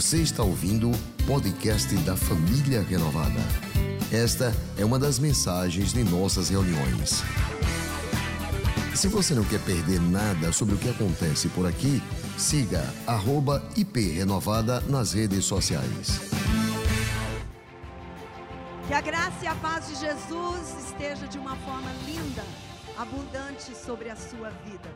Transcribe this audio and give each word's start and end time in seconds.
Você 0.00 0.22
está 0.22 0.42
ouvindo 0.42 0.90
o 0.90 1.26
podcast 1.26 1.94
da 1.98 2.16
Família 2.16 2.80
Renovada. 2.80 3.38
Esta 4.10 4.50
é 4.78 4.82
uma 4.82 4.98
das 4.98 5.18
mensagens 5.18 5.92
de 5.92 6.02
nossas 6.02 6.48
reuniões. 6.48 7.22
Se 8.96 9.08
você 9.08 9.34
não 9.34 9.44
quer 9.44 9.60
perder 9.60 10.00
nada 10.00 10.54
sobre 10.54 10.74
o 10.74 10.78
que 10.78 10.88
acontece 10.88 11.50
por 11.50 11.66
aqui, 11.66 12.02
siga 12.38 12.82
@iprenovada 13.76 14.80
nas 14.88 15.12
redes 15.12 15.44
sociais. 15.44 16.18
Que 18.88 18.94
a 18.94 19.02
graça 19.02 19.44
e 19.44 19.48
a 19.48 19.54
paz 19.56 19.86
de 19.86 19.96
Jesus 19.96 20.86
esteja 20.86 21.28
de 21.28 21.36
uma 21.36 21.56
forma 21.56 21.92
linda, 22.06 22.42
abundante 22.96 23.76
sobre 23.76 24.08
a 24.08 24.16
sua 24.16 24.48
vida. 24.64 24.90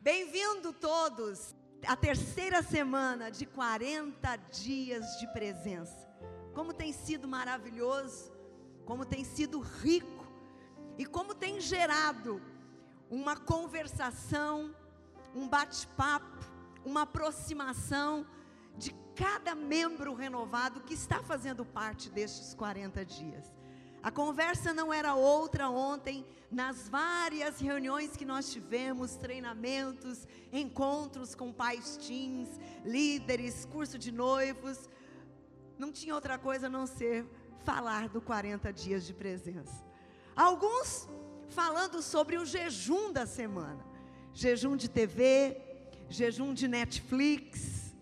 Bem-vindo 0.00 0.72
todos 0.72 1.58
à 1.86 1.96
terceira 1.96 2.62
semana 2.62 3.30
de 3.30 3.46
40 3.46 4.36
dias 4.36 5.18
de 5.18 5.26
presença. 5.32 6.08
Como 6.54 6.72
tem 6.72 6.92
sido 6.92 7.26
maravilhoso, 7.26 8.32
como 8.84 9.04
tem 9.04 9.24
sido 9.24 9.60
rico 9.60 10.26
e 10.98 11.06
como 11.06 11.34
tem 11.34 11.60
gerado 11.60 12.42
uma 13.10 13.36
conversação, 13.36 14.74
um 15.34 15.48
bate-papo, 15.48 16.38
uma 16.84 17.02
aproximação 17.02 18.26
de 18.76 18.94
cada 19.14 19.54
membro 19.54 20.14
renovado 20.14 20.80
que 20.80 20.94
está 20.94 21.22
fazendo 21.22 21.64
parte 21.64 22.10
destes 22.10 22.54
40 22.54 23.04
dias. 23.04 23.59
A 24.02 24.10
conversa 24.10 24.72
não 24.72 24.92
era 24.92 25.14
outra 25.14 25.68
ontem, 25.68 26.24
nas 26.50 26.88
várias 26.88 27.60
reuniões 27.60 28.16
que 28.16 28.24
nós 28.24 28.50
tivemos, 28.50 29.16
treinamentos, 29.16 30.26
encontros 30.50 31.34
com 31.34 31.52
pais 31.52 31.98
teens, 31.98 32.48
líderes, 32.84 33.66
curso 33.66 33.98
de 33.98 34.10
noivos. 34.10 34.88
Não 35.78 35.92
tinha 35.92 36.14
outra 36.14 36.38
coisa 36.38 36.66
a 36.66 36.70
não 36.70 36.86
ser 36.86 37.26
falar 37.62 38.08
do 38.08 38.22
40 38.22 38.72
dias 38.72 39.06
de 39.06 39.12
presença. 39.12 39.84
Alguns 40.34 41.06
falando 41.50 42.00
sobre 42.00 42.38
o 42.38 42.46
jejum 42.46 43.12
da 43.12 43.26
semana. 43.26 43.84
Jejum 44.32 44.76
de 44.76 44.88
TV, 44.88 45.60
jejum 46.08 46.54
de 46.54 46.66
Netflix. 46.66 47.94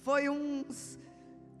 Foi 0.00 0.28
uns 0.28 0.98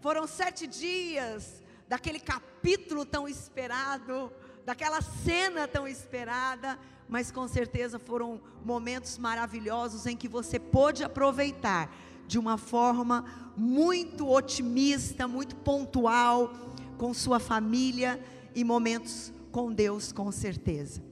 foram 0.00 0.26
sete 0.26 0.66
dias 0.66 1.61
daquele 1.92 2.18
capítulo 2.18 3.04
tão 3.04 3.28
esperado, 3.28 4.32
daquela 4.64 5.02
cena 5.02 5.68
tão 5.68 5.86
esperada, 5.86 6.78
mas 7.06 7.30
com 7.30 7.46
certeza 7.46 7.98
foram 7.98 8.40
momentos 8.64 9.18
maravilhosos 9.18 10.06
em 10.06 10.16
que 10.16 10.26
você 10.26 10.58
pôde 10.58 11.04
aproveitar 11.04 11.94
de 12.26 12.38
uma 12.38 12.56
forma 12.56 13.52
muito 13.54 14.26
otimista, 14.26 15.28
muito 15.28 15.54
pontual, 15.54 16.50
com 16.96 17.12
sua 17.12 17.38
família 17.38 18.18
e 18.54 18.64
momentos 18.64 19.30
com 19.50 19.70
Deus, 19.70 20.12
com 20.12 20.32
certeza. 20.32 21.02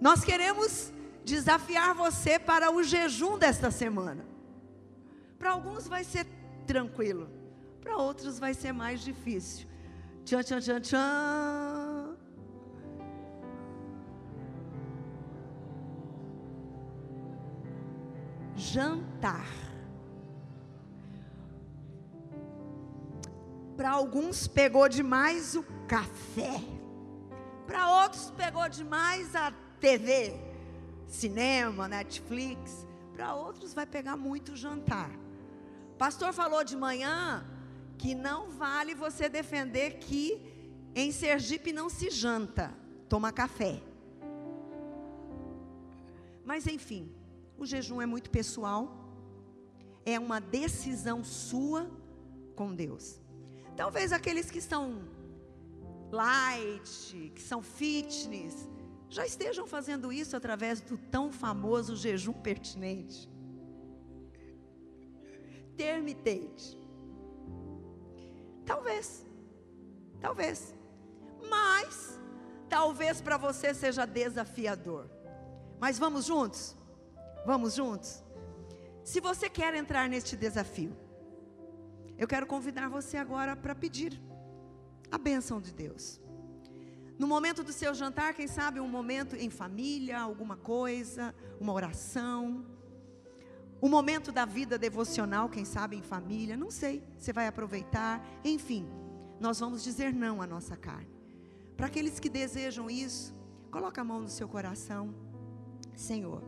Nós 0.00 0.22
queremos 0.22 0.92
desafiar 1.24 1.96
você 1.96 2.38
para 2.38 2.70
o 2.70 2.80
jejum 2.84 3.36
desta 3.36 3.72
semana. 3.72 4.24
Para 5.36 5.50
alguns 5.50 5.88
vai 5.88 6.04
ser 6.04 6.24
tranquilo, 6.64 7.28
para 7.80 7.96
outros 7.96 8.38
vai 8.38 8.54
ser 8.54 8.70
mais 8.70 9.00
difícil. 9.00 9.71
Tchan, 10.24 10.42
tchan, 10.42 10.60
tchan, 10.60 10.80
tchan. 10.80 12.16
Jantar. 18.54 19.46
Para 23.76 23.90
alguns 23.90 24.46
pegou 24.46 24.88
demais 24.88 25.56
o 25.56 25.64
café. 25.88 26.60
Para 27.66 28.02
outros 28.02 28.30
pegou 28.30 28.68
demais 28.68 29.34
a 29.34 29.52
TV, 29.80 30.38
cinema, 31.06 31.88
Netflix. 31.88 32.86
Para 33.12 33.34
outros 33.34 33.74
vai 33.74 33.86
pegar 33.86 34.16
muito 34.16 34.54
jantar. 34.54 35.10
Pastor 35.98 36.32
falou 36.32 36.62
de 36.62 36.76
manhã 36.76 37.44
que 38.02 38.16
não 38.16 38.50
vale 38.50 38.96
você 38.96 39.28
defender 39.28 39.98
que 40.00 40.42
em 40.92 41.12
Sergipe 41.12 41.72
não 41.72 41.88
se 41.88 42.10
janta, 42.10 42.76
toma 43.08 43.30
café. 43.30 43.80
Mas 46.44 46.66
enfim, 46.66 47.14
o 47.56 47.64
jejum 47.64 48.02
é 48.02 48.06
muito 48.06 48.28
pessoal, 48.28 48.92
é 50.04 50.18
uma 50.18 50.40
decisão 50.40 51.22
sua 51.22 51.88
com 52.56 52.74
Deus. 52.74 53.20
Talvez 53.76 54.12
aqueles 54.12 54.50
que 54.50 54.58
estão 54.58 55.04
light, 56.10 57.30
que 57.36 57.40
são 57.40 57.62
fitness, 57.62 58.68
já 59.08 59.24
estejam 59.24 59.64
fazendo 59.64 60.12
isso 60.12 60.36
através 60.36 60.80
do 60.80 60.98
tão 60.98 61.30
famoso 61.30 61.94
jejum 61.94 62.32
pertinente. 62.32 63.30
Termitente. 65.76 66.81
Talvez, 68.64 69.26
talvez, 70.20 70.74
mas 71.50 72.18
talvez 72.68 73.20
para 73.20 73.36
você 73.36 73.74
seja 73.74 74.06
desafiador. 74.06 75.10
Mas 75.80 75.98
vamos 75.98 76.26
juntos? 76.26 76.76
Vamos 77.44 77.74
juntos? 77.74 78.22
Se 79.02 79.20
você 79.20 79.50
quer 79.50 79.74
entrar 79.74 80.08
neste 80.08 80.36
desafio, 80.36 80.96
eu 82.16 82.28
quero 82.28 82.46
convidar 82.46 82.88
você 82.88 83.16
agora 83.16 83.56
para 83.56 83.74
pedir 83.74 84.20
a 85.10 85.18
bênção 85.18 85.60
de 85.60 85.72
Deus. 85.72 86.20
No 87.18 87.26
momento 87.26 87.62
do 87.62 87.72
seu 87.72 87.94
jantar, 87.94 88.32
quem 88.32 88.46
sabe 88.46 88.80
um 88.80 88.88
momento 88.88 89.36
em 89.36 89.50
família, 89.50 90.20
alguma 90.20 90.56
coisa, 90.56 91.34
uma 91.60 91.72
oração. 91.72 92.64
Um 93.82 93.88
momento 93.88 94.30
da 94.30 94.44
vida 94.44 94.78
devocional, 94.78 95.48
quem 95.48 95.64
sabe 95.64 95.96
em 95.96 96.02
família, 96.02 96.56
não 96.56 96.70
sei, 96.70 97.02
você 97.18 97.32
vai 97.32 97.48
aproveitar. 97.48 98.24
Enfim, 98.44 98.86
nós 99.40 99.58
vamos 99.58 99.82
dizer 99.82 100.12
não 100.12 100.40
à 100.40 100.46
nossa 100.46 100.76
carne. 100.76 101.10
Para 101.76 101.86
aqueles 101.86 102.20
que 102.20 102.28
desejam 102.28 102.88
isso, 102.88 103.34
coloca 103.70 104.00
a 104.00 104.04
mão 104.04 104.20
no 104.20 104.28
seu 104.28 104.48
coração. 104.48 105.12
Senhor, 105.96 106.42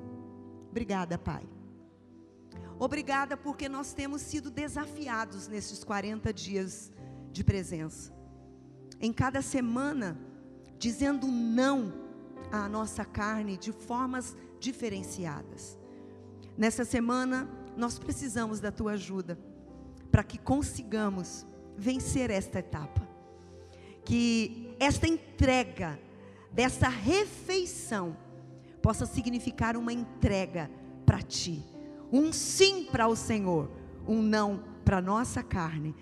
obrigada, 0.70 1.18
Pai. 1.18 1.44
Obrigada 2.78 3.36
porque 3.36 3.68
nós 3.68 3.92
temos 3.92 4.22
sido 4.22 4.50
desafiados 4.50 5.48
nesses 5.48 5.82
40 5.82 6.32
dias 6.32 6.92
de 7.32 7.42
presença 7.42 8.14
em 9.00 9.12
cada 9.12 9.42
semana, 9.42 10.18
dizendo 10.78 11.26
não 11.26 11.92
à 12.50 12.68
nossa 12.68 13.04
carne 13.04 13.56
de 13.56 13.72
formas 13.72 14.36
diferenciadas. 14.58 15.78
Nessa 16.56 16.84
semana, 16.84 17.48
nós 17.76 17.98
precisamos 17.98 18.60
da 18.60 18.70
tua 18.70 18.92
ajuda 18.92 19.38
para 20.10 20.22
que 20.22 20.38
consigamos 20.38 21.46
vencer 21.76 22.30
esta 22.30 22.60
etapa. 22.60 23.06
Que 24.04 24.74
esta 24.78 25.08
entrega 25.08 25.98
dessa 26.52 26.88
refeição 26.88 28.16
possa 28.80 29.06
significar 29.06 29.76
uma 29.76 29.92
entrega 29.92 30.70
para 31.04 31.20
ti, 31.22 31.64
um 32.12 32.32
sim 32.32 32.84
para 32.84 33.08
o 33.08 33.16
Senhor, 33.16 33.70
um 34.06 34.22
não 34.22 34.62
para 34.84 35.00
nossa 35.00 35.42
carne 35.42 35.94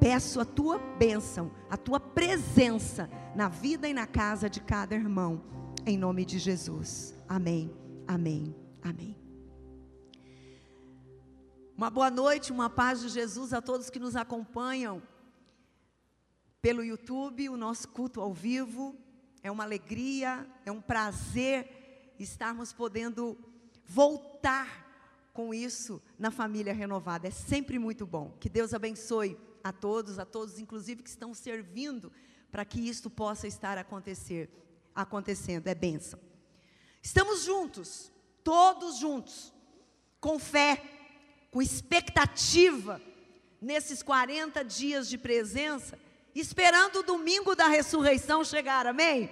peço 0.00 0.40
a 0.40 0.44
tua 0.44 0.78
bênção, 0.98 1.50
a 1.68 1.76
tua 1.76 2.00
presença 2.00 3.08
na 3.36 3.48
vida 3.48 3.86
e 3.86 3.94
na 3.94 4.06
casa 4.06 4.48
de 4.48 4.58
cada 4.60 4.94
irmão, 4.94 5.42
em 5.86 5.98
nome 5.98 6.24
de 6.24 6.38
Jesus. 6.38 7.14
Amém, 7.28 7.70
amém, 8.08 8.54
amém. 8.82 9.14
Uma 11.80 11.88
boa 11.88 12.10
noite, 12.10 12.52
uma 12.52 12.68
paz 12.68 13.00
de 13.00 13.08
Jesus 13.08 13.54
a 13.54 13.62
todos 13.62 13.88
que 13.88 13.98
nos 13.98 14.14
acompanham 14.14 15.02
pelo 16.60 16.84
YouTube, 16.84 17.48
o 17.48 17.56
nosso 17.56 17.88
culto 17.88 18.20
ao 18.20 18.34
vivo. 18.34 18.94
É 19.42 19.50
uma 19.50 19.64
alegria, 19.64 20.46
é 20.66 20.70
um 20.70 20.82
prazer 20.82 22.12
estarmos 22.18 22.70
podendo 22.70 23.38
voltar 23.86 25.30
com 25.32 25.54
isso 25.54 26.02
na 26.18 26.30
família 26.30 26.74
renovada. 26.74 27.28
É 27.28 27.30
sempre 27.30 27.78
muito 27.78 28.06
bom. 28.06 28.36
Que 28.38 28.50
Deus 28.50 28.74
abençoe 28.74 29.38
a 29.64 29.72
todos, 29.72 30.18
a 30.18 30.26
todos, 30.26 30.58
inclusive, 30.58 31.02
que 31.02 31.08
estão 31.08 31.32
servindo 31.32 32.12
para 32.52 32.66
que 32.66 32.78
isto 32.78 33.08
possa 33.08 33.46
estar 33.46 33.78
acontecer, 33.78 34.50
acontecendo. 34.94 35.66
É 35.66 35.74
bênção. 35.74 36.20
Estamos 37.00 37.42
juntos, 37.42 38.12
todos 38.44 38.98
juntos, 38.98 39.50
com 40.20 40.38
fé, 40.38 40.99
com 41.50 41.60
expectativa, 41.60 43.00
nesses 43.60 44.02
40 44.02 44.64
dias 44.64 45.08
de 45.08 45.18
presença, 45.18 45.98
esperando 46.34 47.00
o 47.00 47.02
domingo 47.02 47.54
da 47.54 47.66
ressurreição 47.66 48.44
chegar, 48.44 48.86
amém? 48.86 49.28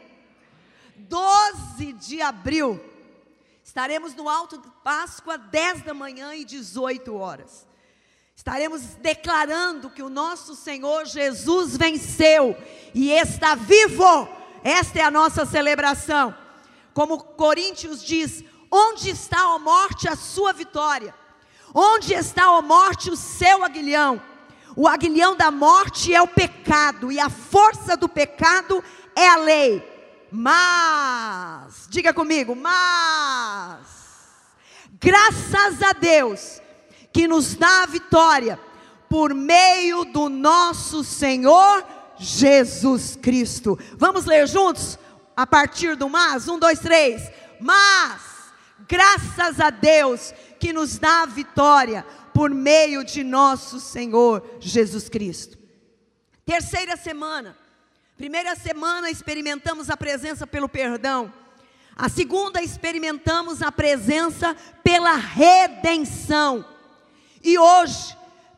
12 0.97 1.93
de 1.93 2.21
abril, 2.21 2.81
estaremos 3.63 4.15
no 4.15 4.29
Alto 4.29 4.59
de 4.59 4.69
Páscoa, 4.83 5.39
10 5.39 5.83
da 5.83 5.95
manhã 5.95 6.35
e 6.35 6.45
18 6.45 7.15
horas. 7.15 7.67
Estaremos 8.35 8.83
declarando 8.97 9.91
que 9.91 10.03
o 10.03 10.09
nosso 10.09 10.55
Senhor 10.55 11.07
Jesus 11.07 11.77
venceu 11.77 12.57
e 12.95 13.11
está 13.11 13.55
vivo. 13.55 14.29
Esta 14.63 15.01
é 15.01 15.03
a 15.03 15.11
nossa 15.11 15.45
celebração. 15.45 16.35
Como 16.95 17.19
Coríntios 17.23 18.03
diz: 18.03 18.45
onde 18.71 19.11
está 19.11 19.41
a 19.41 19.59
morte, 19.59 20.09
a 20.09 20.17
sua 20.17 20.53
vitória? 20.53 21.15
Onde 21.75 22.15
está 22.15 22.45
a 22.45 22.63
morte, 22.63 23.11
o 23.11 23.17
seu 23.17 23.65
aguilhão? 23.65 24.21
O 24.77 24.87
aguilhão 24.87 25.37
da 25.37 25.51
morte 25.51 26.15
é 26.15 26.23
o 26.23 26.29
pecado, 26.29 27.11
e 27.11 27.19
a 27.19 27.29
força 27.29 27.97
do 27.97 28.09
pecado 28.09 28.83
é 29.15 29.29
a 29.29 29.37
lei. 29.37 29.83
Mas, 30.31 31.87
diga 31.89 32.13
comigo, 32.13 32.55
mas, 32.55 33.89
graças 35.01 35.83
a 35.83 35.93
Deus, 35.93 36.61
que 37.13 37.27
nos 37.27 37.55
dá 37.55 37.83
a 37.83 37.87
vitória 37.87 38.61
por 39.09 39.35
meio 39.35 40.05
do 40.05 40.29
nosso 40.29 41.03
Senhor 41.03 41.85
Jesus 42.19 43.17
Cristo. 43.17 43.79
Vamos 43.97 44.27
ler 44.27 44.47
juntos? 44.47 44.99
A 45.37 45.47
partir 45.47 45.97
do 45.97 46.09
mas? 46.09 46.49
Um, 46.49 46.59
dois, 46.59 46.79
três. 46.81 47.31
Mas, 47.61 48.21
graças 48.87 49.61
a 49.61 49.71
Deus 49.71 50.35
que 50.59 50.73
nos 50.73 50.99
dá 50.99 51.23
a 51.23 51.27
vitória 51.27 52.05
por 52.35 52.51
meio 52.51 53.05
de 53.05 53.25
nosso 53.25 53.81
Senhor 53.81 54.59
Jesus 54.61 55.09
Cristo. 55.09 55.59
Terceira 56.45 56.97
semana. 56.97 57.57
Primeira 58.17 58.57
semana 58.57 59.11
experimentamos 59.11 59.91
a 59.91 59.97
presença 59.97 60.47
pelo 60.47 60.69
perdão. 60.69 61.33
A 61.97 62.09
segunda 62.09 62.63
experimentamos 62.63 63.61
a 63.61 63.73
presença 63.73 64.57
pela 64.83 65.15
redenção. 65.15 66.65
E 67.43 67.59
hoje, 67.59 68.17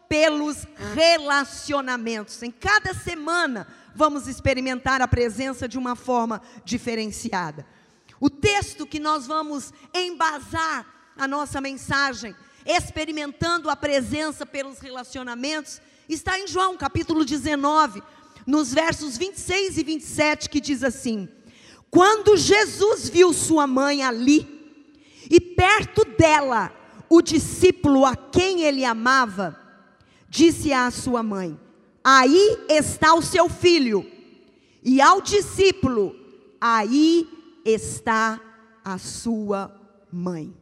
pelos 0.09 0.67
relacionamentos. 0.95 2.43
Em 2.43 2.51
cada 2.51 2.93
semana, 2.93 3.67
vamos 3.95 4.27
experimentar 4.27 5.01
a 5.01 5.09
presença 5.09 5.69
de 5.69 5.79
uma 5.79 5.95
forma 5.95 6.43
diferenciada. 6.65 7.67
O 8.19 8.29
texto 8.29 8.87
que 8.87 9.01
nós 9.01 9.27
vamos 9.27 9.73
embasar 9.95 10.87
a 11.21 11.29
nossa 11.29 11.61
mensagem, 11.61 12.35
experimentando 12.65 13.69
a 13.69 13.77
presença 13.77 14.47
pelos 14.47 14.79
relacionamentos, 14.79 15.79
está 16.09 16.39
em 16.39 16.49
João 16.49 16.79
capítulo 16.79 17.27
19, 17.27 18.03
nos 18.47 18.73
versos 18.73 19.19
26 19.19 19.77
e 19.77 19.85
27, 19.85 20.49
que 20.49 20.61
diz 20.61 20.83
assim: 20.83 21.29
Quando 21.91 22.39
Jesus 22.39 23.11
viu 23.11 23.35
sua 23.35 23.67
mãe 23.67 24.03
ali, 24.03 24.49
e 25.31 25.39
perto 25.39 26.07
dela 26.17 26.73
o 27.07 27.21
discípulo 27.21 28.07
a 28.07 28.17
quem 28.17 28.63
ele 28.63 28.83
amava, 28.83 29.61
disse 30.27 30.73
à 30.73 30.91
sua 30.91 31.23
mãe: 31.23 31.61
Aí 32.03 32.65
está 32.67 33.13
o 33.13 33.21
seu 33.21 33.47
filho. 33.51 34.11
E 34.83 35.03
ao 35.03 35.21
discípulo: 35.21 36.17
Aí 36.59 37.29
está 37.63 38.41
a 38.83 38.97
sua 38.97 39.71
mãe. 40.11 40.60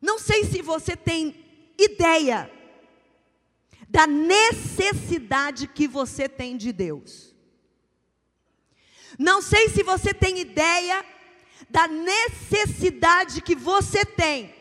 Não 0.00 0.18
sei 0.18 0.44
se 0.44 0.62
você 0.62 0.96
tem 0.96 1.44
ideia 1.78 2.50
da 3.88 4.06
necessidade 4.06 5.66
que 5.66 5.86
você 5.86 6.28
tem 6.28 6.56
de 6.56 6.72
Deus. 6.72 7.34
Não 9.18 9.42
sei 9.42 9.68
se 9.68 9.82
você 9.82 10.14
tem 10.14 10.38
ideia 10.38 11.04
da 11.68 11.86
necessidade 11.86 13.42
que 13.42 13.54
você 13.54 14.04
tem 14.04 14.54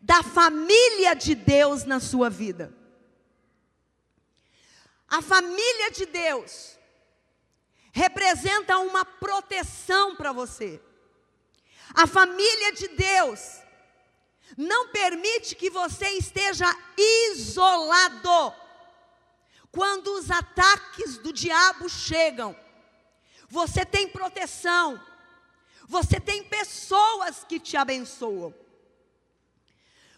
da 0.00 0.22
família 0.22 1.14
de 1.14 1.34
Deus 1.34 1.84
na 1.84 2.00
sua 2.00 2.30
vida. 2.30 2.74
A 5.08 5.22
família 5.22 5.90
de 5.90 6.06
Deus 6.06 6.76
representa 7.92 8.78
uma 8.78 9.04
proteção 9.04 10.16
para 10.16 10.32
você. 10.32 10.80
A 11.94 12.06
família 12.06 12.72
de 12.72 12.88
Deus 12.88 13.62
não 14.56 14.88
permite 14.88 15.54
que 15.54 15.70
você 15.70 16.08
esteja 16.10 16.66
isolado 16.96 18.54
quando 19.72 20.08
os 20.14 20.30
ataques 20.30 21.18
do 21.18 21.32
diabo 21.32 21.88
chegam. 21.88 22.56
Você 23.48 23.84
tem 23.84 24.08
proteção. 24.08 25.00
Você 25.86 26.18
tem 26.18 26.44
pessoas 26.44 27.44
que 27.44 27.60
te 27.60 27.76
abençoam. 27.76 28.54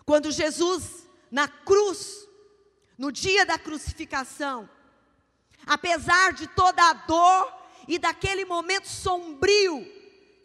Quando 0.05 0.31
Jesus, 0.31 1.07
na 1.31 1.47
cruz, 1.47 2.27
no 2.97 3.13
dia 3.13 3.45
da 3.45 3.59
crucificação, 3.59 4.69
apesar 5.67 6.33
de 6.33 6.47
toda 6.47 6.83
a 6.83 6.93
dor 6.95 7.53
e 7.87 7.99
daquele 7.99 8.45
momento 8.45 8.89
sombrio 8.89 9.85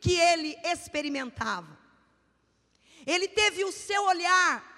que 0.01 0.13
ele 0.19 0.57
experimentava, 0.63 1.82
ele 3.05 3.27
teve 3.27 3.63
o 3.63 3.71
seu 3.71 4.03
olhar 4.05 4.71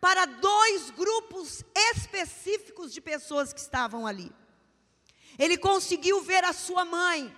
para 0.00 0.24
dois 0.26 0.90
grupos 0.90 1.64
específicos 1.74 2.92
de 2.92 3.00
pessoas 3.00 3.52
que 3.52 3.60
estavam 3.60 4.06
ali. 4.06 4.32
Ele 5.38 5.56
conseguiu 5.56 6.20
ver 6.20 6.44
a 6.44 6.52
sua 6.52 6.84
mãe, 6.84 7.34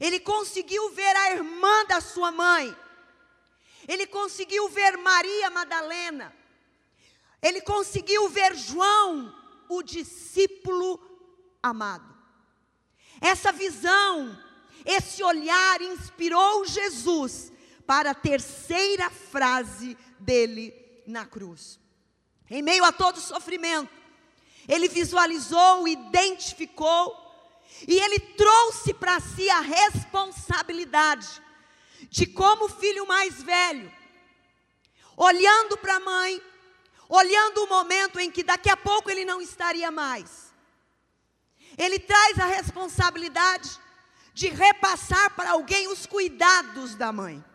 ele 0.00 0.18
conseguiu 0.20 0.90
ver 0.90 1.14
a 1.16 1.32
irmã 1.32 1.84
da 1.86 2.00
sua 2.00 2.32
mãe. 2.32 2.76
Ele 3.86 4.06
conseguiu 4.06 4.68
ver 4.68 4.96
Maria 4.96 5.50
Madalena. 5.50 6.34
Ele 7.40 7.60
conseguiu 7.60 8.28
ver 8.28 8.54
João, 8.54 9.34
o 9.68 9.82
discípulo 9.82 11.00
amado. 11.62 12.12
Essa 13.20 13.52
visão, 13.52 14.36
esse 14.84 15.22
olhar 15.22 15.80
inspirou 15.80 16.64
Jesus 16.64 17.51
para 17.92 18.12
a 18.12 18.14
terceira 18.14 19.10
frase 19.10 19.98
dele 20.18 20.72
na 21.06 21.26
cruz. 21.26 21.78
Em 22.48 22.62
meio 22.62 22.82
a 22.84 22.90
todo 22.90 23.20
sofrimento, 23.20 23.92
ele 24.66 24.88
visualizou, 24.88 25.86
identificou 25.86 27.14
e 27.86 27.94
ele 27.98 28.18
trouxe 28.18 28.94
para 28.94 29.20
si 29.20 29.46
a 29.50 29.60
responsabilidade 29.60 31.42
de 32.08 32.24
como 32.24 32.66
filho 32.66 33.06
mais 33.06 33.42
velho, 33.42 33.92
olhando 35.14 35.76
para 35.76 35.96
a 35.96 36.00
mãe, 36.00 36.42
olhando 37.10 37.62
o 37.62 37.68
momento 37.68 38.18
em 38.18 38.30
que 38.30 38.42
daqui 38.42 38.70
a 38.70 38.76
pouco 38.76 39.10
ele 39.10 39.26
não 39.26 39.38
estaria 39.38 39.90
mais. 39.90 40.50
Ele 41.76 41.98
traz 41.98 42.38
a 42.38 42.46
responsabilidade 42.46 43.78
de 44.32 44.48
repassar 44.48 45.36
para 45.36 45.50
alguém 45.50 45.88
os 45.88 46.06
cuidados 46.06 46.94
da 46.94 47.12
mãe. 47.12 47.51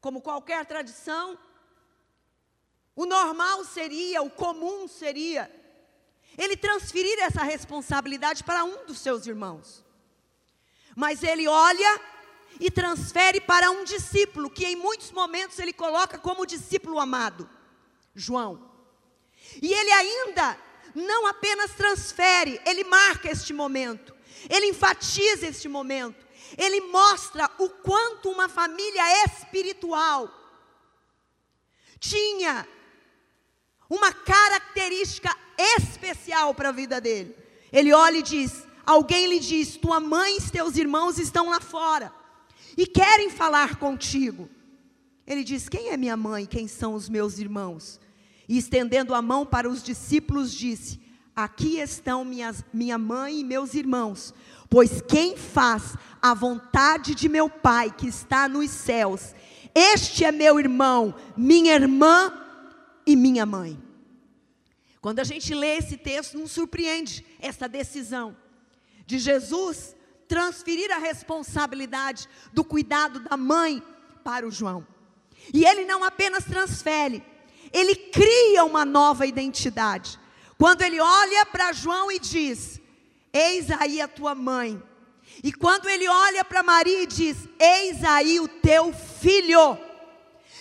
Como 0.00 0.22
qualquer 0.22 0.64
tradição, 0.66 1.38
o 2.96 3.06
normal 3.06 3.64
seria, 3.64 4.22
o 4.22 4.30
comum 4.30 4.88
seria, 4.88 5.50
ele 6.38 6.56
transferir 6.56 7.18
essa 7.20 7.42
responsabilidade 7.42 8.44
para 8.44 8.64
um 8.64 8.84
dos 8.86 8.98
seus 8.98 9.26
irmãos. 9.26 9.84
Mas 10.96 11.22
ele 11.22 11.46
olha 11.46 12.00
e 12.58 12.70
transfere 12.70 13.40
para 13.40 13.70
um 13.70 13.84
discípulo, 13.84 14.50
que 14.50 14.66
em 14.66 14.76
muitos 14.76 15.10
momentos 15.10 15.58
ele 15.58 15.72
coloca 15.72 16.18
como 16.18 16.46
discípulo 16.46 16.98
amado, 16.98 17.48
João. 18.14 18.70
E 19.62 19.72
ele 19.72 19.92
ainda 19.92 20.58
não 20.94 21.26
apenas 21.26 21.72
transfere, 21.72 22.60
ele 22.66 22.84
marca 22.84 23.30
este 23.30 23.52
momento, 23.52 24.14
ele 24.48 24.66
enfatiza 24.66 25.46
este 25.46 25.68
momento, 25.68 26.26
ele 26.56 26.80
mostra 26.82 27.50
o 27.58 27.68
quanto 27.68 28.30
uma 28.30 28.48
família 28.48 29.24
espiritual 29.24 30.28
tinha 32.00 32.66
uma 33.88 34.12
característica 34.12 35.36
especial 35.76 36.54
para 36.54 36.70
a 36.70 36.72
vida 36.72 37.00
dele. 37.00 37.36
Ele 37.70 37.92
olha 37.92 38.18
e 38.18 38.22
diz: 38.22 38.66
Alguém 38.86 39.26
lhe 39.26 39.38
diz, 39.38 39.76
tua 39.76 40.00
mãe 40.00 40.38
e 40.38 40.50
teus 40.50 40.76
irmãos 40.76 41.18
estão 41.18 41.50
lá 41.50 41.60
fora 41.60 42.12
e 42.76 42.86
querem 42.86 43.30
falar 43.30 43.76
contigo. 43.76 44.48
Ele 45.26 45.44
diz: 45.44 45.68
Quem 45.68 45.90
é 45.90 45.96
minha 45.96 46.16
mãe? 46.16 46.46
Quem 46.46 46.66
são 46.66 46.94
os 46.94 47.08
meus 47.08 47.38
irmãos? 47.38 48.00
E 48.48 48.56
estendendo 48.58 49.14
a 49.14 49.22
mão 49.22 49.44
para 49.44 49.68
os 49.68 49.82
discípulos, 49.82 50.52
disse: 50.52 51.00
Aqui 51.36 51.78
estão 51.78 52.24
minhas, 52.24 52.64
minha 52.72 52.98
mãe 52.98 53.40
e 53.40 53.44
meus 53.44 53.74
irmãos, 53.74 54.34
pois 54.70 55.02
quem 55.02 55.36
faz 55.36 55.96
a 56.22 56.32
vontade 56.32 57.14
de 57.14 57.28
meu 57.28 57.50
Pai 57.50 57.90
que 57.90 58.06
está 58.06 58.48
nos 58.48 58.70
céus, 58.70 59.34
este 59.74 60.24
é 60.24 60.30
meu 60.30 60.58
irmão, 60.58 61.14
minha 61.36 61.74
irmã 61.74 62.32
e 63.04 63.16
minha 63.16 63.44
mãe. 63.44 63.78
Quando 65.00 65.18
a 65.18 65.24
gente 65.24 65.52
lê 65.54 65.76
esse 65.76 65.96
texto, 65.96 66.38
não 66.38 66.46
surpreende 66.46 67.24
essa 67.40 67.68
decisão 67.68 68.36
de 69.06 69.18
Jesus 69.18 69.96
transferir 70.28 70.92
a 70.92 70.98
responsabilidade 70.98 72.28
do 72.52 72.62
cuidado 72.62 73.18
da 73.20 73.36
mãe 73.36 73.82
para 74.22 74.46
o 74.46 74.50
João. 74.50 74.86
E 75.52 75.64
ele 75.64 75.84
não 75.84 76.04
apenas 76.04 76.44
transfere, 76.44 77.24
ele 77.72 77.96
cria 77.96 78.64
uma 78.64 78.84
nova 78.84 79.26
identidade. 79.26 80.20
Quando 80.56 80.82
ele 80.82 81.00
olha 81.00 81.46
para 81.46 81.72
João 81.72 82.12
e 82.12 82.18
diz: 82.18 82.79
Eis 83.32 83.70
aí 83.70 84.00
a 84.00 84.08
tua 84.08 84.34
mãe. 84.34 84.82
E 85.42 85.52
quando 85.52 85.88
ele 85.88 86.08
olha 86.08 86.44
para 86.44 86.62
Maria 86.62 87.02
e 87.02 87.06
diz: 87.06 87.36
Eis 87.58 88.04
aí 88.04 88.40
o 88.40 88.48
teu 88.48 88.92
filho. 88.92 89.78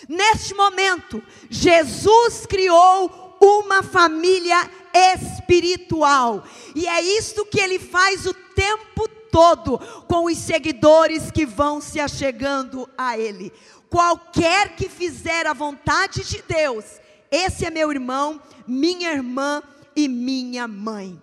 Neste 0.07 0.53
momento, 0.53 1.21
Jesus 1.49 2.45
criou 2.45 3.37
uma 3.41 3.83
família 3.83 4.69
espiritual. 4.93 6.43
E 6.75 6.87
é 6.87 7.01
isto 7.01 7.45
que 7.45 7.59
ele 7.59 7.79
faz 7.79 8.25
o 8.25 8.33
tempo 8.33 9.07
todo 9.31 9.77
com 10.07 10.25
os 10.25 10.37
seguidores 10.37 11.31
que 11.31 11.45
vão 11.45 11.81
se 11.81 11.99
achegando 11.99 12.89
a 12.97 13.17
ele. 13.17 13.51
Qualquer 13.89 14.75
que 14.75 14.87
fizer 14.87 15.47
a 15.47 15.53
vontade 15.53 16.23
de 16.23 16.41
Deus, 16.41 16.85
esse 17.31 17.65
é 17.65 17.69
meu 17.69 17.91
irmão, 17.91 18.41
minha 18.67 19.11
irmã 19.11 19.63
e 19.95 20.07
minha 20.07 20.67
mãe. 20.67 21.19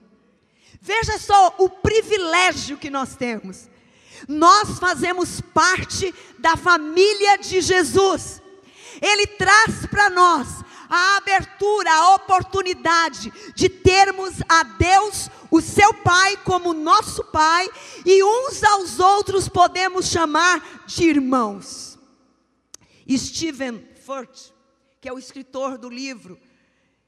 Veja 0.86 1.18
só 1.18 1.52
o 1.58 1.68
privilégio 1.68 2.78
que 2.78 2.88
nós 2.88 3.16
temos. 3.16 3.68
Nós 4.28 4.78
fazemos 4.78 5.40
parte 5.40 6.14
da 6.38 6.56
família 6.56 7.38
de 7.38 7.60
Jesus. 7.60 8.40
Ele 9.02 9.26
traz 9.26 9.84
para 9.86 10.08
nós 10.08 10.46
a 10.88 11.16
abertura, 11.16 11.92
a 11.92 12.14
oportunidade 12.14 13.32
de 13.52 13.68
termos 13.68 14.34
a 14.48 14.62
Deus, 14.62 15.28
o 15.50 15.60
seu 15.60 15.92
Pai, 15.92 16.36
como 16.44 16.72
nosso 16.72 17.24
Pai, 17.24 17.68
e 18.04 18.22
uns 18.22 18.62
aos 18.62 19.00
outros 19.00 19.48
podemos 19.48 20.06
chamar 20.06 20.84
de 20.86 21.02
irmãos. 21.02 21.98
Stephen 23.10 23.88
Furt, 24.04 24.52
que 25.00 25.08
é 25.08 25.12
o 25.12 25.18
escritor 25.18 25.78
do 25.78 25.90
livro, 25.90 26.38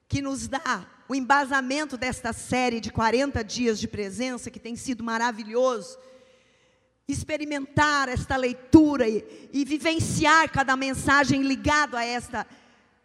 que 0.09 0.21
nos 0.21 0.49
dá 0.49 0.98
o 1.09 1.15
embasamento 1.15 1.97
desta 1.97 2.33
série 2.35 2.81
de 2.81 2.93
40 2.93 3.43
dias 3.43 3.81
de 3.81 3.89
presença, 3.89 4.51
que 4.51 4.61
tem 4.61 4.77
sido 4.77 5.03
maravilhoso, 5.03 5.99
experimentar 7.09 8.11
esta 8.11 8.37
leitura 8.37 9.09
e, 9.09 9.49
e 9.51 9.65
vivenciar 9.65 10.51
cada 10.51 10.77
mensagem 10.77 11.43
ligado 11.43 11.97
a 11.97 12.05
esta 12.05 12.47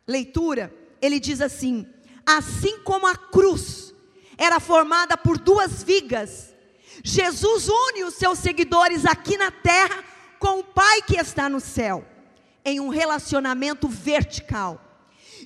leitura, 0.06 0.74
ele 1.02 1.18
diz 1.18 1.40
assim: 1.40 1.88
assim 2.26 2.80
como 2.80 3.08
a 3.08 3.16
cruz 3.16 3.94
era 4.38 4.60
formada 4.60 5.16
por 5.16 5.38
duas 5.38 5.82
vigas, 5.82 6.54
Jesus 7.02 7.70
une 7.70 8.04
os 8.04 8.16
seus 8.16 8.40
seguidores 8.40 9.06
aqui 9.06 9.38
na 9.38 9.50
terra 9.50 10.04
com 10.38 10.60
o 10.60 10.64
Pai 10.64 11.02
que 11.04 11.16
está 11.16 11.48
no 11.48 11.62
céu, 11.62 12.06
em 12.66 12.82
um 12.82 12.90
relacionamento 12.90 13.88
vertical, 13.88 14.82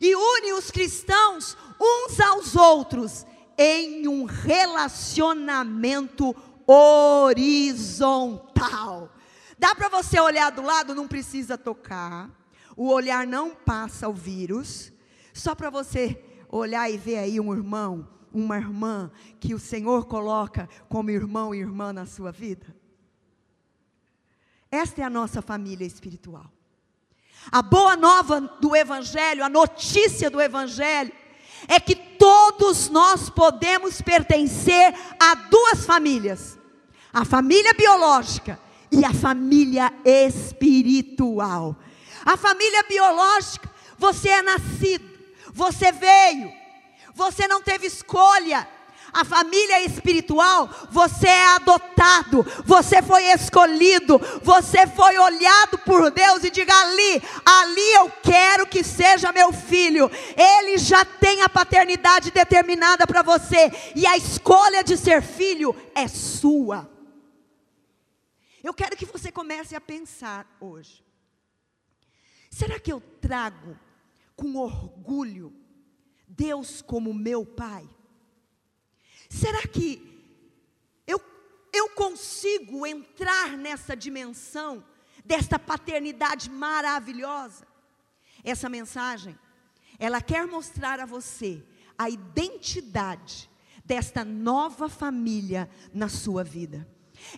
e 0.01 0.15
une 0.15 0.53
os 0.53 0.71
cristãos 0.71 1.55
uns 1.79 2.19
aos 2.19 2.55
outros 2.55 3.24
em 3.57 4.07
um 4.07 4.25
relacionamento 4.25 6.36
horizontal. 6.65 8.41
Dá 9.57 9.74
para 9.74 9.89
você 9.89 10.19
olhar 10.19 10.51
do 10.51 10.62
lado, 10.62 10.93
não 10.93 11.07
precisa 11.07 11.57
tocar. 11.57 12.29
O 12.75 12.89
olhar 12.89 13.25
não 13.25 13.55
passa 13.55 14.07
o 14.07 14.13
vírus. 14.13 14.93
Só 15.34 15.55
para 15.55 15.72
você 15.72 16.24
olhar 16.50 16.91
e 16.91 16.98
ver 16.98 17.17
aí 17.17 17.39
um 17.39 17.53
irmão, 17.53 18.07
uma 18.31 18.57
irmã 18.57 19.12
que 19.39 19.55
o 19.55 19.60
Senhor 19.60 20.05
coloca 20.05 20.69
como 20.88 21.10
irmão 21.10 21.55
e 21.55 21.60
irmã 21.60 21.91
na 21.91 22.05
sua 22.05 22.31
vida. 22.31 22.75
Esta 24.69 25.01
é 25.01 25.05
a 25.05 25.10
nossa 25.10 25.41
família 25.41 25.88
espiritual. 25.88 26.51
A 27.51 27.62
boa 27.62 27.96
nova 27.96 28.41
do 28.41 28.75
Evangelho, 28.75 29.43
a 29.43 29.50
notícia 29.50 30.29
do 30.29 30.41
Evangelho, 30.41 31.12
é 31.67 31.79
que 31.79 31.95
todos 31.95 32.89
nós 32.89 33.29
podemos 33.29 34.01
pertencer 34.01 34.93
a 35.19 35.35
duas 35.35 35.85
famílias: 35.85 36.57
a 37.13 37.23
família 37.23 37.73
biológica 37.73 38.59
e 38.91 39.05
a 39.05 39.13
família 39.13 39.91
espiritual. 40.03 41.75
A 42.25 42.35
família 42.35 42.83
biológica, 42.83 43.69
você 43.97 44.29
é 44.29 44.41
nascido, 44.41 45.07
você 45.53 45.91
veio, 45.91 46.51
você 47.13 47.47
não 47.47 47.61
teve 47.61 47.87
escolha, 47.87 48.67
a 49.13 49.23
família 49.25 49.83
espiritual, 49.83 50.69
você 50.89 51.27
é 51.27 51.55
adotado, 51.55 52.45
você 52.65 53.01
foi 53.01 53.23
escolhido, 53.31 54.19
você 54.43 54.85
foi 54.87 55.17
olhado 55.17 55.77
por 55.79 56.11
Deus 56.11 56.43
e 56.43 56.49
diga 56.49 56.73
ali, 56.73 57.21
ali 57.45 57.93
eu 57.93 58.11
quero 58.21 58.67
que 58.67 58.83
seja 58.83 59.31
meu 59.31 59.51
filho. 59.53 60.09
Ele 60.35 60.77
já 60.77 61.03
tem 61.05 61.41
a 61.41 61.49
paternidade 61.49 62.31
determinada 62.31 63.07
para 63.07 63.21
você 63.21 63.71
e 63.95 64.05
a 64.05 64.17
escolha 64.17 64.83
de 64.83 64.97
ser 64.97 65.21
filho 65.21 65.75
é 65.95 66.07
sua. 66.07 66.89
Eu 68.63 68.73
quero 68.73 68.97
que 68.97 69.05
você 69.05 69.31
comece 69.31 69.75
a 69.75 69.81
pensar 69.81 70.45
hoje. 70.59 71.05
Será 72.51 72.79
que 72.79 72.91
eu 72.91 72.99
trago 72.99 73.77
com 74.35 74.55
orgulho 74.57 75.53
Deus 76.27 76.81
como 76.81 77.13
meu 77.13 77.45
pai? 77.45 77.87
Será 79.29 79.62
que 79.67 80.01
eu, 81.05 81.22
eu 81.74 81.89
consigo 81.89 82.86
entrar 82.86 83.57
nessa 83.57 83.96
dimensão 83.96 84.84
desta 85.25 85.60
paternidade 85.60 86.50
maravilhosa? 86.50 87.67
Essa 88.43 88.69
mensagem, 88.69 89.38
ela 90.00 90.22
quer 90.22 90.46
mostrar 90.48 91.00
a 91.00 91.05
você 91.05 91.63
a 91.98 92.10
identidade 92.10 93.50
desta 93.84 94.24
nova 94.24 94.88
família 94.88 95.69
na 95.93 96.07
sua 96.10 96.43
vida. 96.43 96.88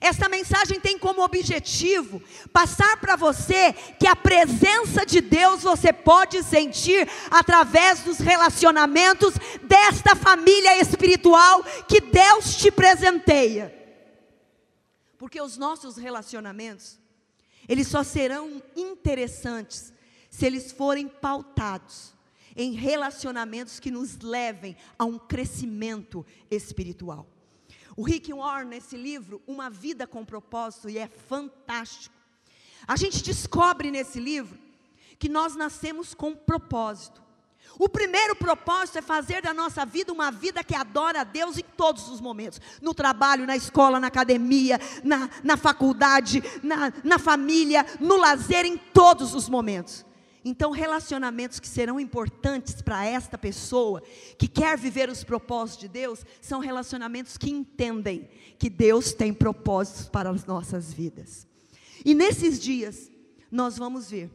Esta 0.01 0.29
mensagem 0.29 0.79
tem 0.79 0.97
como 0.97 1.23
objetivo 1.23 2.21
passar 2.53 2.97
para 2.97 3.15
você 3.15 3.73
que 3.99 4.07
a 4.07 4.15
presença 4.15 5.05
de 5.05 5.19
Deus 5.21 5.63
você 5.63 5.91
pode 5.91 6.41
sentir 6.43 7.09
através 7.29 8.01
dos 8.01 8.19
relacionamentos 8.19 9.33
desta 9.63 10.15
família 10.15 10.79
espiritual 10.79 11.63
que 11.87 11.99
Deus 11.99 12.55
te 12.57 12.71
presenteia. 12.71 13.75
Porque 15.17 15.41
os 15.41 15.57
nossos 15.57 15.97
relacionamentos, 15.97 16.99
eles 17.67 17.87
só 17.87 18.03
serão 18.03 18.61
interessantes 18.75 19.91
se 20.29 20.45
eles 20.45 20.71
forem 20.71 21.07
pautados 21.07 22.13
em 22.55 22.73
relacionamentos 22.73 23.79
que 23.79 23.91
nos 23.91 24.19
levem 24.19 24.77
a 24.97 25.05
um 25.05 25.17
crescimento 25.17 26.25
espiritual. 26.49 27.27
O 27.99 28.03
Rick 28.03 28.31
Warren, 28.31 28.69
nesse 28.69 28.95
livro, 28.95 29.41
Uma 29.45 29.69
Vida 29.69 30.07
com 30.07 30.23
Propósito, 30.23 30.89
e 30.89 30.97
é 30.97 31.09
fantástico. 31.27 32.15
A 32.87 32.95
gente 32.95 33.21
descobre 33.21 33.91
nesse 33.91 34.21
livro 34.21 34.57
que 35.19 35.27
nós 35.27 35.53
nascemos 35.53 36.13
com 36.13 36.33
propósito. 36.33 37.21
O 37.77 37.89
primeiro 37.89 38.37
propósito 38.37 38.99
é 38.99 39.01
fazer 39.01 39.41
da 39.41 39.53
nossa 39.53 39.85
vida 39.85 40.13
uma 40.13 40.31
vida 40.31 40.63
que 40.63 40.73
adora 40.73 41.19
a 41.19 41.23
Deus 41.25 41.57
em 41.57 41.65
todos 41.75 42.07
os 42.07 42.21
momentos: 42.21 42.61
no 42.81 42.93
trabalho, 42.93 43.45
na 43.45 43.57
escola, 43.57 43.99
na 43.99 44.07
academia, 44.07 44.79
na, 45.03 45.29
na 45.43 45.57
faculdade, 45.57 46.41
na, 46.63 46.93
na 47.03 47.19
família, 47.19 47.85
no 47.99 48.15
lazer, 48.15 48.65
em 48.65 48.77
todos 48.77 49.35
os 49.35 49.49
momentos. 49.49 50.05
Então, 50.43 50.71
relacionamentos 50.71 51.59
que 51.59 51.67
serão 51.67 51.99
importantes 51.99 52.81
para 52.81 53.05
esta 53.05 53.37
pessoa 53.37 54.01
que 54.37 54.47
quer 54.47 54.77
viver 54.77 55.09
os 55.09 55.23
propósitos 55.23 55.81
de 55.81 55.87
Deus 55.89 56.25
são 56.41 56.59
relacionamentos 56.59 57.37
que 57.37 57.49
entendem 57.49 58.29
que 58.57 58.69
Deus 58.69 59.13
tem 59.13 59.33
propósitos 59.33 60.07
para 60.07 60.29
as 60.29 60.45
nossas 60.45 60.93
vidas. 60.93 61.45
E 62.05 62.15
nesses 62.15 62.59
dias, 62.59 63.11
nós 63.51 63.77
vamos 63.77 64.09
ver 64.09 64.31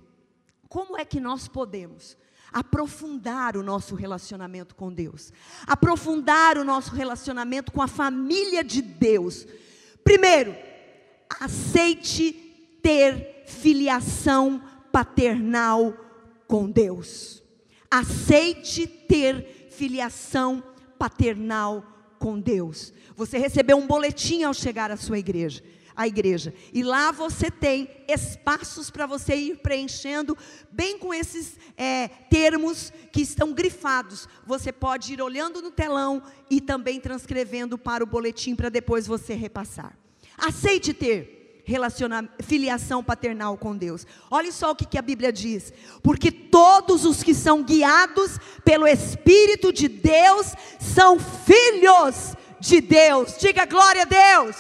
como 0.69 0.99
é 0.99 1.05
que 1.05 1.21
nós 1.21 1.49
podemos 1.49 2.17
aprofundar 2.53 3.57
o 3.57 3.63
nosso 3.63 3.95
relacionamento 3.95 4.77
com 4.77 4.93
Deus, 4.93 5.33
aprofundar 5.67 6.59
o 6.59 6.65
nosso 6.65 6.95
relacionamento 6.95 7.73
com 7.73 7.83
a 7.83 7.89
família 7.89 8.63
de 8.63 8.81
Deus. 8.81 9.47
Primeiro, 10.05 10.55
aceite 11.41 12.33
ter 12.83 13.45
filiação 13.47 14.63
paternal 14.95 15.93
com 16.47 16.71
Deus. 16.71 17.43
Aceite 17.91 18.87
ter 18.87 19.67
filiação 19.73 20.63
paternal 20.97 21.85
com 22.21 22.39
Deus. 22.39 22.93
Você 23.17 23.37
recebeu 23.37 23.77
um 23.77 23.89
boletim 23.89 24.45
ao 24.45 24.55
chegar 24.55 24.93
à 24.93 24.97
sua 24.97 25.19
igreja, 25.19 25.65
à 25.97 26.07
igreja, 26.07 26.55
e 26.73 26.85
lá 26.85 27.11
você 27.11 27.51
tem 27.51 27.89
espaços 28.07 28.89
para 28.89 29.05
você 29.05 29.35
ir 29.35 29.57
preenchendo, 29.57 30.39
bem 30.71 30.97
com 30.97 31.13
esses 31.13 31.59
é, 31.77 32.07
termos 32.07 32.93
que 33.11 33.21
estão 33.23 33.53
grifados. 33.53 34.29
Você 34.47 34.71
pode 34.71 35.13
ir 35.13 35.21
olhando 35.21 35.61
no 35.61 35.73
telão 35.73 36.23
e 36.49 36.61
também 36.61 37.01
transcrevendo 37.01 37.77
para 37.77 38.05
o 38.05 38.07
boletim 38.07 38.55
para 38.55 38.69
depois 38.69 39.09
você 39.09 39.35
repassar. 39.35 39.99
Aceite 40.39 40.95
ter 40.95 41.44
filiação 42.43 43.03
paternal 43.03 43.57
com 43.57 43.77
Deus. 43.77 44.07
Olha 44.31 44.53
só 44.53 44.71
o 44.73 44.77
que, 44.77 44.85
que 44.85 44.99
a 44.99 45.03
Bíblia 45.03 45.33
diz: 45.33 45.73
porque 46.03 46.31
todos 46.31 47.05
os 47.05 47.23
que 47.23 47.35
são 47.35 47.63
guiados 47.63 48.39
pelo 48.65 48.87
Espírito 48.87 49.73
de 49.73 49.89
Deus 49.89 50.55
são 50.79 51.19
filhos 51.19 52.35
de 52.61 52.81
Deus. 52.81 53.37
Diga 53.39 53.65
glória 53.65 54.03
a 54.03 54.05
Deus. 54.05 54.57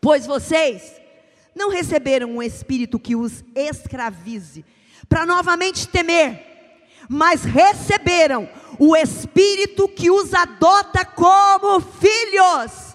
Pois 0.00 0.26
vocês 0.26 0.98
não 1.54 1.70
receberam 1.70 2.36
um 2.36 2.42
espírito 2.42 3.00
que 3.00 3.16
os 3.16 3.44
escravize, 3.54 4.64
para 5.08 5.26
novamente 5.26 5.88
temer, 5.88 6.46
mas 7.08 7.42
receberam 7.42 8.48
o 8.78 8.96
espírito 8.96 9.88
que 9.88 10.10
os 10.10 10.32
adota 10.32 11.04
como 11.04 11.80
filhos, 11.80 12.87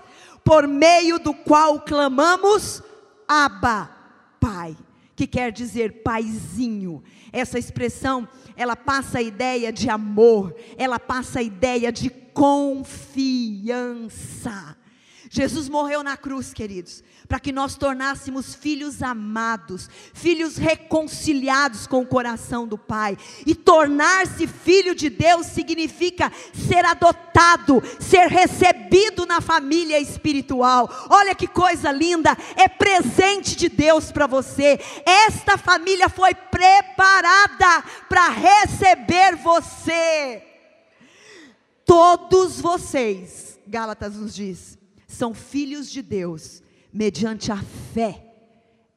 por 0.44 0.68
meio 0.68 1.18
do 1.20 1.34
qual 1.34 1.80
clamamos, 1.80 2.84
Abba, 3.28 3.90
Pai, 4.40 4.76
que 5.16 5.26
quer 5.26 5.52
dizer 5.52 6.04
paizinho. 6.04 7.04
Essa 7.32 7.58
expressão, 7.58 8.28
ela 8.56 8.76
passa 8.76 9.20
a 9.20 9.22
ideia 9.22 9.72
de 9.72 9.90
amor, 9.90 10.56
ela 10.78 11.00
passa 11.00 11.40
a 11.40 11.44
ideia 11.44 11.92
de 11.92 12.10
confiança. 12.10 12.84
Jesus 15.36 15.68
morreu 15.68 16.04
na 16.04 16.16
cruz, 16.16 16.54
queridos, 16.54 17.04
para 17.28 17.40
que 17.40 17.52
nós 17.52 17.75
tornássemos 17.75 18.54
filhos 18.54 19.02
amados, 19.02 19.90
filhos 20.13 20.58
reconciliados 20.58 21.88
com 21.88 22.02
o 22.02 22.06
coração 22.06 22.68
do 22.68 22.78
Pai. 22.78 23.18
E 23.44 23.56
tornar-se 23.56 24.46
filho 24.46 24.94
de 24.94 25.10
Deus 25.10 25.48
significa 25.48 26.32
ser 26.54 26.86
adotado, 26.86 27.82
ser 28.00 28.28
recebido 28.28 29.25
na 29.25 29.42
família 29.42 30.00
espiritual. 30.00 30.88
Olha 31.10 31.34
que 31.34 31.48
coisa 31.48 31.92
linda, 31.92 32.38
é 32.56 32.68
presente 32.68 33.56
de 33.56 33.70
Deus 33.70 34.12
para 34.12 34.28
você. 34.28 34.80
Esta 35.04 35.58
família 35.58 36.10
foi 36.10 36.36
preparada 36.36 37.84
para 38.08 38.30
receber 38.30 39.36
você. 39.38 40.44
Todos 41.84 42.62
vocês, 42.62 43.60
Gálatas 43.66 44.16
nos 44.16 44.36
diz, 44.36 44.83
são 45.13 45.34
filhos 45.34 45.89
de 45.91 46.01
Deus 46.01 46.62
mediante 46.91 47.51
a 47.51 47.58
fé 47.93 48.24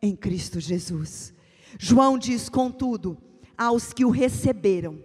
em 0.01 0.17
Cristo 0.17 0.59
Jesus. 0.59 1.33
João 1.79 2.19
diz, 2.19 2.49
contudo, 2.49 3.17
aos 3.57 3.93
que 3.93 4.05
o 4.05 4.11
receberam, 4.11 5.03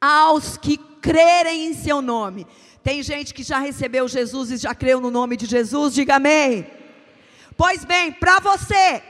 aos 0.00 0.56
que 0.56 0.76
crerem 0.76 1.66
em 1.66 1.74
seu 1.74 2.02
nome. 2.02 2.46
Tem 2.82 3.02
gente 3.02 3.34
que 3.34 3.42
já 3.42 3.58
recebeu 3.58 4.08
Jesus 4.08 4.50
e 4.50 4.56
já 4.56 4.74
creu 4.74 5.00
no 5.00 5.10
nome 5.10 5.36
de 5.36 5.46
Jesus, 5.46 5.94
diga 5.94 6.16
amém. 6.16 6.66
Pois 7.56 7.84
bem, 7.84 8.12
para 8.12 8.38
você, 8.40 9.02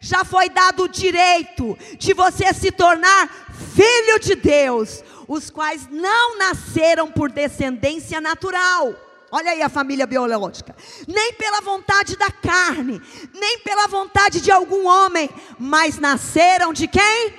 já 0.00 0.24
foi 0.24 0.48
dado 0.48 0.84
o 0.84 0.88
direito 0.88 1.76
de 1.98 2.14
você 2.14 2.52
se 2.54 2.70
tornar 2.70 3.28
filho 3.74 4.18
de 4.20 4.34
Deus, 4.36 5.02
os 5.28 5.50
quais 5.50 5.88
não 5.90 6.38
nasceram 6.38 7.10
por 7.10 7.30
descendência 7.30 8.20
natural 8.20 9.09
Olha 9.32 9.52
aí 9.52 9.62
a 9.62 9.68
família 9.68 10.06
biológica. 10.06 10.74
Nem 11.06 11.34
pela 11.34 11.60
vontade 11.60 12.16
da 12.16 12.30
carne, 12.30 13.00
nem 13.32 13.60
pela 13.60 13.86
vontade 13.86 14.40
de 14.40 14.50
algum 14.50 14.86
homem, 14.86 15.28
mas 15.58 15.98
nasceram 15.98 16.72
de 16.72 16.88
quem? 16.88 17.34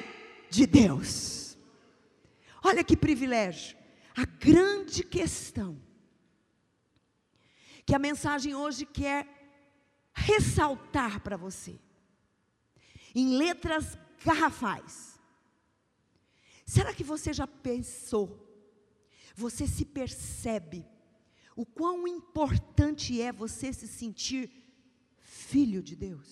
De 0.49 0.65
Deus. 0.65 1.57
Olha 2.63 2.83
que 2.83 2.95
privilégio. 2.95 3.77
A 4.15 4.25
grande 4.25 5.03
questão 5.03 5.81
que 7.85 7.95
a 7.95 7.99
mensagem 7.99 8.55
hoje 8.55 8.85
quer 8.85 9.27
ressaltar 10.13 11.19
para 11.21 11.35
você, 11.35 11.79
em 13.15 13.37
letras 13.37 13.97
garrafais. 14.23 15.19
Será 16.65 16.93
que 16.93 17.03
você 17.03 17.33
já 17.33 17.47
pensou? 17.47 18.47
Você 19.35 19.65
se 19.67 19.83
percebe 19.83 20.85
o 21.61 21.65
quão 21.65 22.07
importante 22.07 23.21
é 23.21 23.31
você 23.31 23.71
se 23.71 23.87
sentir 23.87 24.51
filho 25.19 25.83
de 25.83 25.95
Deus. 25.95 26.29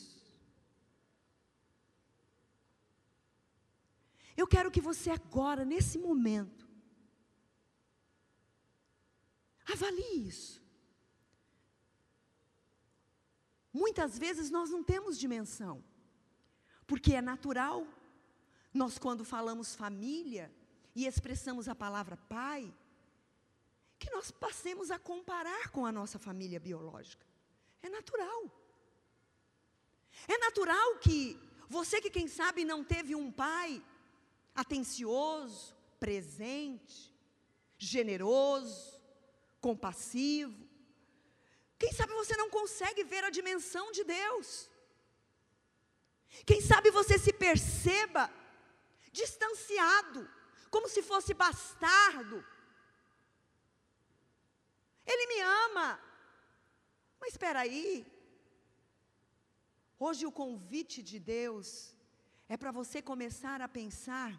Eu 4.36 4.48
quero 4.48 4.72
que 4.72 4.82
você 4.82 5.12
agora, 5.12 5.64
nesse 5.64 6.00
momento, 6.00 6.68
avalie 9.72 10.28
isso. 10.28 10.60
Muitas 13.72 14.18
vezes 14.18 14.50
nós 14.50 14.72
não 14.72 14.84
temos 14.84 15.20
dimensão, 15.20 15.84
porque 16.88 17.14
é 17.14 17.22
natural, 17.22 17.86
nós, 18.74 18.98
quando 18.98 19.24
falamos 19.24 19.76
família 19.76 20.52
e 20.96 21.06
expressamos 21.06 21.70
a 21.70 21.76
palavra 21.76 22.18
pai, 22.18 22.74
que 24.00 24.10
nós 24.12 24.32
passemos 24.32 24.90
a 24.90 24.98
comparar 24.98 25.70
com 25.70 25.86
a 25.86 25.92
nossa 25.92 26.18
família 26.18 26.60
biológica. 26.60 27.26
É 27.84 27.90
natural. 27.90 28.42
É 30.28 30.38
natural 30.38 30.98
que 30.98 31.38
você 31.68 32.02
que 32.02 32.10
quem 32.10 32.28
sabe 32.28 32.64
não 32.64 32.84
teve 32.84 33.14
um 33.16 33.32
pai 33.32 33.84
atencioso, 34.56 35.76
presente, 36.00 37.14
generoso, 37.78 39.00
compassivo, 39.62 40.70
quem 41.80 41.94
sabe 41.94 42.14
você 42.14 42.36
não 42.36 42.50
consegue 42.50 43.06
ver 43.06 43.24
a 43.24 43.30
dimensão 43.30 43.90
de 43.92 44.04
Deus. 44.04 44.70
Quem 46.46 46.60
sabe 46.62 46.92
você 46.92 47.18
se 47.18 47.32
perceba 47.32 48.30
distanciado, 49.14 50.30
como 50.70 50.90
se 50.90 51.02
fosse 51.02 51.34
bastardo, 51.34 52.46
ele 55.12 55.26
me 55.28 55.40
ama. 55.66 56.00
Mas 57.20 57.32
espera 57.34 57.62
aí. 57.62 58.06
Hoje 59.98 60.26
o 60.26 60.32
convite 60.32 61.02
de 61.04 61.20
Deus 61.20 61.94
é 62.48 62.56
para 62.56 62.72
você 62.72 63.02
começar 63.02 63.62
a 63.62 63.68
pensar 63.68 64.32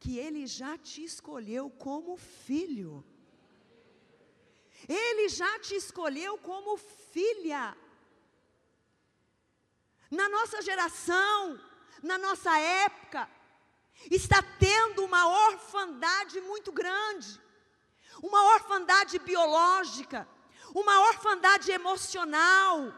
que 0.00 0.18
Ele 0.18 0.46
já 0.46 0.76
te 0.76 1.04
escolheu 1.04 1.70
como 1.70 2.16
filho. 2.16 3.04
Ele 4.88 5.28
já 5.28 5.52
te 5.60 5.74
escolheu 5.76 6.36
como 6.38 6.76
filha. 6.76 7.76
Na 10.10 10.28
nossa 10.28 10.60
geração, 10.60 11.60
na 12.02 12.18
nossa 12.18 12.58
época, 12.58 13.30
está 14.10 14.42
tendo 14.58 15.04
uma 15.04 15.24
orfandade 15.46 16.40
muito 16.40 16.72
grande 16.72 17.41
uma 18.22 18.54
orfandade 18.54 19.18
biológica, 19.18 20.28
uma 20.72 21.00
orfandade 21.08 21.72
emocional, 21.72 22.94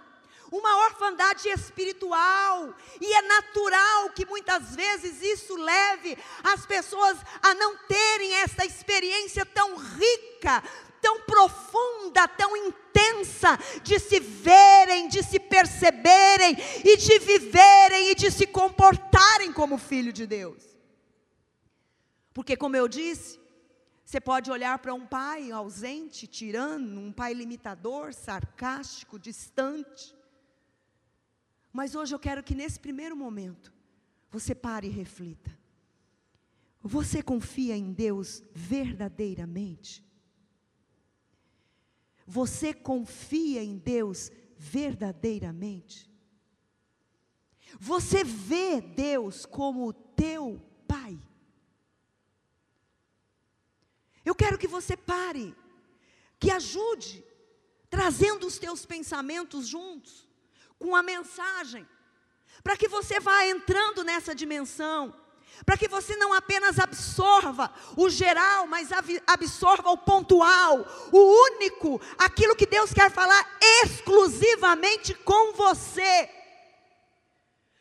uma 0.52 0.84
orfandade 0.84 1.48
espiritual, 1.48 2.74
e 3.00 3.12
é 3.12 3.22
natural 3.22 4.10
que 4.10 4.26
muitas 4.26 4.76
vezes 4.76 5.20
isso 5.22 5.56
leve 5.56 6.16
as 6.44 6.66
pessoas 6.66 7.16
a 7.42 7.54
não 7.54 7.76
terem 7.88 8.34
essa 8.34 8.64
experiência 8.64 9.44
tão 9.46 9.76
rica, 9.76 10.62
tão 11.00 11.22
profunda, 11.22 12.28
tão 12.28 12.56
intensa 12.56 13.58
de 13.82 13.98
se 13.98 14.20
verem, 14.20 15.08
de 15.08 15.22
se 15.22 15.40
perceberem 15.40 16.56
e 16.84 16.96
de 16.96 17.18
viverem 17.18 18.10
e 18.10 18.14
de 18.14 18.30
se 18.30 18.46
comportarem 18.46 19.52
como 19.52 19.76
filho 19.78 20.12
de 20.12 20.26
Deus. 20.26 20.62
Porque, 22.32 22.56
como 22.56 22.76
eu 22.76 22.86
disse, 22.86 23.43
você 24.04 24.20
pode 24.20 24.50
olhar 24.50 24.78
para 24.78 24.92
um 24.92 25.06
pai 25.06 25.50
ausente, 25.50 26.26
tirano, 26.26 27.00
um 27.00 27.12
pai 27.12 27.32
limitador, 27.32 28.12
sarcástico, 28.12 29.18
distante. 29.18 30.14
Mas 31.72 31.94
hoje 31.94 32.14
eu 32.14 32.18
quero 32.18 32.42
que 32.42 32.54
nesse 32.54 32.78
primeiro 32.78 33.16
momento 33.16 33.72
você 34.30 34.54
pare 34.54 34.88
e 34.88 34.90
reflita. 34.90 35.56
Você 36.82 37.22
confia 37.22 37.74
em 37.74 37.92
Deus 37.92 38.42
verdadeiramente? 38.52 40.04
Você 42.26 42.74
confia 42.74 43.62
em 43.64 43.78
Deus 43.78 44.30
verdadeiramente? 44.58 46.10
Você 47.80 48.22
vê 48.22 48.80
Deus 48.82 49.46
como 49.46 49.88
o 49.88 49.92
teu 49.92 50.62
Pai? 50.86 51.18
Eu 54.24 54.34
quero 54.34 54.58
que 54.58 54.66
você 54.66 54.96
pare, 54.96 55.54
que 56.38 56.50
ajude, 56.50 57.24
trazendo 57.90 58.46
os 58.46 58.58
teus 58.58 58.86
pensamentos 58.86 59.66
juntos, 59.66 60.26
com 60.78 60.96
a 60.96 61.02
mensagem, 61.02 61.86
para 62.62 62.76
que 62.76 62.88
você 62.88 63.20
vá 63.20 63.46
entrando 63.46 64.02
nessa 64.02 64.34
dimensão, 64.34 65.14
para 65.64 65.76
que 65.76 65.86
você 65.86 66.16
não 66.16 66.32
apenas 66.32 66.78
absorva 66.78 67.72
o 67.96 68.08
geral, 68.08 68.66
mas 68.66 68.88
absorva 69.26 69.90
o 69.90 69.98
pontual, 69.98 70.84
o 71.12 71.18
único, 71.52 72.00
aquilo 72.18 72.56
que 72.56 72.66
Deus 72.66 72.92
quer 72.92 73.10
falar 73.10 73.58
exclusivamente 73.82 75.14
com 75.14 75.52
você. 75.52 76.30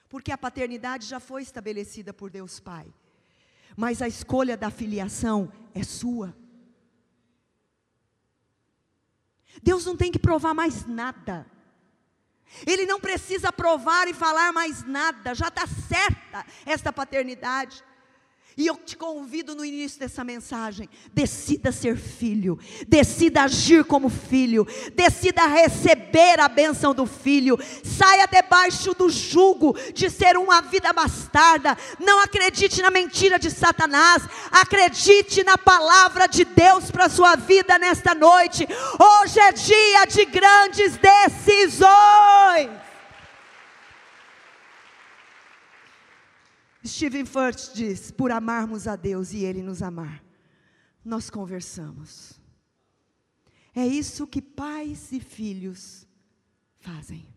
Porque 0.08 0.32
a 0.32 0.38
paternidade 0.38 1.08
já 1.08 1.20
foi 1.20 1.42
estabelecida 1.42 2.14
por 2.14 2.30
Deus 2.30 2.60
Pai, 2.60 2.94
mas 3.76 4.02
a 4.02 4.08
escolha 4.08 4.56
da 4.58 4.70
filiação 4.70 5.52
é 5.74 5.84
sua. 5.84 6.36
Deus 9.62 9.86
não 9.86 9.96
tem 9.96 10.12
que 10.12 10.20
provar 10.20 10.54
mais 10.54 10.86
nada. 10.86 11.46
Ele 12.68 12.86
não 12.86 13.00
precisa 13.00 13.52
provar 13.52 14.08
e 14.08 14.14
falar 14.14 14.52
mais 14.52 14.84
nada, 14.84 15.34
já 15.34 15.48
está 15.48 15.66
certa 15.66 16.46
esta 16.66 16.94
paternidade. 16.94 17.84
E 18.56 18.68
eu 18.68 18.76
te 18.76 18.96
convido 18.96 19.56
no 19.56 19.66
início 19.66 20.00
dessa 20.00 20.24
mensagem: 20.24 20.88
decida 21.12 21.72
ser 21.72 21.98
filho, 21.98 22.60
decida 22.88 23.44
agir 23.44 23.84
como 23.84 24.10
filho, 24.10 24.68
decida 24.94 25.46
receber 25.48 26.40
a 26.40 26.48
bênção 26.48 26.94
do 26.94 27.06
filho, 27.06 27.58
saia 27.84 28.28
debaixo 28.28 28.94
do 28.94 29.10
jugo 29.10 29.76
de 29.94 30.10
ser 30.10 30.38
uma 30.38 30.62
vida 30.62 30.94
bastarda. 30.94 31.78
Não 32.00 32.22
acredite 32.22 32.82
na 32.82 32.92
mentira 32.92 33.40
de 33.40 33.50
Satanás, 33.50 34.24
acredite 34.52 35.44
na 35.44 35.58
palavra 35.58 36.28
de 36.28 36.46
Deus 36.46 36.92
para 36.92 37.06
a 37.06 37.10
sua 37.10 37.36
vida 37.36 37.80
nesta 37.80 38.14
noite. 38.14 38.68
Hoje 39.00 39.40
é 39.40 39.52
dia 39.52 40.06
de 40.06 40.26
grandes 40.26 40.98
decisões. 40.98 42.84
Stephen 46.86 47.26
Furt 47.26 47.74
diz: 47.74 48.12
por 48.12 48.32
amarmos 48.32 48.88
a 48.88 48.96
Deus 48.96 49.32
e 49.32 49.44
Ele 49.44 49.62
nos 49.62 49.82
amar, 49.82 50.24
nós 51.04 51.30
conversamos. 51.30 52.40
É 53.74 53.86
isso 53.88 54.28
que 54.28 54.42
pais 54.42 55.12
e 55.12 55.20
filhos 55.20 56.08
fazem. 56.78 57.34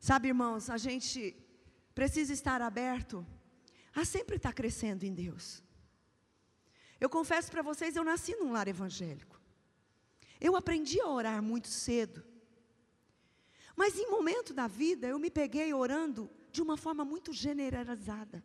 Sabe, 0.00 0.28
irmãos, 0.28 0.70
a 0.70 0.78
gente 0.78 1.36
precisa 1.94 2.32
estar 2.32 2.62
aberto 2.62 3.24
a 3.94 4.04
sempre 4.04 4.36
estar 4.36 4.52
crescendo 4.52 5.04
em 5.04 5.12
Deus. 5.12 5.62
Eu 7.00 7.08
confesso 7.08 7.50
para 7.50 7.62
vocês, 7.62 7.94
eu 7.94 8.02
nasci 8.02 8.34
num 8.36 8.52
lar 8.52 8.66
evangélico. 8.66 9.40
Eu 10.40 10.56
aprendi 10.56 11.00
a 11.00 11.08
orar 11.08 11.42
muito 11.42 11.68
cedo. 11.68 12.24
Mas 13.76 13.96
em 13.96 14.10
momento 14.10 14.52
da 14.52 14.66
vida, 14.66 15.06
eu 15.06 15.18
me 15.18 15.30
peguei 15.30 15.72
orando 15.72 16.28
de 16.50 16.62
uma 16.62 16.76
forma 16.76 17.04
muito 17.04 17.32
generalizada, 17.32 18.44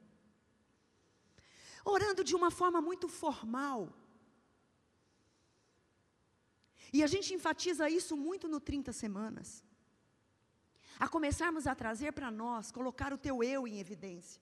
orando 1.84 2.24
de 2.24 2.36
uma 2.36 2.52
forma 2.52 2.82
muito 2.82 3.08
formal. 3.08 3.94
E 6.92 7.02
a 7.04 7.08
gente 7.08 7.34
enfatiza 7.34 7.90
isso 7.90 8.16
muito 8.16 8.48
no 8.48 8.60
30 8.60 8.94
semanas. 8.94 9.64
A 11.00 11.08
começarmos 11.08 11.66
a 11.66 11.74
trazer 11.74 12.12
para 12.14 12.30
nós, 12.30 12.72
colocar 12.72 13.12
o 13.12 13.18
teu 13.18 13.44
eu 13.44 13.68
em 13.68 13.80
evidência. 13.80 14.42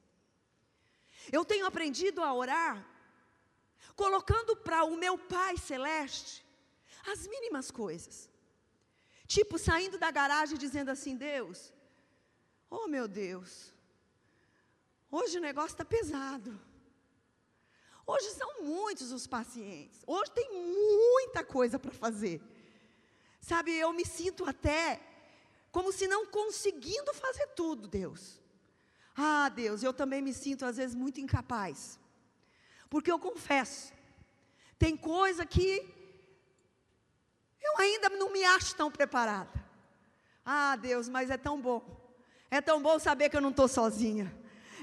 Eu 1.32 1.46
tenho 1.46 1.66
aprendido 1.66 2.22
a 2.22 2.34
orar, 2.34 2.86
colocando 3.96 4.56
para 4.56 4.84
o 4.84 4.98
meu 4.98 5.18
Pai 5.18 5.58
Celeste 5.58 6.46
as 7.08 7.26
mínimas 7.28 7.72
coisas. 7.72 8.30
Tipo, 9.26 9.58
saindo 9.58 9.98
da 9.98 10.12
garagem 10.12 10.58
dizendo 10.58 10.90
assim: 10.90 11.16
Deus, 11.16 11.74
Oh, 12.74 12.88
meu 12.88 13.06
Deus. 13.06 13.74
Hoje 15.12 15.38
o 15.38 15.42
negócio 15.42 15.74
está 15.74 15.84
pesado. 15.84 16.58
Hoje 18.08 18.30
são 18.30 18.64
muitos 18.64 19.12
os 19.12 19.28
pacientes. 19.28 20.02
Hoje 20.08 20.32
tem 20.32 20.50
muita 20.54 21.44
coisa 21.44 21.78
para 21.78 21.92
fazer. 21.92 22.42
Sabe, 23.42 23.76
eu 23.76 23.92
me 23.92 24.06
sinto 24.06 24.46
até 24.46 25.02
como 25.70 25.92
se 25.92 26.08
não 26.08 26.26
conseguindo 26.26 27.14
fazer 27.14 27.48
tudo, 27.48 27.90
Deus. 27.90 28.40
Ah, 29.18 29.50
Deus, 29.50 29.84
eu 29.84 29.94
também 29.94 30.22
me 30.22 30.34
sinto 30.34 30.66
às 30.66 30.78
vezes 30.78 30.96
muito 30.96 31.20
incapaz. 31.20 32.00
Porque 32.90 33.12
eu 33.12 33.20
confesso, 33.20 33.92
tem 34.80 34.96
coisa 34.96 35.46
que 35.46 35.86
eu 37.62 37.78
ainda 37.78 38.08
não 38.10 38.32
me 38.32 38.46
acho 38.46 38.76
tão 38.78 38.90
preparada. 38.90 39.62
Ah, 40.46 40.78
Deus, 40.78 41.10
mas 41.10 41.30
é 41.30 41.38
tão 41.38 41.62
bom 41.62 42.01
é 42.54 42.60
tão 42.60 42.82
bom 42.82 43.00
saber 43.00 43.30
que 43.30 43.38
eu 43.38 43.42
não 43.42 43.52
estou 43.52 43.66
sozinha. 43.66 44.30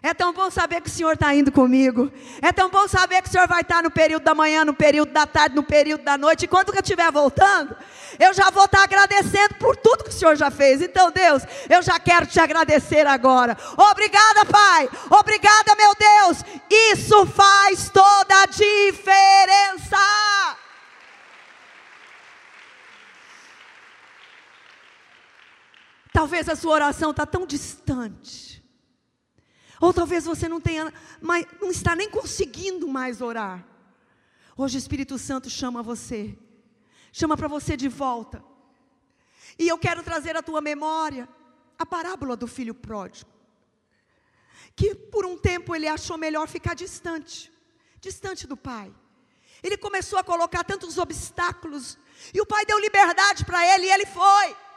É 0.03 0.15
tão 0.15 0.33
bom 0.33 0.51
saber 0.51 0.81
que 0.81 0.89
o 0.89 0.93
Senhor 0.93 1.13
está 1.13 1.35
indo 1.35 1.53
comigo. 1.53 2.11
É 2.41 2.51
tão 2.51 2.71
bom 2.71 2.89
saber 2.89 3.21
que 3.21 3.29
o 3.29 3.31
Senhor 3.31 3.47
vai 3.47 3.61
estar 3.61 3.83
no 3.83 3.91
período 3.91 4.23
da 4.23 4.35
manhã, 4.35 4.65
no 4.65 4.73
período 4.73 5.13
da 5.13 5.27
tarde, 5.27 5.55
no 5.55 5.63
período 5.63 6.03
da 6.03 6.17
noite. 6.17 6.47
E 6.47 6.49
quando 6.49 6.73
eu 6.73 6.81
estiver 6.81 7.13
voltando, 7.13 7.77
eu 8.19 8.33
já 8.33 8.49
vou 8.49 8.65
estar 8.65 8.85
agradecendo 8.85 9.57
por 9.57 9.77
tudo 9.77 10.05
que 10.05 10.11
o 10.11 10.13
Senhor 10.13 10.35
já 10.35 10.51
fez. 10.51 10.81
Então, 10.81 11.11
Deus, 11.11 11.43
eu 11.69 11.83
já 11.83 12.01
quero 12.01 12.27
te 12.27 12.41
agradecer 12.41 13.07
agora. 13.07 13.55
Obrigada, 13.77 14.47
Pai. 14.47 14.89
Obrigada, 15.11 15.75
meu 15.77 15.93
Deus. 15.95 16.45
Isso 16.71 17.27
faz 17.27 17.91
toda 17.91 18.43
a 18.43 18.47
diferença. 18.47 19.99
Talvez 26.19 26.49
a 26.49 26.57
sua 26.57 26.73
oração 26.73 27.13
está 27.13 27.25
tão 27.25 27.47
distante. 27.47 28.61
Ou 29.81 29.95
talvez 29.95 30.25
você 30.25 30.49
não 30.49 30.61
tenha, 30.61 30.93
mais, 31.21 31.47
não 31.61 31.71
está 31.71 31.95
nem 31.95 32.11
conseguindo 32.11 32.89
mais 32.89 33.21
orar. 33.21 33.65
Hoje 34.57 34.77
o 34.77 34.81
Espírito 34.81 35.17
Santo 35.17 35.49
chama 35.49 35.81
você, 35.81 36.37
chama 37.13 37.37
para 37.37 37.47
você 37.47 37.77
de 37.77 37.87
volta. 37.87 38.45
E 39.57 39.69
eu 39.69 39.79
quero 39.79 40.03
trazer 40.03 40.37
à 40.37 40.43
tua 40.43 40.61
memória 40.61 41.29
a 41.79 41.87
parábola 41.87 42.37
do 42.37 42.49
filho 42.49 42.75
pródigo. 42.75 43.31
Que 44.75 44.97
por 44.97 45.25
um 45.25 45.39
tempo 45.39 45.73
ele 45.73 45.87
achou 45.87 46.19
melhor 46.19 46.49
ficar 46.49 46.75
distante, 46.75 47.53
distante 48.01 48.45
do 48.45 48.57
pai. 48.57 48.93
Ele 49.63 49.77
começou 49.77 50.19
a 50.19 50.25
colocar 50.25 50.65
tantos 50.65 50.99
obstáculos, 50.99 51.97
e 52.35 52.41
o 52.41 52.47
pai 52.47 52.67
deu 52.67 52.81
liberdade 52.81 53.45
para 53.45 53.65
ele, 53.65 53.87
e 53.87 53.93
ele 53.93 54.07
foi. 54.07 54.68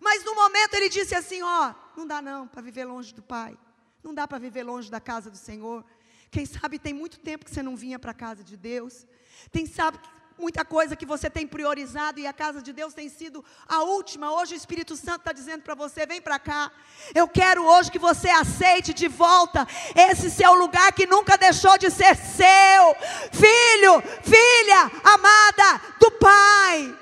Mas 0.00 0.24
no 0.24 0.34
momento 0.34 0.74
ele 0.74 0.88
disse 0.88 1.14
assim: 1.14 1.42
Ó, 1.42 1.74
não 1.96 2.06
dá 2.06 2.20
não 2.22 2.46
para 2.46 2.62
viver 2.62 2.84
longe 2.84 3.14
do 3.14 3.22
Pai. 3.22 3.56
Não 4.02 4.14
dá 4.14 4.26
para 4.26 4.38
viver 4.38 4.62
longe 4.62 4.90
da 4.90 5.00
casa 5.00 5.30
do 5.30 5.36
Senhor. 5.36 5.84
Quem 6.30 6.46
sabe 6.46 6.78
tem 6.78 6.94
muito 6.94 7.18
tempo 7.18 7.44
que 7.44 7.50
você 7.50 7.62
não 7.62 7.76
vinha 7.76 7.98
para 7.98 8.12
a 8.12 8.14
casa 8.14 8.42
de 8.44 8.56
Deus. 8.56 9.06
Tem 9.50 9.66
sabe 9.66 9.98
muita 10.40 10.64
coisa 10.64 10.96
que 10.96 11.04
você 11.04 11.28
tem 11.28 11.46
priorizado 11.46 12.18
e 12.18 12.26
a 12.26 12.32
casa 12.32 12.62
de 12.62 12.72
Deus 12.72 12.94
tem 12.94 13.08
sido 13.08 13.44
a 13.68 13.82
última. 13.82 14.32
Hoje 14.32 14.54
o 14.54 14.56
Espírito 14.56 14.96
Santo 14.96 15.20
está 15.20 15.32
dizendo 15.32 15.62
para 15.62 15.74
você: 15.74 16.06
vem 16.06 16.20
para 16.20 16.38
cá. 16.38 16.72
Eu 17.14 17.28
quero 17.28 17.64
hoje 17.66 17.90
que 17.90 17.98
você 17.98 18.30
aceite 18.30 18.94
de 18.94 19.06
volta 19.06 19.66
esse 19.94 20.30
seu 20.30 20.54
lugar 20.54 20.92
que 20.92 21.06
nunca 21.06 21.36
deixou 21.36 21.76
de 21.76 21.90
ser 21.90 22.16
seu. 22.16 22.96
Filho, 23.32 24.00
filha, 24.22 24.90
amada 25.04 25.82
do 26.00 26.10
Pai. 26.12 26.96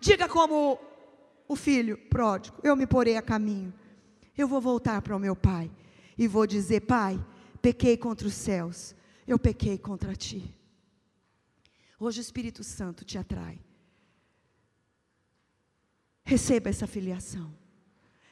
Diga 0.00 0.26
como 0.26 0.89
o 1.50 1.56
filho 1.56 1.98
pródigo, 1.98 2.60
eu 2.62 2.76
me 2.76 2.86
porei 2.86 3.16
a 3.16 3.22
caminho. 3.22 3.74
Eu 4.38 4.46
vou 4.46 4.60
voltar 4.60 5.02
para 5.02 5.16
o 5.16 5.18
meu 5.18 5.34
pai 5.34 5.68
e 6.16 6.28
vou 6.28 6.46
dizer: 6.46 6.82
Pai, 6.82 7.18
pequei 7.60 7.96
contra 7.96 8.28
os 8.28 8.34
céus, 8.34 8.94
eu 9.26 9.36
pequei 9.36 9.76
contra 9.76 10.14
ti. 10.14 10.54
Hoje 11.98 12.20
o 12.20 12.22
Espírito 12.22 12.62
Santo 12.62 13.04
te 13.04 13.18
atrai. 13.18 13.58
Receba 16.22 16.68
essa 16.68 16.86
filiação. 16.86 17.52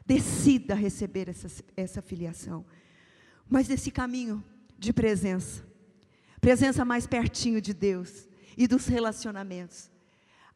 Decida 0.06 0.76
receber 0.76 1.28
essa, 1.28 1.48
essa 1.76 2.00
filiação. 2.00 2.64
Mas 3.50 3.66
nesse 3.66 3.90
caminho 3.90 4.44
de 4.78 4.92
presença, 4.92 5.66
presença 6.40 6.84
mais 6.84 7.04
pertinho 7.04 7.60
de 7.60 7.74
Deus 7.74 8.28
e 8.56 8.68
dos 8.68 8.86
relacionamentos, 8.86 9.90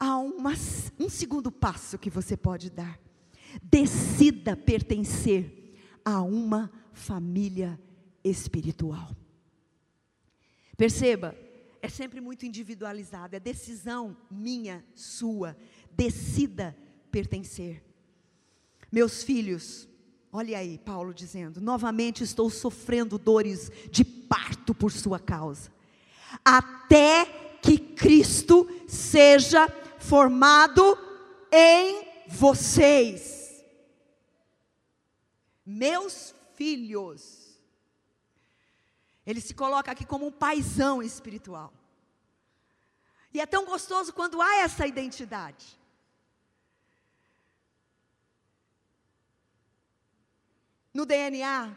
há 0.02 0.18
uma, 0.18 0.52
um 0.98 1.08
segundo 1.08 1.52
passo 1.52 1.96
que 1.96 2.10
você 2.10 2.36
pode 2.36 2.68
dar. 2.68 2.98
Decida 3.62 4.56
pertencer 4.56 5.76
a 6.04 6.20
uma 6.20 6.72
família 6.92 7.78
espiritual. 8.24 9.14
Perceba, 10.76 11.36
é 11.80 11.88
sempre 11.88 12.20
muito 12.20 12.44
individualizado, 12.44 13.36
é 13.36 13.40
decisão 13.40 14.16
minha, 14.28 14.84
sua. 14.92 15.56
Decida 15.92 16.76
pertencer. 17.12 17.84
Meus 18.90 19.22
filhos, 19.22 19.88
olha 20.32 20.58
aí, 20.58 20.78
Paulo 20.78 21.14
dizendo: 21.14 21.60
novamente 21.60 22.24
estou 22.24 22.50
sofrendo 22.50 23.18
dores 23.18 23.70
de 23.92 24.04
parto 24.04 24.74
por 24.74 24.90
sua 24.90 25.20
causa, 25.20 25.70
até 26.44 27.58
que 27.62 27.78
Cristo 27.78 28.68
seja 28.88 29.68
formado 30.02 30.98
em 31.50 32.06
vocês. 32.28 33.64
Meus 35.64 36.34
filhos, 36.54 37.58
Ele 39.24 39.40
se 39.40 39.54
coloca 39.54 39.92
aqui 39.92 40.04
como 40.04 40.26
um 40.26 40.32
paisão 40.32 41.02
espiritual. 41.02 41.72
E 43.32 43.40
é 43.40 43.46
tão 43.46 43.64
gostoso 43.64 44.12
quando 44.12 44.42
há 44.42 44.56
essa 44.56 44.86
identidade. 44.86 45.80
No 50.92 51.06
DNA, 51.06 51.74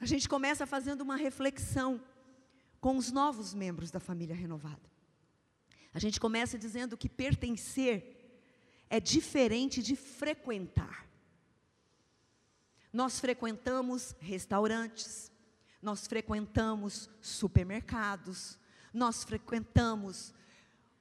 a 0.00 0.06
gente 0.06 0.28
começa 0.28 0.66
fazendo 0.66 1.02
uma 1.02 1.16
reflexão 1.16 2.00
com 2.80 2.96
os 2.96 3.12
novos 3.12 3.52
membros 3.52 3.90
da 3.90 4.00
família 4.00 4.34
renovada. 4.34 4.97
A 5.92 5.98
gente 5.98 6.20
começa 6.20 6.58
dizendo 6.58 6.96
que 6.96 7.08
pertencer 7.08 8.16
é 8.90 9.00
diferente 9.00 9.82
de 9.82 9.96
frequentar. 9.96 11.06
Nós 12.92 13.20
frequentamos 13.20 14.14
restaurantes, 14.20 15.30
nós 15.80 16.06
frequentamos 16.06 17.08
supermercados, 17.20 18.58
nós 18.92 19.24
frequentamos 19.24 20.34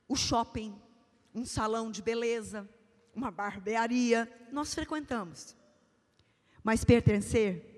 o 0.08 0.16
shopping, 0.16 0.80
um 1.34 1.46
salão 1.46 1.90
de 1.92 2.02
beleza, 2.02 2.70
uma 3.16 3.32
barbearia, 3.32 4.32
nós 4.52 4.74
frequentamos. 4.74 5.56
Mas 6.64 6.84
pertencer 6.84 7.76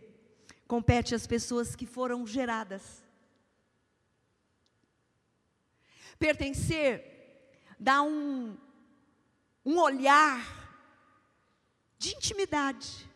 compete 0.68 1.16
às 1.16 1.26
pessoas 1.26 1.76
que 1.76 1.86
foram 1.86 2.26
geradas. 2.28 3.04
Pertencer 6.20 7.04
dá 7.80 8.04
um, 8.04 8.58
um 9.66 9.80
olhar 9.80 10.60
de 11.98 12.16
intimidade, 12.16 13.10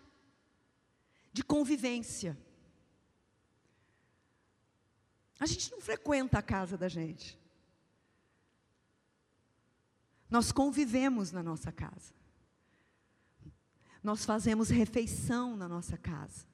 de 1.31 1.43
convivência. 1.43 2.37
A 5.39 5.45
gente 5.45 5.71
não 5.71 5.81
frequenta 5.81 6.39
a 6.39 6.41
casa 6.41 6.77
da 6.77 6.87
gente. 6.87 7.37
Nós 10.29 10.51
convivemos 10.51 11.31
na 11.31 11.43
nossa 11.43 11.71
casa. 11.71 12.13
Nós 14.01 14.25
fazemos 14.25 14.69
refeição 14.69 15.55
na 15.55 15.67
nossa 15.67 15.97
casa. 15.97 16.45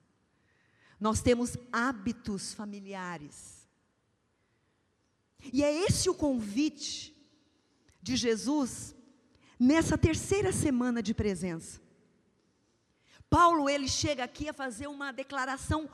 Nós 0.99 1.21
temos 1.21 1.57
hábitos 1.71 2.53
familiares. 2.53 3.58
E 5.53 5.63
é 5.63 5.85
esse 5.85 6.09
o 6.09 6.13
convite 6.13 7.15
de 8.01 8.15
Jesus 8.15 8.95
nessa 9.59 9.97
terceira 9.97 10.51
semana 10.51 11.01
de 11.01 11.13
presença. 11.13 11.81
Paulo, 13.29 13.69
ele 13.69 13.87
chega 13.87 14.23
aqui 14.23 14.49
a 14.49 14.53
fazer 14.53 14.87
uma 14.87 15.11
declaração 15.11 15.89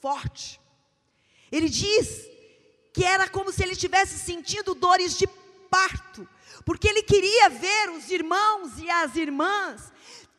forte. 0.00 0.60
Ele 1.50 1.68
diz 1.68 2.26
que 2.92 3.04
era 3.04 3.28
como 3.28 3.52
se 3.52 3.62
ele 3.62 3.76
tivesse 3.76 4.18
sentido 4.18 4.74
dores 4.74 5.16
de 5.16 5.26
parto, 5.70 6.28
porque 6.64 6.88
ele 6.88 7.02
queria 7.02 7.50
ver 7.50 7.90
os 7.90 8.10
irmãos 8.10 8.78
e 8.78 8.90
as 8.90 9.16
irmãs 9.16 9.92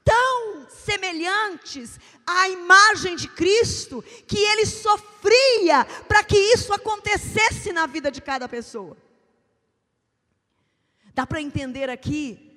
tão 0.10 0.68
semelhantes 0.68 2.00
à 2.26 2.50
imagem 2.50 3.16
de 3.16 3.28
Cristo, 3.28 4.04
que 4.26 4.38
ele 4.38 4.66
sofria 4.66 5.86
para 6.08 6.24
que 6.24 6.36
isso 6.36 6.74
acontecesse 6.74 7.72
na 7.72 7.86
vida 7.86 8.10
de 8.10 8.20
cada 8.20 8.50
pessoa. 8.50 8.98
Dá 11.14 11.28
para 11.28 11.42
entender 11.42 11.92
aqui 11.92 12.50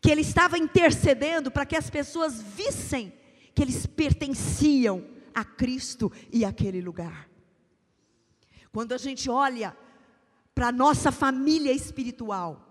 que 0.00 0.10
ele 0.10 0.22
estava 0.22 0.56
intercedendo 0.56 1.50
para 1.50 1.66
que 1.66 1.76
as 1.76 1.90
pessoas 1.90 2.40
vissem 2.40 3.12
que 3.54 3.60
eles 3.60 3.84
pertenciam 3.84 5.06
a 5.34 5.44
Cristo 5.44 6.10
e 6.32 6.46
aquele 6.46 6.80
lugar. 6.80 7.28
Quando 8.72 8.92
a 8.92 8.98
gente 8.98 9.28
olha 9.28 9.76
para 10.54 10.68
a 10.68 10.72
nossa 10.72 11.12
família 11.12 11.72
espiritual, 11.72 12.66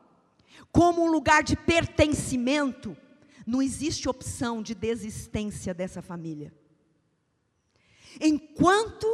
como 0.71 1.03
um 1.03 1.11
lugar 1.11 1.43
de 1.43 1.55
pertencimento, 1.55 2.97
não 3.45 3.61
existe 3.61 4.07
opção 4.07 4.61
de 4.61 4.75
desistência 4.75 5.73
dessa 5.73 6.01
família. 6.01 6.53
Enquanto 8.19 9.07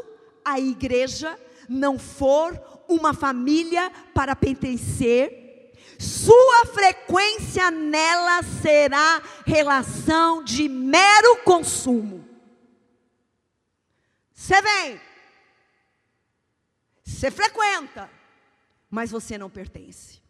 a 0.44 0.60
igreja 0.60 1.40
não 1.68 2.00
for 2.00 2.60
uma 2.88 3.14
família 3.14 3.90
para 4.14 4.36
pertencer, 4.36 5.74
sua 6.00 6.66
frequência 6.74 7.72
nela 7.72 8.44
será 8.44 9.22
relação 9.46 10.44
de 10.44 10.70
mero 10.70 11.44
consumo. 11.44 12.28
Você 14.34 14.62
vem, 14.62 15.02
você 17.04 17.32
frequenta, 17.32 18.10
mas 18.90 19.10
você 19.10 19.38
não 19.38 19.50
pertence. 19.50 20.22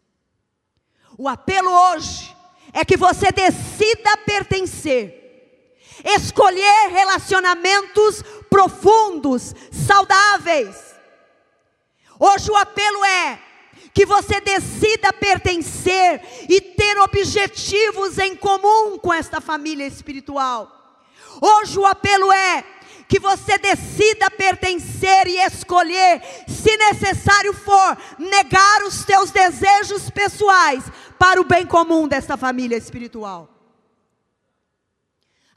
O 1.16 1.28
apelo 1.28 1.70
hoje 1.70 2.34
é 2.72 2.84
que 2.84 2.96
você 2.96 3.30
decida 3.32 4.16
pertencer, 4.24 5.14
escolher 6.04 6.88
relacionamentos 6.90 8.22
profundos, 8.48 9.54
saudáveis. 9.70 10.76
Hoje 12.18 12.50
o 12.50 12.56
apelo 12.56 13.04
é 13.04 13.38
que 13.94 14.04
você 14.04 14.40
decida 14.40 15.12
pertencer 15.12 16.22
e 16.48 16.60
ter 16.60 16.98
objetivos 16.98 18.18
em 18.18 18.36
comum 18.36 18.98
com 18.98 19.12
esta 19.12 19.40
família 19.40 19.86
espiritual. 19.86 20.72
Hoje 21.40 21.78
o 21.78 21.86
apelo 21.86 22.32
é 22.32 22.64
que 23.08 23.18
você 23.18 23.56
decida 23.56 24.30
pertencer 24.30 25.26
e 25.26 25.38
escolher, 25.38 26.20
se 26.46 26.76
necessário 26.76 27.54
for, 27.54 27.96
negar 28.18 28.82
os 28.84 29.02
teus 29.02 29.30
desejos 29.30 30.10
pessoais 30.10 30.84
para 31.18 31.40
o 31.40 31.44
bem 31.44 31.66
comum 31.66 32.06
desta 32.06 32.36
família 32.36 32.76
espiritual. 32.76 33.48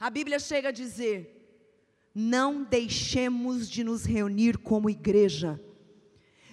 A 0.00 0.08
Bíblia 0.08 0.38
chega 0.38 0.70
a 0.70 0.72
dizer: 0.72 1.60
não 2.14 2.62
deixemos 2.62 3.68
de 3.68 3.84
nos 3.84 4.06
reunir 4.06 4.56
como 4.56 4.88
igreja, 4.88 5.60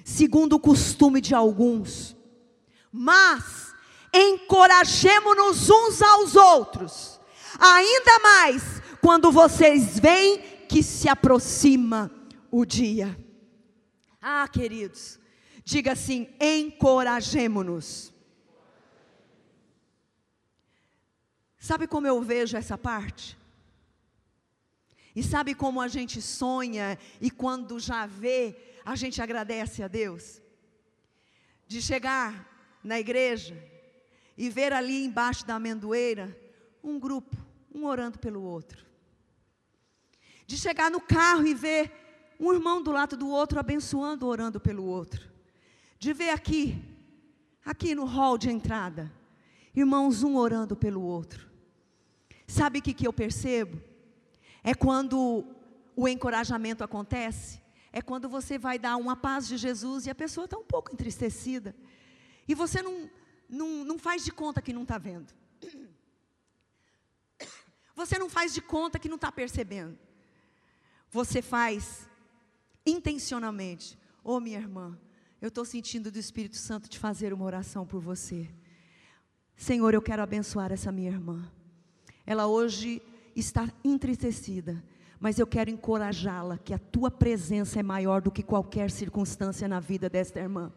segundo 0.03 0.57
o 0.57 0.59
costume 0.59 1.21
de 1.21 1.33
alguns, 1.33 2.15
mas 2.91 3.73
encorajemos-nos 4.13 5.69
uns 5.69 6.01
aos 6.01 6.35
outros, 6.35 7.21
ainda 7.57 8.19
mais 8.19 8.63
quando 9.01 9.31
vocês 9.31 9.97
veem 9.97 10.58
que 10.69 10.83
se 10.83 11.09
aproxima 11.09 12.11
o 12.51 12.63
dia. 12.63 13.17
Ah, 14.21 14.47
queridos, 14.47 15.19
diga 15.65 15.93
assim: 15.93 16.29
encorajemo-nos. 16.39 18.13
Sabe 21.57 21.87
como 21.87 22.05
eu 22.05 22.21
vejo 22.21 22.55
essa 22.55 22.77
parte? 22.77 23.37
E 25.15 25.23
sabe 25.23 25.55
como 25.55 25.81
a 25.81 25.87
gente 25.87 26.21
sonha 26.21 26.97
e 27.19 27.31
quando 27.31 27.79
já 27.79 28.05
vê, 28.05 28.55
a 28.85 28.95
gente 28.95 29.21
agradece 29.21 29.81
a 29.81 29.87
Deus? 29.87 30.39
De 31.67 31.81
chegar 31.81 32.47
na 32.83 32.99
igreja 32.99 33.57
e 34.37 34.49
ver 34.49 34.71
ali 34.71 35.03
embaixo 35.03 35.45
da 35.45 35.55
amendoeira 35.55 36.37
um 36.83 36.99
grupo, 36.99 37.35
um 37.73 37.85
orando 37.85 38.19
pelo 38.19 38.41
outro 38.41 38.88
de 40.49 40.57
chegar 40.57 40.89
no 40.89 40.99
carro 40.99 41.45
e 41.45 41.53
ver 41.53 41.91
um 42.39 42.51
irmão 42.51 42.81
do 42.81 42.91
lado 42.91 43.15
do 43.15 43.29
outro 43.29 43.59
abençoando, 43.59 44.25
orando 44.25 44.59
pelo 44.59 44.83
outro. 44.83 45.29
De 45.99 46.11
ver 46.11 46.31
aqui, 46.31 46.83
aqui 47.63 47.93
no 47.93 48.03
hall 48.03 48.35
de 48.35 48.49
entrada, 48.49 49.13
irmãos 49.75 50.23
um 50.23 50.35
orando 50.35 50.75
pelo 50.75 51.03
outro. 51.03 51.47
Sabe 52.47 52.79
o 52.79 52.81
que, 52.81 52.95
que 52.95 53.05
eu 53.05 53.13
percebo? 53.13 53.79
É 54.63 54.73
quando 54.73 55.45
o 55.95 56.07
encorajamento 56.07 56.83
acontece, 56.83 57.61
é 57.93 58.01
quando 58.01 58.27
você 58.27 58.57
vai 58.57 58.79
dar 58.79 58.95
uma 58.95 59.15
paz 59.15 59.47
de 59.47 59.55
Jesus 59.55 60.07
e 60.07 60.09
a 60.09 60.15
pessoa 60.15 60.45
está 60.45 60.57
um 60.57 60.65
pouco 60.65 60.91
entristecida. 60.91 61.75
E 62.47 62.55
você 62.55 62.81
não, 62.81 63.07
não, 63.47 63.85
não 63.85 63.99
faz 63.99 64.25
de 64.25 64.31
conta 64.31 64.63
que 64.63 64.73
não 64.73 64.81
está 64.81 64.97
vendo. 64.97 65.31
Você 67.95 68.17
não 68.17 68.29
faz 68.29 68.53
de 68.53 68.61
conta 68.61 68.97
que 68.97 69.09
não 69.09 69.17
está 69.17 69.29
percebendo 69.29 69.99
você 71.11 71.41
faz 71.41 72.07
intencionalmente, 72.85 73.97
oh, 74.23 74.39
minha 74.39 74.59
irmã, 74.59 74.97
eu 75.41 75.47
estou 75.47 75.65
sentindo 75.65 76.11
do 76.11 76.19
Espírito 76.19 76.57
Santo 76.57 76.89
de 76.89 76.99
fazer 76.99 77.33
uma 77.33 77.45
oração 77.45 77.85
por 77.85 78.01
você. 78.01 78.49
Senhor, 79.55 79.93
eu 79.93 80.01
quero 80.01 80.21
abençoar 80.21 80.71
essa 80.71 80.91
minha 80.91 81.09
irmã. 81.09 81.51
Ela 82.25 82.47
hoje 82.47 83.01
está 83.35 83.67
entristecida, 83.83 84.83
mas 85.19 85.39
eu 85.39 85.47
quero 85.47 85.69
encorajá-la 85.69 86.57
que 86.57 86.73
a 86.73 86.79
tua 86.79 87.09
presença 87.09 87.79
é 87.79 87.83
maior 87.83 88.21
do 88.21 88.31
que 88.31 88.43
qualquer 88.43 88.91
circunstância 88.91 89.67
na 89.67 89.79
vida 89.79 90.09
desta 90.09 90.39
irmã. 90.39 90.71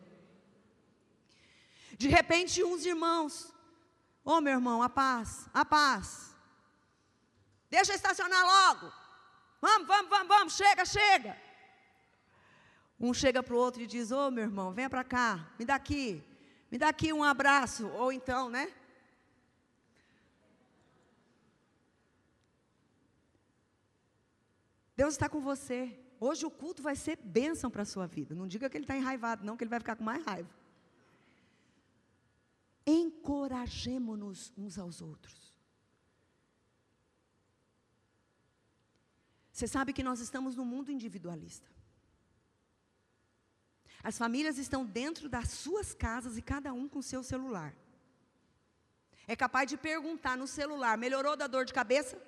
De 1.98 2.08
repente, 2.08 2.62
uns 2.64 2.84
irmãos, 2.84 3.52
ô 4.24 4.32
oh, 4.32 4.40
meu 4.40 4.54
irmão, 4.54 4.82
a 4.82 4.88
paz, 4.88 5.48
a 5.52 5.64
paz. 5.64 6.34
Deixa 7.70 7.94
estacionar 7.94 8.44
logo. 8.44 9.01
Vamos, 9.64 9.86
vamos, 9.86 10.10
vamos, 10.10 10.28
vamos, 10.28 10.52
chega, 10.56 10.84
chega. 10.84 11.40
Um 12.98 13.14
chega 13.14 13.42
para 13.44 13.54
o 13.54 13.58
outro 13.58 13.80
e 13.80 13.86
diz: 13.86 14.10
Ô 14.10 14.26
oh, 14.26 14.30
meu 14.30 14.42
irmão, 14.42 14.72
venha 14.72 14.90
para 14.90 15.04
cá, 15.04 15.48
me 15.56 15.64
dá 15.64 15.76
aqui, 15.76 16.20
me 16.68 16.76
dá 16.78 16.88
aqui 16.88 17.12
um 17.12 17.22
abraço. 17.22 17.86
Ou 17.86 18.12
então, 18.12 18.50
né? 18.50 18.72
Deus 24.96 25.14
está 25.14 25.28
com 25.28 25.40
você. 25.40 25.96
Hoje 26.18 26.44
o 26.44 26.50
culto 26.50 26.82
vai 26.82 26.96
ser 26.96 27.16
bênção 27.22 27.70
para 27.70 27.82
a 27.82 27.84
sua 27.84 28.06
vida. 28.06 28.34
Não 28.34 28.48
diga 28.48 28.68
que 28.68 28.76
ele 28.76 28.84
está 28.84 28.96
enraivado, 28.96 29.44
não, 29.44 29.56
que 29.56 29.62
ele 29.62 29.70
vai 29.70 29.80
ficar 29.80 29.96
com 29.96 30.04
mais 30.04 30.24
raiva. 30.24 30.50
Encorajemo-nos 32.84 34.52
uns 34.56 34.76
aos 34.76 35.00
outros. 35.00 35.41
Você 39.62 39.68
sabe 39.68 39.92
que 39.92 40.02
nós 40.02 40.18
estamos 40.18 40.56
num 40.56 40.64
mundo 40.64 40.90
individualista. 40.90 41.70
As 44.02 44.18
famílias 44.18 44.58
estão 44.58 44.84
dentro 44.84 45.28
das 45.28 45.50
suas 45.50 45.94
casas 45.94 46.36
e 46.36 46.42
cada 46.42 46.72
um 46.72 46.88
com 46.88 47.00
seu 47.00 47.22
celular. 47.22 47.72
É 49.24 49.36
capaz 49.36 49.68
de 49.68 49.76
perguntar 49.76 50.36
no 50.36 50.48
celular: 50.48 50.98
melhorou 50.98 51.36
da 51.36 51.46
dor 51.46 51.64
de 51.64 51.72
cabeça? 51.72 52.20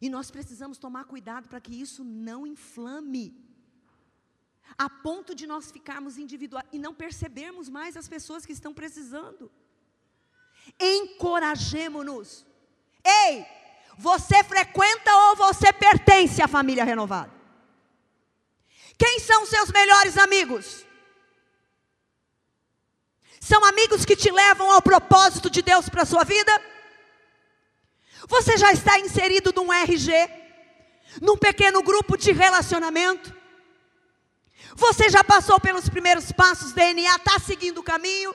E 0.00 0.08
nós 0.08 0.28
precisamos 0.28 0.76
tomar 0.76 1.04
cuidado 1.04 1.48
para 1.48 1.60
que 1.60 1.80
isso 1.80 2.02
não 2.02 2.44
inflame, 2.44 3.26
a 4.76 4.90
ponto 4.90 5.36
de 5.36 5.46
nós 5.46 5.70
ficarmos 5.70 6.18
individuais 6.18 6.66
e 6.72 6.80
não 6.80 6.92
percebermos 6.92 7.68
mais 7.68 7.96
as 7.96 8.08
pessoas 8.08 8.44
que 8.44 8.50
estão 8.52 8.74
precisando. 8.74 9.52
Encorajemo-nos. 10.80 12.44
Ei, 13.04 13.46
você 13.96 14.44
frequenta 14.44 15.14
ou 15.14 15.36
você 15.36 15.72
pertence 15.72 16.42
à 16.42 16.48
família 16.48 16.84
renovada? 16.84 17.32
Quem 18.98 19.20
são 19.20 19.46
seus 19.46 19.70
melhores 19.70 20.16
amigos? 20.18 20.84
São 23.40 23.64
amigos 23.64 24.04
que 24.04 24.16
te 24.16 24.30
levam 24.30 24.70
ao 24.70 24.82
propósito 24.82 25.48
de 25.48 25.62
Deus 25.62 25.88
para 25.88 26.02
a 26.02 26.06
sua 26.06 26.24
vida? 26.24 26.52
Você 28.28 28.56
já 28.56 28.72
está 28.72 28.98
inserido 28.98 29.52
num 29.54 29.72
RG, 29.72 30.12
num 31.22 31.36
pequeno 31.36 31.82
grupo 31.82 32.16
de 32.16 32.32
relacionamento? 32.32 33.34
Você 34.74 35.08
já 35.08 35.22
passou 35.22 35.60
pelos 35.60 35.88
primeiros 35.88 36.32
passos 36.32 36.72
DNA, 36.72 37.16
está 37.16 37.38
seguindo 37.38 37.78
o 37.78 37.84
caminho? 37.84 38.34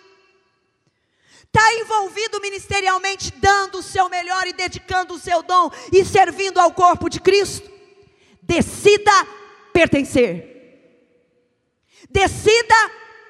Está 1.54 1.74
envolvido 1.74 2.40
ministerialmente, 2.40 3.34
dando 3.38 3.80
o 3.80 3.84
seu 3.84 4.08
melhor 4.08 4.48
e 4.48 4.54
dedicando 4.54 5.16
o 5.16 5.20
seu 5.20 5.44
dom 5.44 5.70
e 5.92 6.06
servindo 6.06 6.60
ao 6.60 6.74
corpo 6.74 7.10
de 7.10 7.20
Cristo? 7.20 7.70
Decida 8.42 9.12
pertencer. 9.74 10.50
Decida 12.10 12.74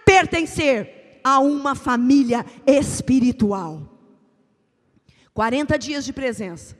pertencer 0.06 1.20
a 1.24 1.40
uma 1.40 1.74
família 1.74 2.46
espiritual. 2.68 3.90
40 5.34 5.80
dias 5.80 6.06
de 6.06 6.14
presença 6.14 6.78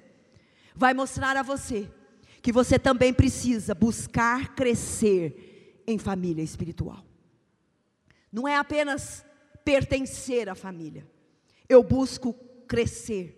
vai 0.76 0.94
mostrar 0.94 1.36
a 1.36 1.42
você 1.42 1.90
que 2.44 2.52
você 2.52 2.78
também 2.78 3.12
precisa 3.12 3.74
buscar 3.74 4.54
crescer 4.54 5.84
em 5.88 5.98
família 5.98 6.44
espiritual. 6.44 7.04
Não 8.32 8.48
é 8.48 8.56
apenas 8.56 9.26
pertencer 9.66 10.48
à 10.48 10.56
família, 10.56 11.08
eu 11.72 11.82
busco 11.82 12.34
crescer. 12.68 13.38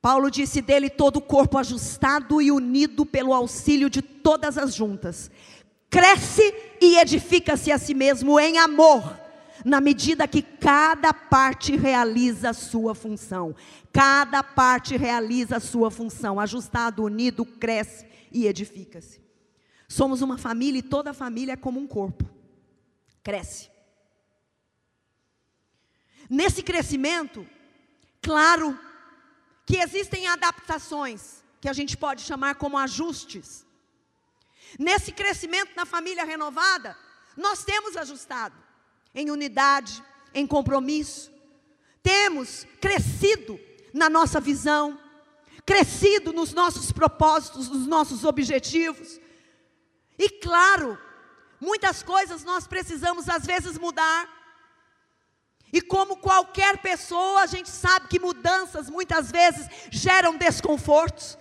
Paulo 0.00 0.30
disse 0.30 0.62
dele 0.62 0.88
todo 0.88 1.16
o 1.16 1.22
corpo 1.22 1.58
ajustado 1.58 2.40
e 2.40 2.50
unido 2.50 3.04
pelo 3.04 3.34
auxílio 3.34 3.90
de 3.90 4.00
todas 4.00 4.56
as 4.56 4.74
juntas. 4.74 5.30
Cresce 5.90 6.54
e 6.80 6.98
edifica-se 6.98 7.72
a 7.72 7.78
si 7.78 7.94
mesmo 7.94 8.38
em 8.38 8.58
amor 8.58 9.18
na 9.64 9.80
medida 9.80 10.28
que 10.28 10.40
cada 10.40 11.12
parte 11.12 11.76
realiza 11.76 12.50
a 12.50 12.54
sua 12.54 12.94
função. 12.94 13.54
Cada 13.92 14.42
parte 14.42 14.96
realiza 14.96 15.56
a 15.56 15.60
sua 15.60 15.90
função. 15.90 16.38
Ajustado, 16.38 17.02
unido, 17.02 17.44
cresce 17.44 18.06
e 18.30 18.46
edifica-se. 18.46 19.20
Somos 19.88 20.22
uma 20.22 20.38
família 20.38 20.78
e 20.78 20.82
toda 20.82 21.12
família 21.12 21.52
é 21.52 21.56
como 21.56 21.80
um 21.80 21.86
corpo. 21.86 22.24
Cresce. 23.22 23.68
Nesse 26.28 26.62
crescimento, 26.62 27.46
claro 28.20 28.78
que 29.64 29.76
existem 29.76 30.26
adaptações, 30.26 31.42
que 31.60 31.68
a 31.68 31.72
gente 31.72 31.96
pode 31.96 32.22
chamar 32.22 32.56
como 32.56 32.78
ajustes. 32.78 33.66
Nesse 34.78 35.12
crescimento 35.12 35.72
na 35.76 35.86
família 35.86 36.24
renovada, 36.24 36.96
nós 37.36 37.64
temos 37.64 37.96
ajustado 37.96 38.56
em 39.14 39.30
unidade, 39.30 40.02
em 40.34 40.46
compromisso. 40.46 41.32
Temos 42.02 42.66
crescido 42.80 43.58
na 43.92 44.10
nossa 44.10 44.40
visão, 44.40 44.98
crescido 45.64 46.32
nos 46.32 46.52
nossos 46.52 46.92
propósitos, 46.92 47.68
nos 47.68 47.86
nossos 47.86 48.24
objetivos. 48.24 49.20
E 50.18 50.28
claro, 50.28 50.98
muitas 51.60 52.02
coisas 52.02 52.44
nós 52.44 52.66
precisamos 52.66 53.28
às 53.28 53.44
vezes 53.44 53.78
mudar. 53.78 54.37
E 55.72 55.80
como 55.80 56.16
qualquer 56.16 56.78
pessoa, 56.78 57.42
a 57.42 57.46
gente 57.46 57.68
sabe 57.68 58.08
que 58.08 58.18
mudanças 58.18 58.88
muitas 58.88 59.30
vezes 59.30 59.68
geram 59.90 60.36
desconfortos. 60.36 61.38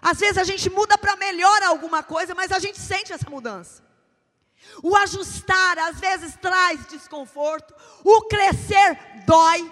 Às 0.00 0.18
vezes 0.18 0.38
a 0.38 0.44
gente 0.44 0.70
muda 0.70 0.96
para 0.96 1.16
melhor 1.16 1.62
alguma 1.64 2.02
coisa, 2.02 2.34
mas 2.34 2.52
a 2.52 2.58
gente 2.58 2.78
sente 2.80 3.12
essa 3.12 3.28
mudança. 3.28 3.82
O 4.82 4.96
ajustar 4.96 5.78
às 5.78 5.98
vezes 6.00 6.36
traz 6.40 6.86
desconforto, 6.86 7.74
o 8.04 8.22
crescer 8.22 8.98
dói. 9.26 9.70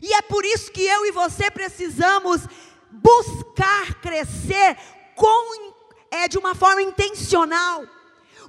E 0.00 0.14
é 0.14 0.22
por 0.22 0.44
isso 0.44 0.70
que 0.70 0.82
eu 0.82 1.04
e 1.06 1.10
você 1.10 1.50
precisamos 1.50 2.42
buscar 2.90 3.94
crescer 4.00 4.76
com 5.14 5.68
é 6.10 6.26
de 6.26 6.38
uma 6.38 6.54
forma 6.54 6.80
intencional. 6.82 7.84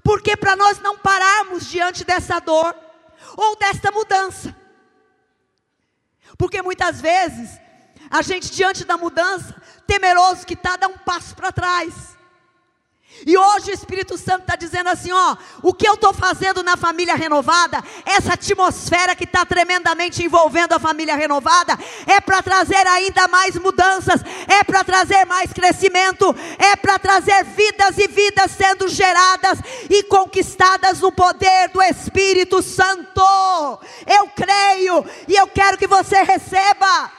Porque 0.03 0.37
para 0.37 0.55
nós 0.55 0.79
não 0.79 0.97
pararmos 0.97 1.67
diante 1.67 2.05
dessa 2.05 2.39
dor 2.39 2.73
ou 3.35 3.55
desta 3.57 3.91
mudança. 3.91 4.55
Porque 6.37 6.61
muitas 6.61 7.01
vezes 7.01 7.59
a 8.09 8.21
gente 8.21 8.51
diante 8.51 8.85
da 8.85 8.97
mudança, 8.97 9.61
temeroso 9.85 10.45
que 10.45 10.53
está, 10.53 10.75
dá 10.75 10.87
um 10.87 10.97
passo 10.97 11.35
para 11.35 11.51
trás. 11.51 12.17
E 13.25 13.37
hoje 13.37 13.71
o 13.71 13.73
Espírito 13.73 14.17
Santo 14.17 14.41
está 14.41 14.55
dizendo 14.55 14.89
assim: 14.89 15.11
ó, 15.11 15.35
o 15.61 15.73
que 15.73 15.87
eu 15.87 15.93
estou 15.93 16.13
fazendo 16.13 16.63
na 16.63 16.77
família 16.77 17.15
renovada, 17.15 17.83
essa 18.05 18.33
atmosfera 18.33 19.15
que 19.15 19.23
está 19.23 19.45
tremendamente 19.45 20.23
envolvendo 20.23 20.73
a 20.73 20.79
família 20.79 21.15
renovada, 21.15 21.77
é 22.07 22.19
para 22.21 22.41
trazer 22.41 22.85
ainda 22.87 23.27
mais 23.27 23.55
mudanças, 23.55 24.21
é 24.47 24.63
para 24.63 24.83
trazer 24.83 25.25
mais 25.25 25.51
crescimento, 25.51 26.35
é 26.57 26.75
para 26.75 26.99
trazer 26.99 27.43
vidas 27.45 27.97
e 27.97 28.07
vidas 28.07 28.51
sendo 28.51 28.87
geradas 28.87 29.59
e 29.89 30.03
conquistadas 30.03 31.01
no 31.01 31.11
poder 31.11 31.69
do 31.69 31.81
Espírito 31.81 32.61
Santo. 32.61 33.21
Eu 34.05 34.27
creio 34.35 35.05
e 35.27 35.35
eu 35.35 35.47
quero 35.47 35.77
que 35.77 35.87
você 35.87 36.23
receba. 36.23 37.18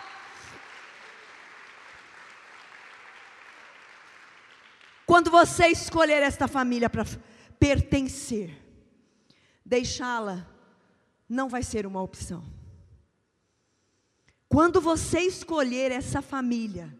Quando 5.10 5.28
você 5.28 5.66
escolher 5.66 6.22
esta 6.22 6.46
família 6.46 6.88
para 6.88 7.04
pertencer, 7.58 8.56
deixá-la 9.66 10.46
não 11.28 11.48
vai 11.48 11.64
ser 11.64 11.84
uma 11.84 12.00
opção. 12.00 12.44
Quando 14.48 14.80
você 14.80 15.18
escolher 15.18 15.90
essa 15.90 16.22
família 16.22 16.96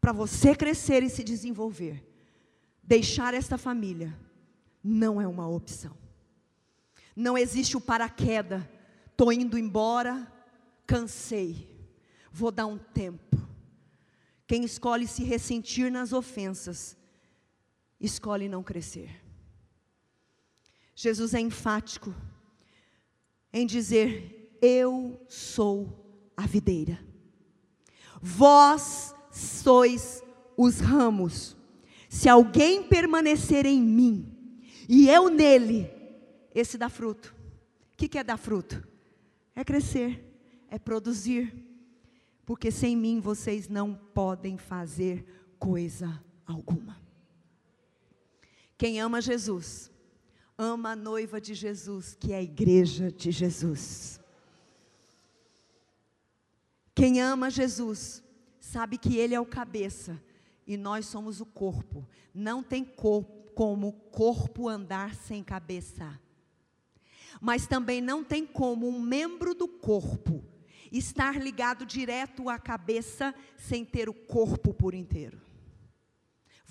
para 0.00 0.10
você 0.10 0.56
crescer 0.56 1.04
e 1.04 1.08
se 1.08 1.22
desenvolver, 1.22 2.04
deixar 2.82 3.32
esta 3.32 3.56
família 3.56 4.12
não 4.82 5.20
é 5.20 5.28
uma 5.28 5.46
opção. 5.46 5.96
Não 7.14 7.38
existe 7.38 7.76
o 7.76 7.80
paraquedas, 7.80 8.60
estou 9.12 9.32
indo 9.32 9.56
embora, 9.56 10.26
cansei, 10.84 11.88
vou 12.32 12.50
dar 12.50 12.66
um 12.66 12.76
tempo. 12.76 13.36
Quem 14.48 14.64
escolhe 14.64 15.06
se 15.06 15.22
ressentir 15.22 15.92
nas 15.92 16.12
ofensas, 16.12 16.96
escolhe 18.04 18.48
não 18.48 18.62
crescer. 18.62 19.22
Jesus 20.94 21.34
é 21.34 21.40
enfático 21.40 22.14
em 23.52 23.66
dizer: 23.66 24.56
Eu 24.60 25.20
sou 25.28 26.32
a 26.36 26.46
videira, 26.46 26.98
vós 28.20 29.14
sois 29.30 30.22
os 30.56 30.80
ramos. 30.80 31.56
Se 32.08 32.28
alguém 32.28 32.84
permanecer 32.84 33.66
em 33.66 33.82
mim 33.82 34.32
e 34.88 35.08
eu 35.08 35.28
nele, 35.28 35.90
esse 36.54 36.78
dá 36.78 36.88
fruto. 36.88 37.34
O 37.92 37.96
que, 37.96 38.18
é 38.18 38.22
dar 38.22 38.36
fruto? 38.36 38.86
É 39.54 39.64
crescer, 39.64 40.22
é 40.68 40.78
produzir, 40.78 41.54
porque 42.44 42.70
sem 42.70 42.96
mim 42.96 43.20
vocês 43.20 43.68
não 43.68 43.94
podem 43.94 44.56
fazer 44.58 45.24
coisa 45.58 46.22
alguma. 46.46 47.03
Quem 48.76 49.00
ama 49.00 49.20
Jesus, 49.20 49.90
ama 50.58 50.90
a 50.90 50.96
noiva 50.96 51.40
de 51.40 51.54
Jesus, 51.54 52.16
que 52.18 52.32
é 52.32 52.36
a 52.36 52.42
igreja 52.42 53.10
de 53.10 53.30
Jesus. 53.30 54.20
Quem 56.94 57.20
ama 57.20 57.50
Jesus, 57.50 58.22
sabe 58.60 58.98
que 58.98 59.16
Ele 59.16 59.34
é 59.34 59.40
o 59.40 59.46
cabeça 59.46 60.20
e 60.66 60.76
nós 60.76 61.06
somos 61.06 61.40
o 61.40 61.46
corpo. 61.46 62.06
Não 62.32 62.62
tem 62.62 62.84
corpo, 62.84 63.52
como 63.54 63.92
corpo 63.92 64.68
andar 64.68 65.14
sem 65.14 65.42
cabeça. 65.42 66.20
Mas 67.40 67.66
também 67.66 68.00
não 68.00 68.24
tem 68.24 68.46
como 68.46 68.88
um 68.88 69.00
membro 69.00 69.54
do 69.54 69.68
corpo 69.68 70.44
estar 70.90 71.40
ligado 71.40 71.84
direto 71.84 72.48
à 72.48 72.58
cabeça 72.58 73.34
sem 73.56 73.84
ter 73.84 74.08
o 74.08 74.14
corpo 74.14 74.72
por 74.72 74.94
inteiro. 74.94 75.40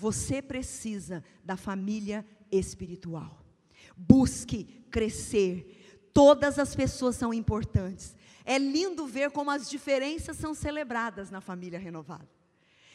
Você 0.04 0.42
precisa 0.42 1.24
da 1.42 1.56
família 1.56 2.26
espiritual. 2.52 3.42
Busque 3.96 4.64
crescer. 4.90 6.10
Todas 6.12 6.58
as 6.58 6.76
pessoas 6.76 7.16
são 7.16 7.32
importantes. 7.32 8.14
É 8.44 8.58
lindo 8.58 9.06
ver 9.06 9.30
como 9.30 9.50
as 9.50 9.70
diferenças 9.70 10.36
são 10.36 10.52
celebradas 10.52 11.30
na 11.30 11.40
família 11.40 11.78
renovada. 11.78 12.28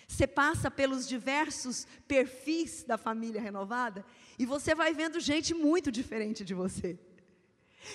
Você 0.08 0.28
passa 0.28 0.70
pelos 0.70 1.08
diversos 1.08 1.88
perfis 2.08 2.84
da 2.84 2.96
família 2.96 3.42
renovada 3.42 4.06
e 4.38 4.46
você 4.46 4.76
vai 4.76 4.94
vendo 4.94 5.20
gente 5.20 5.52
muito 5.56 5.92
diferente 5.92 6.46
de 6.46 6.54
você. 6.54 7.00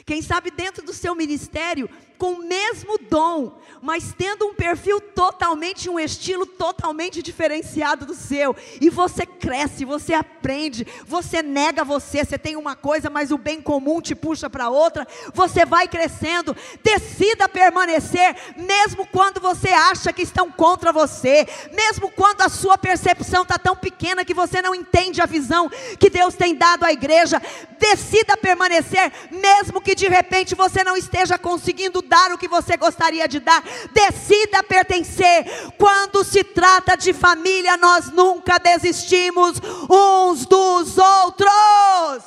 Quem 0.04 0.20
sabe 0.22 0.50
dentro 0.50 0.84
do 0.84 0.92
seu 0.92 1.14
ministério, 1.14 1.88
com 2.18 2.34
o 2.34 2.44
mesmo 2.46 2.96
dom, 2.98 3.58
mas 3.82 4.14
tendo 4.16 4.46
um 4.46 4.54
perfil 4.54 5.00
totalmente, 5.00 5.90
um 5.90 5.98
estilo 5.98 6.46
totalmente 6.46 7.22
diferenciado 7.22 8.06
do 8.06 8.14
seu. 8.14 8.56
E 8.80 8.88
você 8.88 9.26
cresce, 9.26 9.84
você 9.84 10.14
aprende, 10.14 10.86
você 11.06 11.42
nega 11.42 11.84
você, 11.84 12.24
você 12.24 12.38
tem 12.38 12.56
uma 12.56 12.76
coisa, 12.76 13.10
mas 13.10 13.30
o 13.30 13.38
bem 13.38 13.60
comum 13.60 14.00
te 14.00 14.14
puxa 14.14 14.48
para 14.48 14.70
outra. 14.70 15.06
Você 15.34 15.66
vai 15.66 15.88
crescendo. 15.88 16.56
Decida 16.82 17.48
permanecer, 17.48 18.36
mesmo 18.56 19.06
quando 19.06 19.40
você 19.40 19.68
acha 19.68 20.12
que 20.12 20.22
estão 20.22 20.50
contra 20.50 20.92
você, 20.92 21.46
mesmo 21.72 22.10
quando 22.10 22.42
a 22.42 22.48
sua 22.48 22.78
percepção 22.78 23.42
está 23.42 23.58
tão 23.58 23.76
pequena 23.76 24.24
que 24.24 24.34
você 24.34 24.62
não 24.62 24.74
entende 24.74 25.20
a 25.20 25.26
visão 25.26 25.68
que 25.98 26.08
Deus 26.08 26.34
tem 26.34 26.54
dado 26.54 26.84
à 26.84 26.92
igreja. 26.92 27.42
Decida 27.78 28.36
permanecer, 28.36 29.12
mesmo 29.30 29.73
que 29.80 29.94
de 29.94 30.08
repente 30.08 30.54
você 30.54 30.82
não 30.84 30.96
esteja 30.96 31.38
conseguindo 31.38 32.02
dar 32.02 32.32
o 32.32 32.38
que 32.38 32.48
você 32.48 32.76
gostaria 32.76 33.26
de 33.28 33.40
dar. 33.40 33.62
Decida 33.92 34.62
pertencer. 34.62 35.44
Quando 35.78 36.24
se 36.24 36.42
trata 36.44 36.96
de 36.96 37.12
família, 37.12 37.76
nós 37.76 38.10
nunca 38.10 38.58
desistimos 38.58 39.60
uns 39.88 40.46
dos 40.46 40.98
outros. 40.98 42.24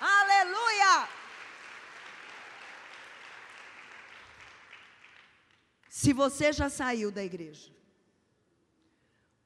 Aleluia! 0.00 1.08
Se 5.88 6.14
você 6.14 6.52
já 6.52 6.70
saiu 6.70 7.10
da 7.12 7.22
igreja 7.22 7.70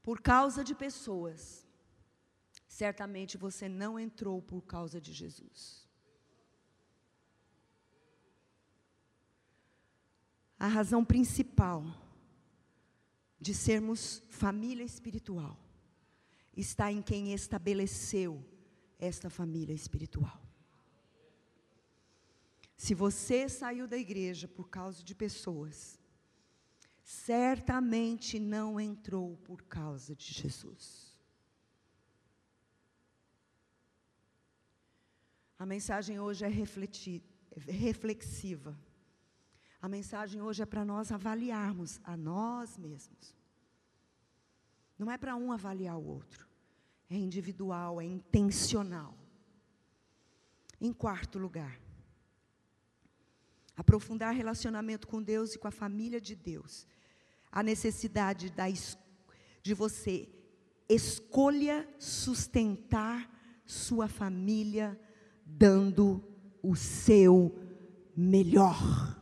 por 0.03 0.21
causa 0.21 0.63
de 0.63 0.75
pessoas, 0.75 1.64
certamente 2.81 3.39
você 3.47 3.69
não 3.69 3.93
entrou 3.99 4.43
por 4.43 4.63
causa 4.63 5.01
de 5.01 5.13
Jesus. 5.13 5.85
a 10.65 10.67
razão 10.67 11.05
principal 11.05 11.85
de 13.39 13.53
sermos 13.53 14.23
família 14.31 14.83
espiritual 14.83 15.59
está 16.57 16.91
em 16.91 17.03
quem 17.03 17.35
estabeleceu 17.35 18.43
esta 18.99 19.29
família 19.29 19.75
espiritual. 19.75 20.41
Se 22.79 22.95
você 22.95 23.47
saiu 23.47 23.87
da 23.87 23.99
igreja 23.99 24.49
por 24.49 24.71
causa 24.71 25.05
de 25.05 25.15
pessoas, 25.15 26.01
certamente 27.03 28.41
não 28.41 28.81
entrou 28.81 29.37
por 29.45 29.65
causa 29.65 30.17
de 30.17 30.33
Jesus. 30.33 31.04
A 35.65 35.67
mensagem 35.67 36.21
hoje 36.21 36.45
é 36.45 36.49
reflexiva. 37.67 38.79
A 39.81 39.89
mensagem 39.89 40.43
hoje 40.43 40.63
é 40.63 40.67
para 40.67 40.85
nós 40.85 41.11
avaliarmos 41.11 41.99
a 42.05 42.19
nós 42.19 42.77
mesmos. 42.77 43.35
Não 44.99 45.11
é 45.11 45.17
para 45.17 45.35
um 45.35 45.51
avaliar 45.51 45.97
o 45.97 46.05
outro. 46.05 46.47
É 47.09 47.15
individual, 47.15 47.99
é 47.99 48.05
intencional. 48.05 49.17
Em 50.79 50.93
quarto 50.93 51.39
lugar, 51.39 51.81
aprofundar 53.75 54.35
relacionamento 54.35 55.09
com 55.09 55.23
Deus 55.23 55.55
e 55.55 55.59
com 55.59 55.67
a 55.67 55.71
família 55.71 56.21
de 56.21 56.37
Deus. 56.37 56.87
A 57.51 57.63
necessidade 57.63 58.51
da, 58.51 58.67
de 59.63 59.73
você 59.73 60.29
escolha 60.91 61.89
sustentar 61.99 63.31
sua 63.65 64.09
família 64.09 65.01
dando 65.45 66.23
o 66.63 66.75
seu 66.75 67.55
melhor. 68.17 69.21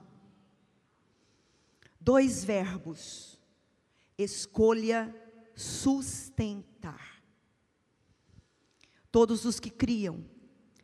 Dois 2.00 2.44
verbos. 2.44 3.38
Escolha 4.18 5.14
sustentar. 5.54 7.22
Todos 9.10 9.44
os 9.44 9.60
que 9.60 9.70
criam 9.70 10.24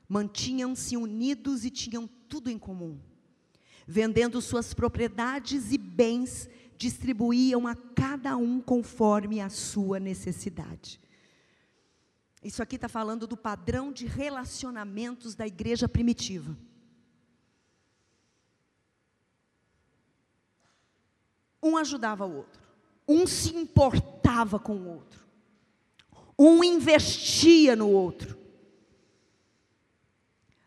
mantinham-se 0.09 0.97
unidos 0.97 1.65
e 1.65 1.71
tinham 1.71 2.09
tudo 2.29 2.51
em 2.51 2.59
comum. 2.59 2.99
Vendendo 3.87 4.41
suas 4.41 4.75
propriedades 4.75 5.73
e 5.73 5.79
bens, 5.79 6.49
distribuíam 6.77 7.67
a 7.67 7.75
cada 7.75 8.37
um 8.37 8.61
conforme 8.61 9.41
a 9.41 9.49
sua 9.49 9.99
necessidade. 9.99 11.01
Isso 12.49 12.63
aqui 12.63 12.77
está 12.77 12.89
falando 12.89 13.27
do 13.27 13.37
padrão 13.37 13.93
de 13.93 14.07
relacionamentos 14.07 15.35
da 15.35 15.47
igreja 15.47 15.87
primitiva. 15.87 16.57
Um 21.63 21.77
ajudava 21.77 22.25
o 22.25 22.35
outro, 22.35 22.63
um 23.07 23.27
se 23.27 23.55
importava 23.55 24.59
com 24.59 24.77
o 24.77 24.89
outro, 24.89 25.27
um 26.39 26.65
investia 26.65 27.77
no 27.77 27.91
outro. 27.91 28.39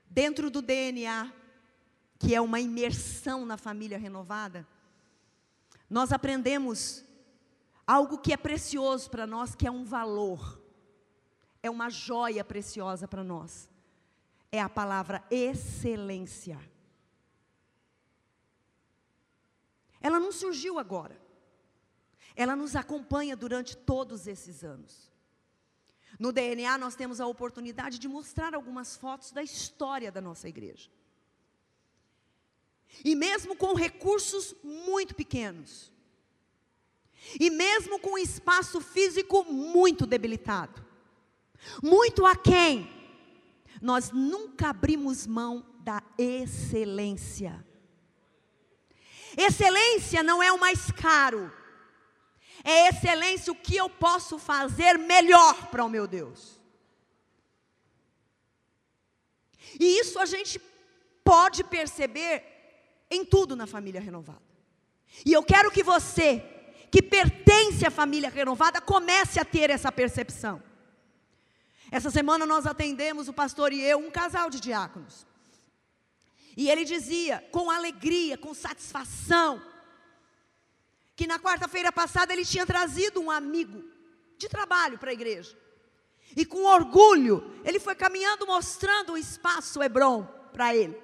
Dentro 0.08 0.52
do 0.52 0.62
DNA, 0.62 1.34
que 2.20 2.36
é 2.36 2.40
uma 2.40 2.60
imersão 2.60 3.44
na 3.44 3.58
família 3.58 3.98
renovada, 3.98 4.68
nós 5.90 6.12
aprendemos 6.12 7.04
algo 7.88 8.20
que 8.20 8.32
é 8.32 8.38
precioso 8.38 9.10
para 9.10 9.26
nós, 9.26 9.56
que 9.56 9.66
é 9.66 9.72
um 9.72 9.84
valor, 9.84 10.61
é 11.64 11.70
uma 11.70 11.90
joia 11.90 12.44
preciosa 12.44 13.08
para 13.08 13.24
nós. 13.24 13.70
É 14.52 14.62
a 14.62 14.70
palavra 14.70 15.24
excelência. 15.30 16.60
Ela 20.02 20.20
não 20.20 20.32
surgiu 20.32 20.80
agora. 20.80 21.20
Ela 22.36 22.56
nos 22.56 22.76
acompanha 22.76 23.36
durante 23.36 23.78
todos 23.78 24.28
esses 24.28 24.64
anos. 24.64 25.12
No 26.20 26.32
DNA, 26.32 26.78
nós 26.78 26.96
temos 26.96 27.22
a 27.22 27.28
oportunidade 27.28 27.98
de 27.98 28.08
mostrar 28.08 28.54
algumas 28.54 28.98
fotos 28.98 29.32
da 29.32 29.42
história 29.42 30.12
da 30.12 30.20
nossa 30.20 30.50
igreja. 30.50 30.90
E 33.06 33.16
mesmo 33.16 33.56
com 33.56 33.74
recursos 33.74 34.54
muito 34.64 35.16
pequenos, 35.16 35.92
e 37.40 37.50
mesmo 37.50 38.00
com 38.00 38.18
espaço 38.18 38.82
físico 38.82 39.46
muito 39.46 40.06
debilitado, 40.06 40.86
muito 41.82 42.26
aquém, 42.26 42.90
nós 43.82 44.12
nunca 44.12 44.70
abrimos 44.70 45.26
mão 45.26 45.66
da 45.80 46.04
excelência. 46.18 47.66
Excelência 49.38 50.22
não 50.22 50.42
é 50.42 50.52
o 50.52 50.60
mais 50.60 50.92
caro. 50.92 51.52
É 52.64 52.90
excelência 52.90 53.52
o 53.52 53.56
que 53.56 53.76
eu 53.76 53.90
posso 53.90 54.38
fazer 54.38 54.98
melhor 54.98 55.68
para 55.68 55.84
o 55.84 55.90
meu 55.90 56.06
Deus. 56.06 56.60
E 59.80 60.00
isso 60.00 60.20
a 60.20 60.26
gente 60.26 60.62
pode 61.24 61.64
perceber 61.64 62.44
em 63.10 63.26
tudo 63.26 63.56
na 63.56 63.66
família 63.66 64.02
renovada. 64.02 64.42
E 65.26 65.34
eu 65.34 65.44
quero 65.44 65.72
que 65.72 65.84
você, 65.84 66.44
que 66.92 67.02
pertence 67.02 67.86
à 67.86 67.92
família 67.92 68.30
renovada, 68.30 68.80
comece 68.80 69.40
a 69.40 69.46
ter 69.46 69.70
essa 69.70 69.92
percepção. 69.92 70.62
Essa 71.92 72.10
semana 72.10 72.46
nós 72.46 72.66
atendemos, 72.66 73.28
o 73.28 73.34
pastor 73.34 73.74
e 73.74 73.82
eu, 73.82 74.00
um 74.00 74.10
casal 74.10 74.50
de 74.50 74.62
diáconos. 74.62 75.28
E 76.56 76.70
ele 76.70 76.86
dizia, 76.86 77.46
com 77.52 77.70
alegria, 77.70 78.38
com 78.38 78.54
satisfação, 78.54 79.62
que 81.18 81.28
na 81.28 81.38
quarta-feira 81.38 81.92
passada 81.92 82.32
ele 82.32 82.46
tinha 82.46 82.66
trazido 82.66 83.20
um 83.20 83.30
amigo 83.30 83.84
de 84.38 84.48
trabalho 84.48 84.98
para 84.98 85.10
a 85.10 85.14
igreja. 85.14 85.58
E 86.36 86.46
com 86.46 86.64
orgulho, 86.64 87.54
ele 87.66 87.80
foi 87.80 87.94
caminhando 87.94 88.48
mostrando 88.48 89.14
o 89.14 89.18
espaço 89.18 89.84
Hebron 89.84 90.24
para 90.54 90.74
ele. 90.74 90.98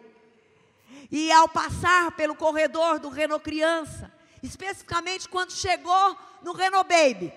E 1.12 1.30
ao 1.32 1.50
passar 1.50 2.14
pelo 2.14 2.36
corredor 2.36 2.98
do 2.98 3.10
Renault 3.10 3.44
Criança, 3.44 4.12
especificamente 4.42 5.28
quando 5.28 5.52
chegou 5.52 6.18
no 6.42 6.54
Renault 6.54 6.88
Baby, 6.88 7.34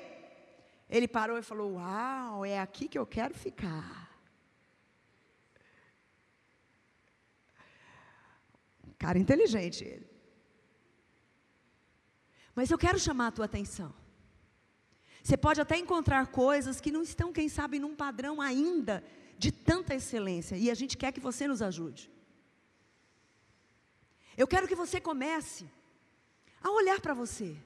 ele 0.90 1.06
parou 1.06 1.38
e 1.38 1.42
falou: 1.42 1.74
Uau, 1.74 2.44
é 2.44 2.58
aqui 2.58 2.88
que 2.88 2.98
eu 2.98 3.06
quero 3.06 3.32
ficar. 3.34 4.10
Cara 8.98 9.18
inteligente 9.18 9.84
ele. 9.84 10.10
Mas 12.54 12.70
eu 12.70 12.76
quero 12.76 12.98
chamar 12.98 13.28
a 13.28 13.32
tua 13.32 13.44
atenção. 13.46 13.94
Você 15.22 15.36
pode 15.36 15.60
até 15.60 15.76
encontrar 15.78 16.26
coisas 16.26 16.80
que 16.80 16.90
não 16.90 17.02
estão, 17.02 17.32
quem 17.32 17.48
sabe, 17.48 17.78
num 17.78 17.94
padrão 17.94 18.40
ainda 18.40 19.04
de 19.38 19.50
tanta 19.50 19.94
excelência, 19.94 20.56
e 20.56 20.70
a 20.70 20.74
gente 20.74 20.98
quer 20.98 21.12
que 21.12 21.20
você 21.20 21.46
nos 21.48 21.62
ajude. 21.62 22.10
Eu 24.36 24.46
quero 24.46 24.68
que 24.68 24.74
você 24.74 25.00
comece 25.00 25.66
a 26.62 26.70
olhar 26.70 27.00
para 27.00 27.14
você. 27.14 27.56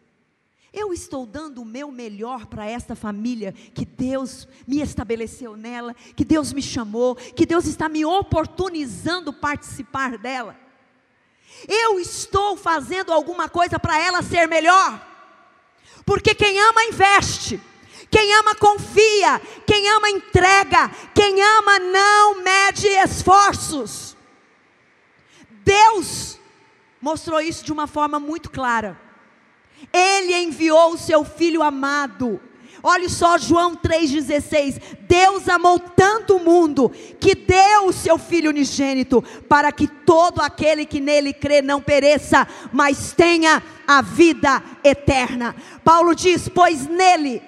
Eu 0.76 0.92
estou 0.92 1.24
dando 1.24 1.62
o 1.62 1.64
meu 1.64 1.92
melhor 1.92 2.46
para 2.46 2.66
esta 2.66 2.96
família 2.96 3.52
que 3.52 3.84
Deus 3.84 4.48
me 4.66 4.80
estabeleceu 4.80 5.56
nela, 5.56 5.94
que 6.16 6.24
Deus 6.24 6.52
me 6.52 6.60
chamou, 6.60 7.14
que 7.14 7.46
Deus 7.46 7.66
está 7.66 7.88
me 7.88 8.04
oportunizando 8.04 9.32
participar 9.32 10.18
dela. 10.18 10.58
Eu 11.68 12.00
estou 12.00 12.56
fazendo 12.56 13.12
alguma 13.12 13.48
coisa 13.48 13.78
para 13.78 13.96
ela 13.96 14.20
ser 14.20 14.48
melhor. 14.48 15.00
Porque 16.04 16.34
quem 16.34 16.60
ama 16.60 16.82
investe. 16.86 17.60
Quem 18.10 18.34
ama 18.34 18.56
confia, 18.56 19.40
quem 19.64 19.88
ama 19.90 20.10
entrega, 20.10 20.88
quem 21.14 21.40
ama 21.40 21.78
não 21.78 22.42
mede 22.42 22.88
esforços. 22.88 24.16
Deus 25.64 26.38
mostrou 27.00 27.40
isso 27.40 27.64
de 27.64 27.72
uma 27.72 27.86
forma 27.86 28.18
muito 28.18 28.50
clara. 28.50 29.00
Ele 29.92 30.34
enviou 30.34 30.92
o 30.92 30.98
seu 30.98 31.24
filho 31.24 31.62
amado. 31.62 32.40
Olha 32.82 33.08
só 33.08 33.38
João 33.38 33.74
3,16: 33.74 34.78
Deus 35.08 35.48
amou 35.48 35.78
tanto 35.78 36.36
o 36.36 36.44
mundo 36.44 36.92
que 37.18 37.34
deu 37.34 37.86
o 37.86 37.92
seu 37.92 38.18
Filho 38.18 38.50
unigênito, 38.50 39.24
para 39.48 39.72
que 39.72 39.86
todo 39.86 40.40
aquele 40.40 40.84
que 40.84 41.00
nele 41.00 41.32
crê 41.32 41.62
não 41.62 41.80
pereça, 41.80 42.46
mas 42.70 43.12
tenha 43.12 43.62
a 43.86 44.02
vida 44.02 44.62
eterna. 44.84 45.56
Paulo 45.82 46.14
diz: 46.14 46.46
Pois 46.46 46.86
nele 46.86 47.42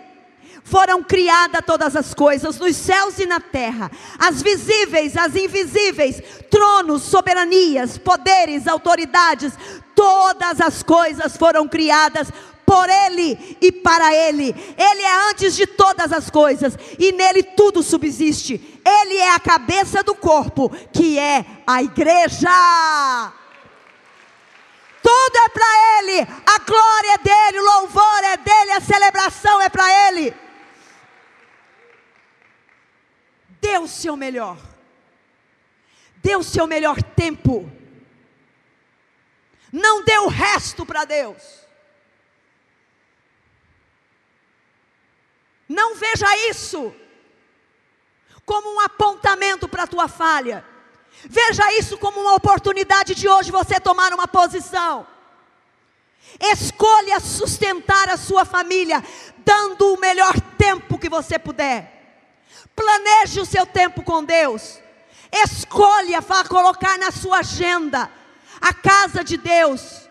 foram 0.67 1.01
criadas 1.01 1.61
todas 1.65 1.95
as 1.95 2.13
coisas, 2.13 2.59
nos 2.59 2.75
céus 2.75 3.21
e 3.21 3.27
na 3.27 3.39
terra, 3.39 3.89
as 4.19 4.43
visíveis, 4.43 5.17
as 5.17 5.37
invisíveis, 5.37 6.21
tronos, 6.51 7.03
soberanias, 7.03 7.97
poderes, 7.97 8.67
autoridades, 8.67 9.53
todas 9.95 10.61
as 10.61 10.83
coisas 10.83 11.37
foram 11.37 11.69
criadas 11.69 12.33
por 12.67 12.89
Ele 12.91 13.57
e 13.61 13.71
para 13.71 14.13
Ele. 14.13 14.53
Ele 14.77 15.03
é 15.03 15.31
antes 15.31 15.55
de 15.55 15.69
todas 15.69 16.13
as 16.13 16.31
coisas 16.31 16.77
e 16.99 17.13
nele 17.13 17.45
tudo 17.45 17.81
subsiste. 17.81 18.83
Ele 18.85 19.19
é 19.19 19.35
a 19.35 19.41
cabeça 19.41 20.03
do 20.03 20.17
corpo, 20.17 20.69
que 20.93 21.17
é 21.17 21.47
a 21.65 21.81
igreja. 21.81 22.51
Tudo 25.01 25.37
é 25.37 25.49
para 25.49 26.01
Ele, 26.01 26.21
a 26.23 26.59
glória 26.59 27.15
é 27.15 27.19
dele, 27.19 27.61
o 27.61 27.65
louvor 27.65 28.25
é 28.25 28.37
dele, 28.37 28.73
a 28.73 28.81
celebração 28.81 29.63
é 29.63 29.69
para 29.69 30.09
Ele. 30.09 30.46
Dê 33.67 33.79
o 33.79 33.89
seu 33.89 34.17
melhor, 34.17 34.57
dê 36.19 36.37
o 36.37 36.43
seu 36.45 36.69
melhor 36.69 37.03
tempo, 37.03 37.69
não 39.73 40.05
dê 40.05 40.17
o 40.19 40.29
resto 40.29 40.87
para 40.87 41.05
Deus. 41.05 41.43
Não 45.69 45.97
veja 45.97 46.29
isso 46.49 46.95
como 48.45 48.73
um 48.73 48.79
apontamento 48.79 49.69
para 49.69 49.83
a 49.83 49.89
tua 49.89 50.07
falha. 50.07 50.65
Veja 51.25 51.73
isso 51.73 51.99
como 51.99 52.21
uma 52.21 52.35
oportunidade 52.37 53.17
de 53.17 53.29
hoje 53.29 53.51
você 53.51 53.81
tomar 53.81 54.15
uma 54.15 54.29
posição. 54.29 55.05
Escolha 56.39 57.19
sustentar 57.19 58.09
a 58.11 58.17
sua 58.17 58.45
família, 58.45 59.03
dando 59.39 59.93
o 59.93 59.99
melhor 59.99 60.41
tempo 60.57 61.01
que 61.01 61.09
você 61.09 61.37
puder. 61.37 61.96
Planeje 62.75 63.41
o 63.41 63.47
seu 63.47 63.67
tempo 63.67 64.03
com 64.03 64.25
Deus. 64.25 64.81
Escolha 65.33 66.21
colocar 66.49 66.99
na 66.99 67.11
sua 67.11 67.39
agenda 67.39 68.11
a 68.61 68.73
casa 68.73 69.23
de 69.23 69.37
Deus. 69.37 70.09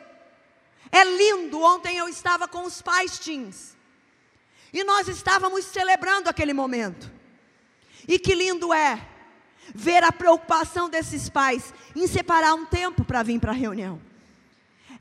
É 0.91 1.03
lindo. 1.03 1.61
Ontem 1.61 1.97
eu 1.97 2.07
estava 2.07 2.47
com 2.47 2.63
os 2.63 2.81
pais 2.81 3.19
teens. 3.19 3.75
E 4.71 4.83
nós 4.83 5.07
estávamos 5.07 5.65
celebrando 5.65 6.29
aquele 6.29 6.53
momento. 6.53 7.11
E 8.07 8.19
que 8.19 8.35
lindo 8.35 8.73
é 8.73 9.01
ver 9.73 10.03
a 10.03 10.11
preocupação 10.11 10.89
desses 10.89 11.29
pais 11.29 11.73
em 11.95 12.07
separar 12.07 12.53
um 12.53 12.65
tempo 12.65 13.03
para 13.03 13.23
vir 13.23 13.39
para 13.39 13.51
a 13.51 13.55
reunião. 13.55 14.01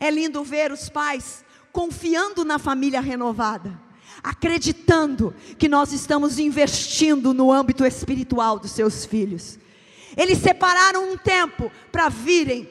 É 0.00 0.10
lindo 0.10 0.42
ver 0.42 0.72
os 0.72 0.88
pais 0.88 1.44
confiando 1.72 2.44
na 2.44 2.58
família 2.58 3.00
renovada, 3.00 3.78
acreditando 4.24 5.34
que 5.58 5.68
nós 5.68 5.92
estamos 5.92 6.38
investindo 6.38 7.34
no 7.34 7.52
âmbito 7.52 7.84
espiritual 7.84 8.58
dos 8.58 8.70
seus 8.70 9.04
filhos. 9.04 9.58
Eles 10.16 10.38
separaram 10.38 11.12
um 11.12 11.18
tempo 11.18 11.70
para 11.92 12.08
virem 12.08 12.66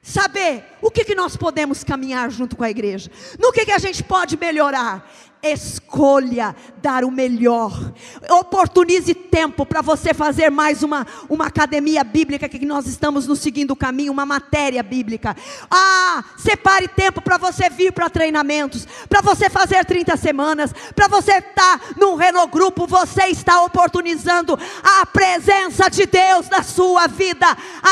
saber 0.00 0.64
o 0.80 0.90
que, 0.90 1.04
que 1.04 1.14
nós 1.14 1.36
podemos 1.36 1.82
caminhar 1.82 2.30
junto 2.30 2.56
com 2.56 2.62
a 2.62 2.70
igreja, 2.70 3.10
no 3.38 3.52
que, 3.52 3.64
que 3.64 3.72
a 3.72 3.78
gente 3.78 4.04
pode 4.04 4.36
melhorar. 4.36 5.10
Escolha 5.42 6.54
dar 6.82 7.04
o 7.04 7.10
melhor. 7.10 7.92
Oportunize 8.28 9.14
tempo 9.14 9.64
para 9.64 9.80
você 9.80 10.12
fazer 10.12 10.50
mais 10.50 10.82
uma, 10.82 11.06
uma 11.28 11.46
academia 11.46 12.04
bíblica 12.04 12.48
que 12.48 12.64
nós 12.66 12.86
estamos 12.86 13.26
no 13.26 13.34
seguindo 13.34 13.74
caminho, 13.74 14.12
uma 14.12 14.26
matéria 14.26 14.82
bíblica. 14.82 15.36
Ah, 15.70 16.22
separe 16.36 16.88
tempo 16.88 17.22
para 17.22 17.38
você 17.38 17.70
vir 17.70 17.92
para 17.92 18.10
treinamentos, 18.10 18.86
para 19.08 19.22
você 19.22 19.48
fazer 19.48 19.84
30 19.84 20.16
semanas, 20.16 20.74
para 20.94 21.08
você 21.08 21.38
estar 21.38 21.78
tá 21.78 21.80
num 21.96 22.16
Renault 22.16 22.52
Grupo, 22.52 22.86
você 22.86 23.24
está 23.28 23.62
oportunizando 23.62 24.58
a 24.82 25.06
presença 25.06 25.88
de 25.88 26.04
Deus 26.06 26.48
na 26.50 26.62
sua 26.62 27.06
vida 27.06 27.46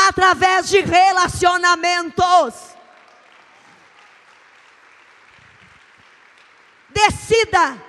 através 0.07 0.69
de 0.69 0.81
relacionamentos. 0.81 2.68
Decida 7.07 7.81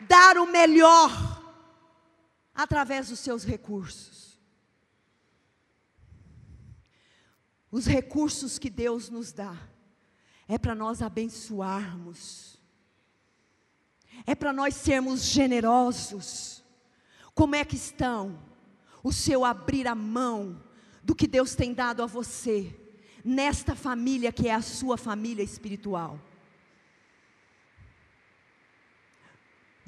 dar 0.00 0.38
o 0.38 0.46
melhor 0.46 1.10
através 2.54 3.08
dos 3.08 3.18
seus 3.18 3.44
recursos. 3.44 4.38
Os 7.70 7.86
recursos 7.86 8.58
que 8.58 8.70
Deus 8.70 9.10
nos 9.10 9.32
dá 9.32 9.54
é 10.48 10.56
para 10.56 10.74
nós 10.74 11.02
abençoarmos, 11.02 12.58
é 14.26 14.34
para 14.34 14.52
nós 14.52 14.74
sermos 14.74 15.24
generosos. 15.24 16.64
Como 17.34 17.54
é 17.54 17.66
que 17.66 17.76
estão 17.76 18.42
o 19.02 19.12
seu 19.12 19.44
abrir 19.44 19.86
a 19.86 19.94
mão 19.94 20.64
do 21.04 21.14
que 21.14 21.26
Deus 21.26 21.54
tem 21.54 21.74
dado 21.74 22.02
a 22.02 22.06
você, 22.06 22.74
nesta 23.22 23.76
família 23.76 24.32
que 24.32 24.48
é 24.48 24.54
a 24.54 24.62
sua 24.62 24.96
família 24.96 25.42
espiritual? 25.42 26.18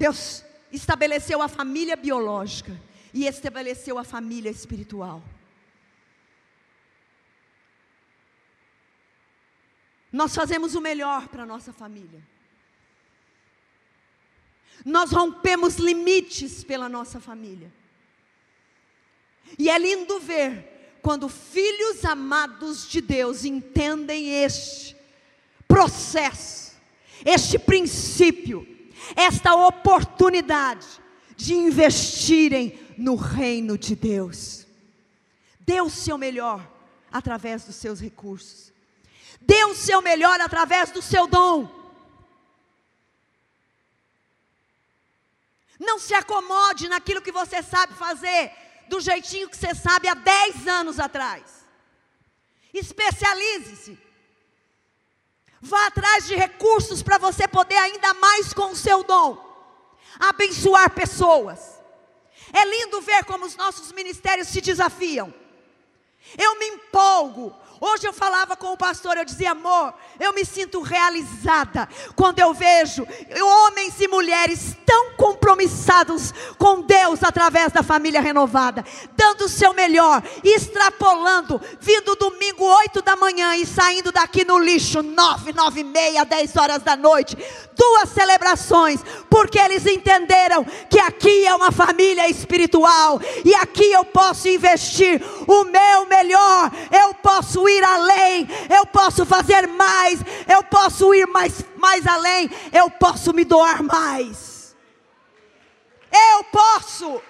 Deus 0.00 0.42
estabeleceu 0.72 1.42
a 1.42 1.46
família 1.46 1.94
biológica 1.94 2.74
e 3.12 3.26
estabeleceu 3.26 3.98
a 3.98 4.02
família 4.02 4.48
espiritual. 4.48 5.22
Nós 10.10 10.34
fazemos 10.34 10.74
o 10.74 10.80
melhor 10.80 11.28
para 11.28 11.42
a 11.42 11.46
nossa 11.46 11.70
família. 11.70 12.26
Nós 14.86 15.12
rompemos 15.12 15.76
limites 15.76 16.64
pela 16.64 16.88
nossa 16.88 17.20
família. 17.20 17.70
E 19.58 19.68
é 19.68 19.78
lindo 19.78 20.18
ver 20.18 20.96
quando 21.02 21.28
filhos 21.28 22.06
amados 22.06 22.88
de 22.88 23.02
Deus 23.02 23.44
entendem 23.44 24.42
este 24.44 24.96
processo, 25.68 26.74
este 27.22 27.58
princípio 27.58 28.79
esta 29.16 29.54
oportunidade 29.54 30.86
de 31.36 31.54
investirem 31.54 32.78
no 32.98 33.16
reino 33.16 33.78
de 33.78 33.96
Deus. 33.96 34.66
Dê 35.58 35.80
o 35.80 35.90
seu 35.90 36.18
melhor 36.18 36.66
através 37.10 37.64
dos 37.64 37.76
seus 37.76 38.00
recursos. 38.00 38.72
Dê 39.40 39.64
o 39.64 39.74
seu 39.74 40.02
melhor 40.02 40.40
através 40.40 40.90
do 40.90 41.00
seu 41.00 41.26
dom. 41.26 41.68
Não 45.78 45.98
se 45.98 46.12
acomode 46.12 46.88
naquilo 46.88 47.22
que 47.22 47.32
você 47.32 47.62
sabe 47.62 47.94
fazer, 47.94 48.52
do 48.88 49.00
jeitinho 49.00 49.48
que 49.48 49.56
você 49.56 49.74
sabe 49.74 50.08
há 50.08 50.14
10 50.14 50.66
anos 50.66 51.00
atrás. 51.00 51.64
Especialize-se. 52.74 53.98
Vá 55.60 55.86
atrás 55.86 56.26
de 56.26 56.34
recursos 56.34 57.02
para 57.02 57.18
você 57.18 57.46
poder 57.46 57.76
ainda 57.76 58.14
mais 58.14 58.52
com 58.52 58.70
o 58.70 58.76
seu 58.76 59.04
dom 59.04 59.50
abençoar 60.18 60.90
pessoas. 60.90 61.78
É 62.52 62.64
lindo 62.64 63.00
ver 63.00 63.24
como 63.24 63.44
os 63.46 63.56
nossos 63.56 63.92
ministérios 63.92 64.48
se 64.48 64.60
desafiam. 64.60 65.32
Eu 66.36 66.58
me 66.58 66.66
empolgo 66.66 67.54
Hoje 67.82 68.06
eu 68.06 68.12
falava 68.12 68.56
com 68.56 68.74
o 68.74 68.76
pastor, 68.76 69.16
eu 69.16 69.24
dizia, 69.24 69.52
amor, 69.52 69.94
eu 70.18 70.34
me 70.34 70.44
sinto 70.44 70.82
realizada 70.82 71.88
quando 72.14 72.38
eu 72.38 72.52
vejo 72.52 73.06
homens 73.42 73.98
e 73.98 74.06
mulheres 74.06 74.76
tão 74.84 75.12
compromissados 75.12 76.34
com 76.58 76.82
Deus 76.82 77.24
através 77.24 77.72
da 77.72 77.82
família 77.82 78.20
renovada, 78.20 78.84
dando 79.16 79.46
o 79.46 79.48
seu 79.48 79.72
melhor, 79.72 80.22
extrapolando, 80.44 81.58
vindo 81.80 82.14
domingo 82.16 82.64
8 82.64 83.00
da 83.00 83.16
manhã 83.16 83.56
e 83.56 83.64
saindo 83.64 84.12
daqui 84.12 84.44
no 84.44 84.58
lixo 84.58 85.02
9, 85.02 85.54
9 85.54 85.80
e 85.80 85.84
meia, 85.84 86.24
10 86.24 86.56
horas 86.56 86.82
da 86.82 86.94
noite. 86.94 87.34
Duas 87.74 88.10
celebrações, 88.10 89.00
porque 89.30 89.58
eles 89.58 89.86
entenderam 89.86 90.66
que 90.90 90.98
aqui 90.98 91.46
é 91.46 91.54
uma 91.54 91.72
família 91.72 92.28
espiritual 92.28 93.18
e 93.42 93.54
aqui 93.54 93.90
eu 93.90 94.04
posso 94.04 94.48
investir 94.48 95.22
o 95.46 95.64
meu 95.64 96.04
melhor, 96.06 96.70
eu 96.92 97.14
posso 97.14 97.69
ir 97.78 97.84
além, 97.84 98.48
eu 98.74 98.86
posso 98.86 99.24
fazer 99.24 99.66
mais, 99.66 100.20
eu 100.48 100.62
posso 100.64 101.14
ir 101.14 101.26
mais, 101.26 101.64
mais 101.76 102.06
além, 102.06 102.50
eu 102.72 102.90
posso 102.90 103.32
me 103.32 103.44
doar 103.44 103.82
mais. 103.82 104.76
Eu 106.12 106.44
posso. 106.44 107.22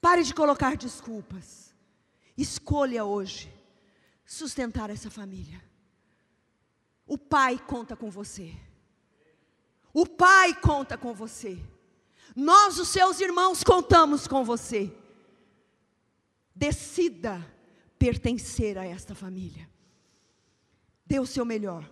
Pare 0.00 0.22
de 0.22 0.34
colocar 0.34 0.76
desculpas. 0.76 1.74
Escolha 2.36 3.04
hoje 3.04 3.52
sustentar 4.24 4.90
essa 4.90 5.10
família. 5.10 5.62
O 7.06 7.16
pai 7.16 7.58
conta 7.58 7.96
com 7.96 8.10
você. 8.10 8.54
O 9.94 10.06
pai 10.06 10.54
conta 10.54 10.98
com 10.98 11.14
você. 11.14 11.58
Nós, 12.36 12.78
os 12.78 12.88
seus 12.88 13.18
irmãos, 13.18 13.64
contamos 13.64 14.28
com 14.28 14.44
você. 14.44 14.94
Decida 16.54 17.42
pertencer 17.98 18.76
a 18.76 18.84
esta 18.84 19.14
família. 19.14 19.66
Dê 21.06 21.18
o 21.18 21.24
seu 21.26 21.46
melhor 21.46 21.90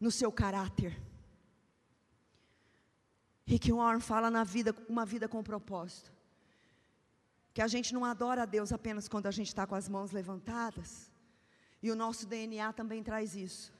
no 0.00 0.10
seu 0.10 0.32
caráter. 0.32 0.98
Rick 3.44 3.70
Warren 3.70 4.00
fala 4.00 4.30
na 4.30 4.42
vida, 4.42 4.74
uma 4.88 5.04
vida 5.04 5.28
com 5.28 5.42
propósito. 5.42 6.10
Que 7.52 7.60
a 7.60 7.68
gente 7.68 7.92
não 7.92 8.06
adora 8.06 8.44
a 8.44 8.46
Deus 8.46 8.72
apenas 8.72 9.06
quando 9.06 9.26
a 9.26 9.30
gente 9.30 9.48
está 9.48 9.66
com 9.66 9.74
as 9.74 9.86
mãos 9.86 10.12
levantadas. 10.12 11.10
E 11.82 11.90
o 11.90 11.96
nosso 11.96 12.26
DNA 12.26 12.72
também 12.72 13.02
traz 13.02 13.36
isso. 13.36 13.70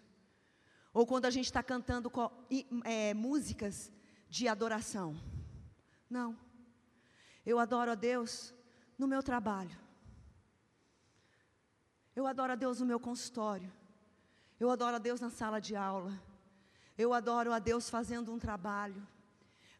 Ou 0.92 1.06
quando 1.06 1.24
a 1.24 1.30
gente 1.30 1.46
está 1.46 1.62
cantando 1.62 2.12
é, 2.84 3.14
músicas 3.14 3.90
de 4.28 4.48
adoração. 4.48 5.16
Não. 6.08 6.36
Eu 7.44 7.58
adoro 7.58 7.90
a 7.90 7.94
Deus 7.94 8.54
no 8.98 9.06
meu 9.06 9.22
trabalho. 9.22 9.76
Eu 12.14 12.26
adoro 12.26 12.52
a 12.52 12.56
Deus 12.56 12.80
no 12.80 12.86
meu 12.86 12.98
consultório. 12.98 13.72
Eu 14.58 14.70
adoro 14.70 14.96
a 14.96 14.98
Deus 14.98 15.20
na 15.20 15.30
sala 15.30 15.60
de 15.60 15.76
aula. 15.76 16.12
Eu 16.96 17.12
adoro 17.12 17.52
a 17.52 17.60
Deus 17.60 17.88
fazendo 17.88 18.32
um 18.32 18.38
trabalho, 18.38 19.06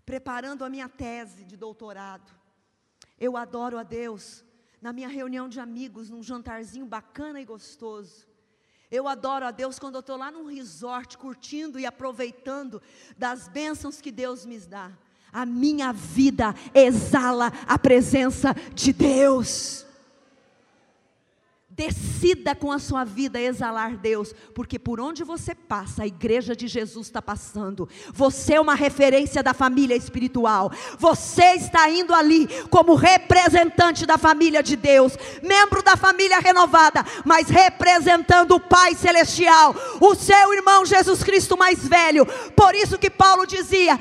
preparando 0.07 0.65
a 0.65 0.69
minha 0.69 0.89
tese 0.89 1.45
de 1.45 1.57
doutorado. 1.57 2.31
Eu 3.19 3.37
adoro 3.37 3.77
a 3.77 3.83
Deus 3.83 4.45
na 4.81 4.93
minha 4.93 5.09
reunião 5.09 5.49
de 5.49 5.59
amigos, 5.59 6.09
num 6.09 6.23
jantarzinho 6.23 6.87
bacana 6.87 7.41
e 7.41 7.45
gostoso. 7.45 8.29
Eu 8.91 9.09
adoro 9.09 9.45
a 9.45 9.51
Deus 9.51 9.79
quando 9.79 9.97
eu 9.97 10.01
estou 10.01 10.17
lá 10.17 10.31
num 10.31 10.47
resort, 10.47 11.19
curtindo 11.19 11.79
e 11.79 11.85
aproveitando 11.85 12.81
das 13.17 13.49
bênçãos 13.49 14.01
que 14.01 14.13
Deus 14.13 14.47
me 14.47 14.59
dá. 14.61 14.97
A 15.33 15.45
minha 15.45 15.93
vida 15.93 16.55
exala 16.75 17.53
a 17.67 17.79
presença 17.79 18.55
de 18.75 18.93
Deus. 18.93 19.88
Decida 21.79 22.57
com 22.57 22.73
a 22.73 22.81
sua 22.81 23.05
vida 23.05 23.41
exalar 23.41 23.97
Deus, 23.97 24.35
porque 24.53 24.81
por 24.81 24.99
onde 24.99 25.23
você 25.23 25.55
passa, 25.55 26.03
a 26.03 26.07
igreja 26.09 26.57
de 26.57 26.67
Jesus 26.67 27.07
está 27.07 27.23
passando. 27.23 27.89
Você 28.13 28.55
é 28.55 28.61
uma 28.61 28.75
referência 28.75 29.45
da 29.45 29.55
família 29.55 29.95
espiritual. 29.95 30.73
Você 30.99 31.55
está 31.55 31.89
indo 31.89 32.13
ali 32.13 32.49
como 32.69 32.97
representante 32.97 34.05
da 34.05 34.19
família 34.19 34.61
de 34.61 34.75
Deus, 34.75 35.17
membro 35.41 35.81
da 35.81 35.97
família 35.97 36.41
renovada, 36.41 37.05
mas 37.25 37.49
representando 37.49 38.57
o 38.57 38.61
Pai 38.61 38.97
celestial, 38.97 39.73
o 40.01 40.17
seu 40.17 40.53
irmão 40.53 40.85
Jesus 40.85 41.23
Cristo 41.23 41.57
mais 41.57 41.87
velho. 41.87 42.27
Por 42.57 42.75
isso 42.75 42.99
que 42.99 43.09
Paulo 43.09 43.47
dizia: 43.47 43.97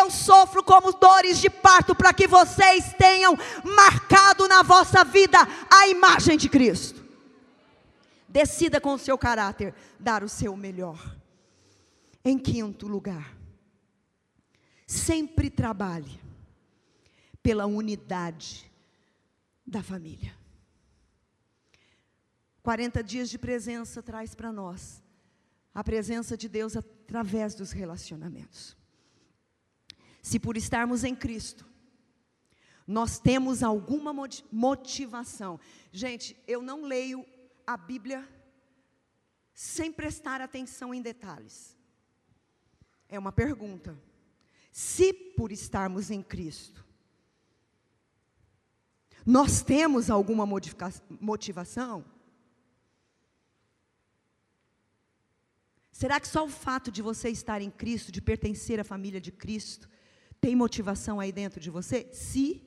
Eu 0.00 0.10
sofro 0.10 0.64
como 0.64 0.94
dores 0.94 1.38
de 1.38 1.50
parto, 1.50 1.94
para 1.94 2.14
que 2.14 2.26
vocês 2.26 2.94
tenham 2.96 3.36
marcado 3.62 4.48
na 4.48 4.62
vossa 4.62 5.04
vida 5.04 5.46
a 5.70 5.88
imagem 5.88 6.38
de 6.38 6.48
Cristo. 6.48 7.07
Decida 8.28 8.80
com 8.80 8.94
o 8.94 8.98
seu 8.98 9.16
caráter 9.16 9.74
dar 9.98 10.22
o 10.22 10.28
seu 10.28 10.56
melhor. 10.56 11.16
Em 12.24 12.38
quinto 12.38 12.86
lugar, 12.86 13.36
sempre 14.86 15.48
trabalhe 15.48 16.20
pela 17.42 17.66
unidade 17.66 18.70
da 19.66 19.82
família. 19.82 20.36
40 22.62 23.02
dias 23.02 23.30
de 23.30 23.38
presença 23.38 24.02
traz 24.02 24.34
para 24.34 24.52
nós 24.52 25.02
a 25.72 25.82
presença 25.82 26.36
de 26.36 26.48
Deus 26.48 26.76
através 26.76 27.54
dos 27.54 27.72
relacionamentos. 27.72 28.76
Se 30.20 30.38
por 30.38 30.56
estarmos 30.56 31.04
em 31.04 31.14
Cristo, 31.14 31.66
nós 32.86 33.18
temos 33.18 33.62
alguma 33.62 34.12
motivação. 34.52 35.58
Gente, 35.92 36.36
eu 36.46 36.60
não 36.60 36.82
leio 36.82 37.24
a 37.68 37.76
Bíblia 37.76 38.26
sem 39.52 39.92
prestar 39.92 40.40
atenção 40.40 40.94
em 40.94 41.02
detalhes? 41.02 41.76
É 43.06 43.18
uma 43.18 43.30
pergunta. 43.30 44.00
Se 44.72 45.12
por 45.12 45.52
estarmos 45.52 46.10
em 46.10 46.22
Cristo, 46.22 46.82
nós 49.26 49.60
temos 49.60 50.08
alguma 50.08 50.46
motivação? 51.20 52.02
Será 55.92 56.18
que 56.18 56.28
só 56.28 56.46
o 56.46 56.48
fato 56.48 56.90
de 56.90 57.02
você 57.02 57.28
estar 57.28 57.60
em 57.60 57.70
Cristo, 57.70 58.10
de 58.10 58.22
pertencer 58.22 58.80
à 58.80 58.84
família 58.84 59.20
de 59.20 59.30
Cristo, 59.30 59.90
tem 60.40 60.56
motivação 60.56 61.20
aí 61.20 61.32
dentro 61.32 61.60
de 61.60 61.68
você? 61.68 62.08
Se 62.14 62.66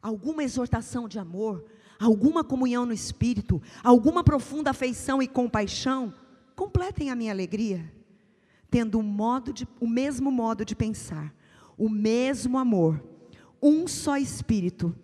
alguma 0.00 0.42
exortação 0.42 1.06
de 1.06 1.18
amor, 1.18 1.68
alguma 2.00 2.42
comunhão 2.42 2.86
no 2.86 2.94
espírito, 2.94 3.60
alguma 3.84 4.24
profunda 4.24 4.70
afeição 4.70 5.22
e 5.22 5.28
compaixão, 5.28 6.14
completem 6.56 7.10
a 7.10 7.14
minha 7.14 7.30
alegria, 7.30 7.92
tendo 8.70 8.98
um 8.98 9.02
modo 9.02 9.52
de, 9.52 9.68
o 9.78 9.86
mesmo 9.86 10.32
modo 10.32 10.64
de 10.64 10.74
pensar, 10.74 11.34
o 11.76 11.90
mesmo 11.90 12.56
amor, 12.56 13.04
um 13.62 13.86
só 13.86 14.16
espírito 14.16 14.96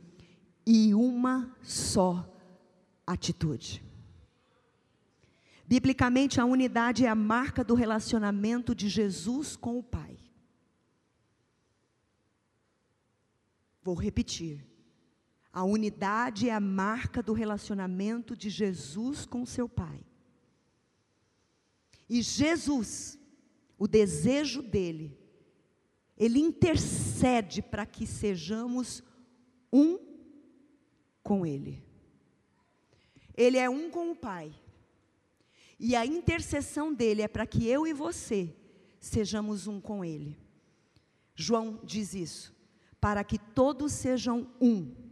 e 0.67 0.95
uma 0.95 1.55
só 1.63 2.27
atitude. 3.07 3.85
Biblicamente, 5.69 6.41
a 6.41 6.45
unidade 6.45 7.05
é 7.05 7.09
a 7.09 7.15
marca 7.15 7.63
do 7.63 7.75
relacionamento 7.75 8.75
de 8.75 8.89
Jesus 8.89 9.57
com 9.57 9.79
o 9.79 9.83
Pai. 9.83 10.17
Vou 13.83 13.95
repetir. 13.95 14.65
A 15.57 15.65
unidade 15.65 16.51
é 16.51 16.53
a 16.53 16.61
marca 16.61 17.23
do 17.23 17.33
relacionamento 17.33 18.37
de 18.37 18.51
Jesus 18.51 19.25
com 19.25 19.47
seu 19.47 19.67
Pai. 19.67 20.05
E 22.07 22.21
Jesus, 22.21 23.19
o 23.79 23.89
desejo 23.89 24.61
dele, 24.61 25.19
ele 26.15 26.39
intercede 26.41 27.63
para 27.63 27.87
que 27.87 28.07
sejamos 28.07 29.03
um 29.73 29.99
com 31.23 31.47
Ele. 31.47 31.83
Ele 33.35 33.57
é 33.57 33.71
um 33.71 33.91
com 33.91 34.11
o 34.11 34.15
Pai. 34.15 34.55
E 35.81 35.97
a 35.97 36.05
intercessão 36.05 36.93
dele 36.93 37.23
é 37.23 37.29
para 37.29 37.47
que 37.47 37.67
eu 37.67 37.87
e 37.87 37.95
você 37.95 38.55
sejamos 39.01 39.67
um 39.67 39.81
com 39.81 40.05
Ele. 40.05 40.37
João 41.35 41.81
diz 41.83 42.13
isso, 42.13 42.55
para 43.01 43.25
que 43.25 43.39
todos 43.39 43.95
sejam 43.95 44.47
um 44.61 45.06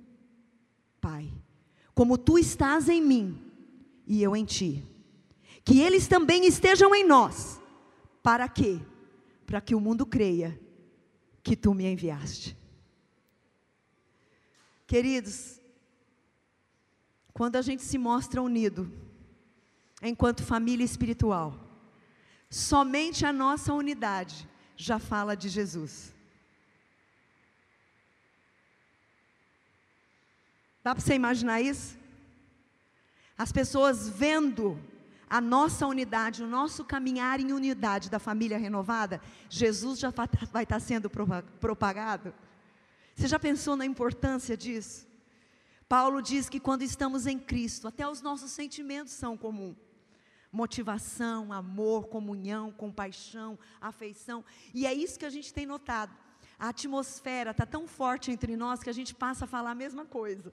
Pai, 1.04 1.30
como 1.94 2.16
tu 2.16 2.38
estás 2.38 2.88
em 2.88 3.02
mim 3.02 3.38
e 4.06 4.22
eu 4.22 4.34
em 4.34 4.42
ti, 4.46 4.82
que 5.62 5.78
eles 5.78 6.08
também 6.08 6.46
estejam 6.46 6.94
em 6.94 7.06
nós, 7.06 7.60
Para 8.22 8.48
quê? 8.48 8.80
Para 9.44 9.60
que 9.60 9.74
o 9.74 9.80
mundo 9.80 10.06
creia 10.06 10.58
que 11.42 11.54
tu 11.54 11.74
me 11.74 11.84
enviaste. 11.84 12.56
Queridos, 14.86 15.60
quando 17.34 17.56
a 17.56 17.60
gente 17.62 17.82
se 17.82 17.98
mostra 17.98 18.40
unido, 18.40 18.90
enquanto 20.00 20.42
família 20.42 20.86
espiritual, 20.86 21.54
somente 22.48 23.26
a 23.26 23.32
nossa 23.32 23.74
unidade 23.74 24.48
já 24.74 24.98
fala 24.98 25.36
de 25.36 25.50
Jesus. 25.50 26.13
Dá 30.84 30.94
para 30.94 31.02
você 31.02 31.14
imaginar 31.14 31.62
isso? 31.62 31.96
As 33.38 33.50
pessoas 33.50 34.06
vendo 34.06 34.78
a 35.30 35.40
nossa 35.40 35.86
unidade, 35.86 36.42
o 36.42 36.46
nosso 36.46 36.84
caminhar 36.84 37.40
em 37.40 37.54
unidade 37.54 38.10
da 38.10 38.18
família 38.18 38.58
renovada, 38.58 39.18
Jesus 39.48 39.98
já 39.98 40.12
vai 40.52 40.64
estar 40.64 40.78
sendo 40.80 41.08
propagado. 41.58 42.34
Você 43.16 43.26
já 43.26 43.38
pensou 43.38 43.76
na 43.76 43.86
importância 43.86 44.58
disso? 44.58 45.06
Paulo 45.88 46.20
diz 46.20 46.50
que 46.50 46.60
quando 46.60 46.82
estamos 46.82 47.26
em 47.26 47.38
Cristo, 47.38 47.88
até 47.88 48.06
os 48.06 48.20
nossos 48.20 48.50
sentimentos 48.50 49.14
são 49.14 49.38
comuns. 49.38 49.76
Motivação, 50.52 51.50
amor, 51.50 52.08
comunhão, 52.08 52.70
compaixão, 52.70 53.58
afeição. 53.80 54.44
E 54.74 54.86
é 54.86 54.92
isso 54.92 55.18
que 55.18 55.24
a 55.24 55.30
gente 55.30 55.52
tem 55.52 55.64
notado. 55.64 56.14
A 56.58 56.68
atmosfera 56.68 57.52
está 57.52 57.64
tão 57.64 57.88
forte 57.88 58.30
entre 58.30 58.54
nós 58.54 58.82
que 58.82 58.90
a 58.90 58.92
gente 58.92 59.14
passa 59.14 59.46
a 59.46 59.48
falar 59.48 59.70
a 59.70 59.74
mesma 59.74 60.04
coisa. 60.04 60.52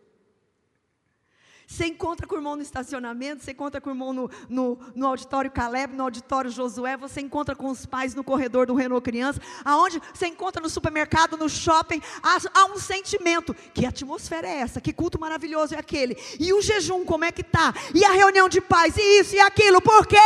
Você 1.71 1.85
encontra 1.85 2.27
com 2.27 2.35
o 2.35 2.37
irmão 2.37 2.57
no 2.57 2.61
estacionamento, 2.61 3.41
você 3.41 3.51
encontra 3.51 3.79
com 3.79 3.89
o 3.89 3.93
irmão 3.93 4.11
no, 4.11 4.29
no, 4.49 4.77
no, 4.93 5.07
auditório 5.07 5.49
Caleb, 5.49 5.95
no 5.95 6.03
auditório 6.03 6.51
Josué, 6.51 6.97
você 6.97 7.21
encontra 7.21 7.55
com 7.55 7.69
os 7.69 7.85
pais 7.85 8.13
no 8.13 8.25
corredor 8.25 8.67
do 8.67 8.75
Renault 8.75 9.01
Criança, 9.01 9.39
aonde 9.63 10.01
você 10.13 10.27
encontra 10.27 10.61
no 10.61 10.69
supermercado, 10.69 11.37
no 11.37 11.47
shopping, 11.47 12.01
há, 12.21 12.37
há, 12.53 12.65
um 12.65 12.77
sentimento. 12.77 13.55
Que 13.73 13.85
atmosfera 13.85 14.49
é 14.49 14.59
essa? 14.59 14.81
Que 14.81 14.91
culto 14.91 15.17
maravilhoso 15.17 15.73
é 15.73 15.77
aquele? 15.77 16.17
E 16.37 16.51
o 16.51 16.61
jejum, 16.61 17.05
como 17.05 17.23
é 17.23 17.31
que 17.31 17.39
está? 17.39 17.73
E 17.95 18.03
a 18.03 18.11
reunião 18.11 18.49
de 18.49 18.59
paz, 18.59 18.97
e 18.97 19.21
isso 19.21 19.35
e 19.35 19.39
aquilo, 19.39 19.79
por 19.79 20.05
quê? 20.05 20.17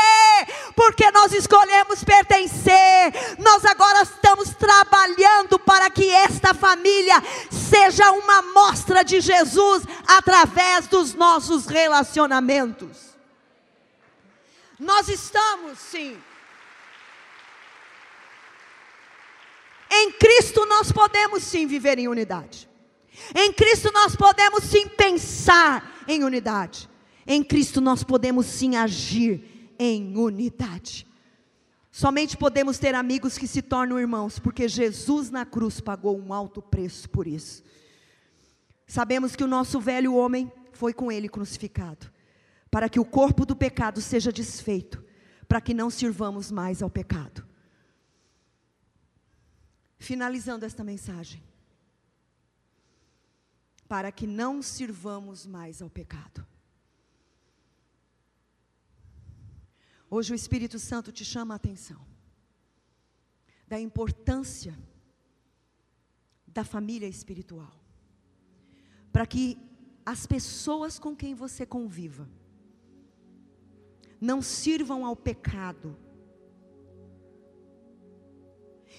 Porque 0.75 1.11
nós 1.11 1.31
escolhemos 1.31 2.03
pertencer, 2.03 3.13
nós 3.37 3.63
agora 3.65 4.01
estamos 4.01 4.49
trabalhando 4.55 5.59
para 5.59 5.91
que 5.91 6.09
esta 6.09 6.55
família 6.55 7.21
seja 7.51 8.11
uma 8.13 8.41
mostra 8.41 9.03
de 9.03 9.21
Jesus 9.21 9.83
através 10.07 10.87
dos 10.87 11.13
nossos 11.13 11.34
nossos 11.35 11.65
relacionamentos. 11.65 13.13
Nós 14.79 15.09
estamos, 15.09 15.79
sim. 15.79 16.17
Em 19.91 20.11
Cristo 20.13 20.65
nós 20.65 20.91
podemos 20.91 21.43
sim 21.43 21.67
viver 21.67 21.99
em 21.99 22.07
unidade. 22.07 22.69
Em 23.33 23.51
Cristo 23.51 23.91
nós 23.91 24.15
podemos 24.15 24.63
sim 24.63 24.87
pensar 24.87 26.03
em 26.07 26.23
unidade. 26.23 26.89
Em 27.27 27.43
Cristo 27.43 27.81
nós 27.81 28.01
podemos 28.03 28.45
sim 28.45 28.77
agir 28.77 29.75
em 29.77 30.17
unidade. 30.17 31.05
Somente 31.91 32.37
podemos 32.37 32.77
ter 32.77 32.95
amigos 32.95 33.37
que 33.37 33.47
se 33.47 33.61
tornam 33.61 33.99
irmãos, 33.99 34.39
porque 34.39 34.67
Jesus 34.67 35.29
na 35.29 35.45
cruz 35.45 35.81
pagou 35.81 36.17
um 36.17 36.33
alto 36.33 36.61
preço 36.61 37.09
por 37.09 37.27
isso. 37.27 37.63
Sabemos 38.87 39.35
que 39.35 39.43
o 39.43 39.47
nosso 39.47 39.79
velho 39.79 40.13
homem 40.13 40.51
foi 40.75 40.93
com 40.93 41.11
ele 41.11 41.29
crucificado, 41.29 42.11
para 42.69 42.89
que 42.89 42.99
o 42.99 43.05
corpo 43.05 43.45
do 43.45 43.55
pecado 43.55 44.01
seja 44.01 44.31
desfeito, 44.31 45.03
para 45.47 45.61
que 45.61 45.73
não 45.73 45.89
sirvamos 45.89 46.51
mais 46.51 46.81
ao 46.81 46.89
pecado. 46.89 47.47
Finalizando 49.97 50.65
esta 50.65 50.83
mensagem, 50.83 51.41
para 53.87 54.11
que 54.11 54.27
não 54.27 54.61
sirvamos 54.61 55.45
mais 55.45 55.81
ao 55.81 55.89
pecado. 55.89 56.45
Hoje 60.09 60.33
o 60.33 60.35
Espírito 60.35 60.77
Santo 60.77 61.11
te 61.11 61.23
chama 61.23 61.53
a 61.55 61.57
atenção 61.57 62.05
da 63.67 63.79
importância 63.79 64.77
da 66.47 66.63
família 66.63 67.07
espiritual, 67.07 67.73
para 69.11 69.25
que 69.25 69.57
as 70.05 70.25
pessoas 70.25 70.99
com 70.99 71.15
quem 71.15 71.33
você 71.33 71.65
conviva 71.65 72.29
não 74.21 74.41
sirvam 74.41 75.05
ao 75.05 75.15
pecado. 75.15 75.95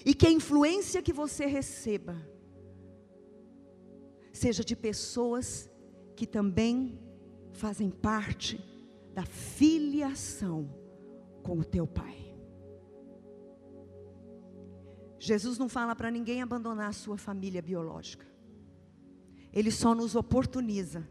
E 0.05 0.13
que 0.13 0.27
a 0.27 0.31
influência 0.31 1.01
que 1.01 1.11
você 1.11 1.45
receba 1.45 2.15
seja 4.31 4.63
de 4.63 4.75
pessoas 4.75 5.69
que 6.15 6.27
também 6.27 6.99
fazem 7.51 7.89
parte 7.89 8.59
da 9.13 9.25
filiação 9.25 10.69
com 11.41 11.57
o 11.57 11.63
teu 11.63 11.87
pai. 11.87 12.27
Jesus 15.19 15.57
não 15.57 15.67
fala 15.67 15.95
para 15.95 16.11
ninguém 16.11 16.41
abandonar 16.41 16.89
a 16.89 16.93
sua 16.93 17.17
família 17.17 17.61
biológica. 17.61 18.25
Ele 19.53 19.71
só 19.71 19.95
nos 19.95 20.15
oportuniza 20.15 21.07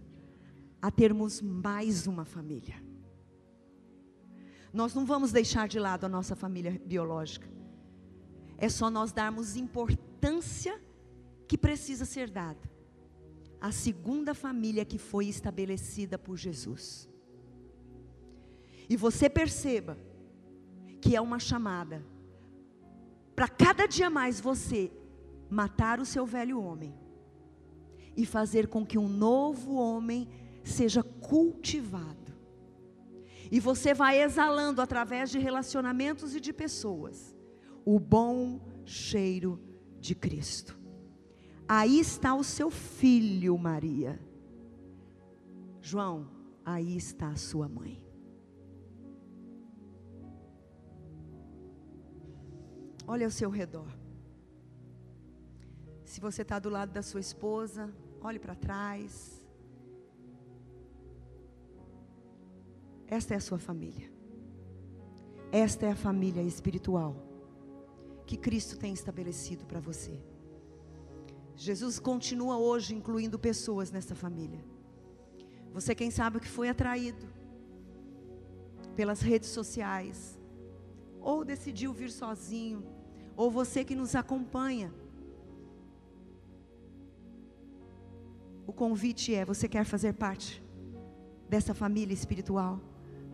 a 0.81 0.91
termos 0.91 1.41
mais 1.41 2.07
uma 2.07 2.25
família. 2.25 2.83
Nós 4.73 4.95
não 4.95 5.07
vamos 5.07 5.33
deixar 5.33 5.69
de 5.69 5.79
lado 5.79 6.05
a 6.05 6.09
nossa 6.09 6.37
família 6.37 6.81
biológica. 6.85 7.49
É 8.59 8.69
só 8.69 8.91
nós 8.91 9.13
darmos 9.13 9.57
importância 9.57 10.81
que 11.49 11.57
precisa 11.57 12.05
ser 12.05 12.31
dada. 12.31 12.71
A 13.61 13.73
segunda 13.73 14.35
família 14.35 14.85
que 14.85 14.99
foi 14.99 15.27
estabelecida 15.27 16.19
por 16.19 16.37
Jesus. 16.37 17.09
E 18.89 18.97
você 18.97 19.29
perceba 19.29 19.99
que 21.01 21.17
é 21.17 21.21
uma 21.21 21.39
chamada 21.39 22.05
para 23.35 23.49
cada 23.49 23.87
dia 23.87 24.09
mais 24.09 24.41
você 24.41 24.91
matar 25.51 26.01
o 26.01 26.07
seu 26.07 26.25
velho 26.25 26.61
homem 26.61 26.95
e 28.17 28.25
fazer 28.25 28.69
com 28.69 28.85
que 28.85 28.99
um 28.99 29.09
novo 29.09 29.75
homem 29.75 30.29
seja 30.65 31.03
cultivado. 31.03 32.35
E 33.51 33.61
você 33.61 33.95
vai 33.95 34.23
exalando 34.23 34.81
através 34.81 35.31
de 35.31 35.39
relacionamentos 35.39 36.35
e 36.35 36.41
de 36.41 36.53
pessoas 36.53 37.37
o 37.85 38.01
bom 38.01 38.61
cheiro 38.85 39.61
de 40.01 40.15
Cristo. 40.15 40.77
Aí 41.69 41.99
está 41.99 42.35
o 42.35 42.43
seu 42.43 42.71
filho, 42.71 43.57
Maria. 43.57 44.21
João, 45.81 46.29
aí 46.65 46.97
está 46.97 47.29
a 47.29 47.37
sua 47.37 47.69
mãe. 47.69 48.03
Olha 53.07 53.27
ao 53.27 53.31
seu 53.31 53.51
redor. 53.51 53.87
Se 56.05 56.21
você 56.21 56.43
está 56.43 56.59
do 56.59 56.69
lado 56.69 56.93
da 56.93 57.03
sua 57.03 57.21
esposa, 57.21 57.93
olhe 58.27 58.39
para 58.41 58.55
trás. 58.55 59.47
Esta 63.07 63.35
é 63.35 63.37
a 63.37 63.41
sua 63.41 63.59
família. 63.59 64.11
Esta 65.53 65.87
é 65.87 65.93
a 65.93 65.97
família 65.97 66.43
espiritual 66.43 67.15
que 68.27 68.37
Cristo 68.37 68.77
tem 68.77 68.93
estabelecido 68.93 69.65
para 69.65 69.79
você. 69.79 70.21
Jesus 71.55 72.01
continua 72.01 72.59
hoje 72.59 72.95
incluindo 72.95 73.39
pessoas 73.39 73.93
nessa 73.93 74.15
família. 74.15 74.63
Você, 75.73 75.95
quem 75.95 76.11
sabe, 76.11 76.41
que 76.41 76.49
foi 76.49 76.69
atraído 76.69 77.27
pelas 78.97 79.21
redes 79.21 79.51
sociais, 79.51 80.41
ou 81.21 81.45
decidiu 81.45 81.93
vir 81.93 82.11
sozinho, 82.11 82.85
ou 83.37 83.51
você 83.51 83.85
que 83.85 83.95
nos 83.95 84.17
acompanha 84.17 84.93
O 88.67 88.73
convite 88.73 89.35
é: 89.35 89.45
você 89.45 89.69
quer 89.69 89.85
fazer 89.85 90.15
parte 90.15 90.63
dessa 91.49 91.75
família 91.75 92.13
espiritual? 92.13 92.81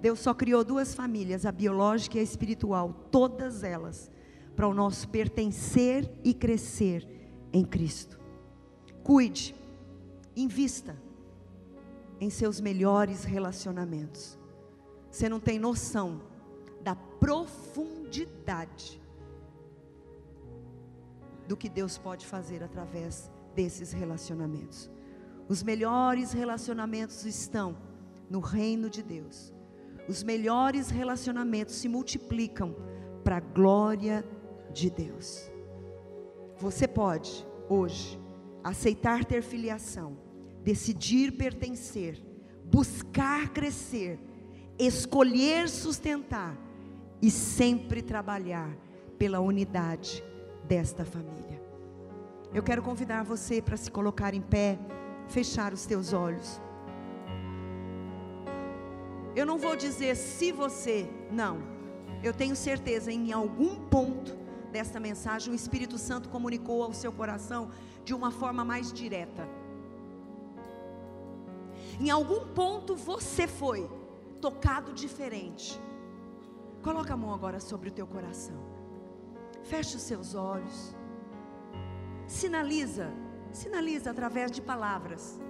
Deus 0.00 0.18
só 0.18 0.34
criou 0.34 0.64
duas 0.64 0.94
famílias, 0.94 1.46
a 1.46 1.52
biológica 1.52 2.18
e 2.18 2.20
a 2.20 2.24
espiritual, 2.24 2.92
todas 3.10 3.62
elas, 3.62 4.10
para 4.56 4.66
o 4.66 4.74
nosso 4.74 5.08
pertencer 5.08 6.10
e 6.24 6.34
crescer 6.34 7.06
em 7.52 7.64
Cristo. 7.64 8.18
Cuide, 9.04 9.54
invista 10.36 10.96
em 12.20 12.30
seus 12.30 12.60
melhores 12.60 13.24
relacionamentos. 13.24 14.38
Você 15.10 15.28
não 15.28 15.38
tem 15.38 15.58
noção 15.58 16.22
da 16.82 16.96
profundidade 16.96 19.00
do 21.46 21.56
que 21.56 21.68
Deus 21.68 21.98
pode 21.98 22.26
fazer 22.26 22.62
através 22.62 23.30
desses 23.54 23.92
relacionamentos. 23.92 24.90
Os 25.48 25.62
melhores 25.62 26.32
relacionamentos 26.32 27.24
estão 27.24 27.76
no 28.30 28.40
reino 28.40 28.88
de 28.88 29.02
Deus. 29.02 29.52
Os 30.08 30.22
melhores 30.22 30.90
relacionamentos 30.90 31.74
se 31.74 31.88
multiplicam 31.88 32.74
para 33.22 33.36
a 33.36 33.40
glória 33.40 34.24
de 34.72 34.90
Deus. 34.90 35.50
Você 36.58 36.88
pode, 36.88 37.46
hoje, 37.68 38.20
aceitar 38.62 39.24
ter 39.24 39.42
filiação, 39.42 40.16
decidir 40.62 41.32
pertencer, 41.32 42.22
buscar 42.64 43.50
crescer, 43.50 44.18
escolher 44.78 45.68
sustentar 45.68 46.56
e 47.20 47.30
sempre 47.30 48.02
trabalhar 48.02 48.76
pela 49.18 49.40
unidade 49.40 50.24
desta 50.64 51.04
família. 51.04 51.62
Eu 52.54 52.62
quero 52.62 52.82
convidar 52.82 53.22
você 53.22 53.62
para 53.62 53.76
se 53.76 53.90
colocar 53.90 54.34
em 54.34 54.40
pé, 54.40 54.78
fechar 55.36 55.72
os 55.72 55.84
teus 55.86 56.12
olhos. 56.12 56.60
Eu 59.34 59.46
não 59.46 59.58
vou 59.58 59.74
dizer 59.74 60.14
se 60.14 60.52
você, 60.52 61.08
não. 61.30 61.54
Eu 62.22 62.32
tenho 62.32 62.54
certeza 62.54 63.10
em 63.10 63.32
algum 63.32 63.74
ponto 63.94 64.36
desta 64.70 64.98
mensagem 65.00 65.52
o 65.52 65.56
Espírito 65.56 65.98
Santo 65.98 66.28
comunicou 66.28 66.82
ao 66.82 66.92
seu 66.92 67.12
coração 67.12 67.70
de 68.04 68.14
uma 68.14 68.30
forma 68.30 68.64
mais 68.64 68.92
direta. 68.92 69.48
Em 72.00 72.10
algum 72.10 72.46
ponto 72.48 72.94
você 72.96 73.46
foi 73.46 73.88
tocado 74.40 74.92
diferente. 74.92 75.80
Coloca 76.82 77.14
a 77.14 77.16
mão 77.16 77.32
agora 77.32 77.60
sobre 77.60 77.88
o 77.88 77.92
teu 77.92 78.06
coração. 78.06 78.56
Feche 79.62 79.96
os 79.96 80.02
seus 80.02 80.34
olhos. 80.34 80.96
Sinaliza, 82.26 83.12
sinaliza 83.52 84.10
através 84.10 84.50
de 84.50 84.60
palavras. 84.60 85.40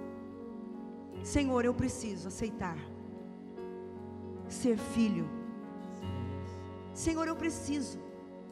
Senhor, 1.23 1.63
eu 1.65 1.73
preciso 1.73 2.27
aceitar 2.27 2.77
ser 4.47 4.77
filho. 4.77 5.27
Senhor, 6.93 7.27
eu 7.27 7.35
preciso, 7.35 7.99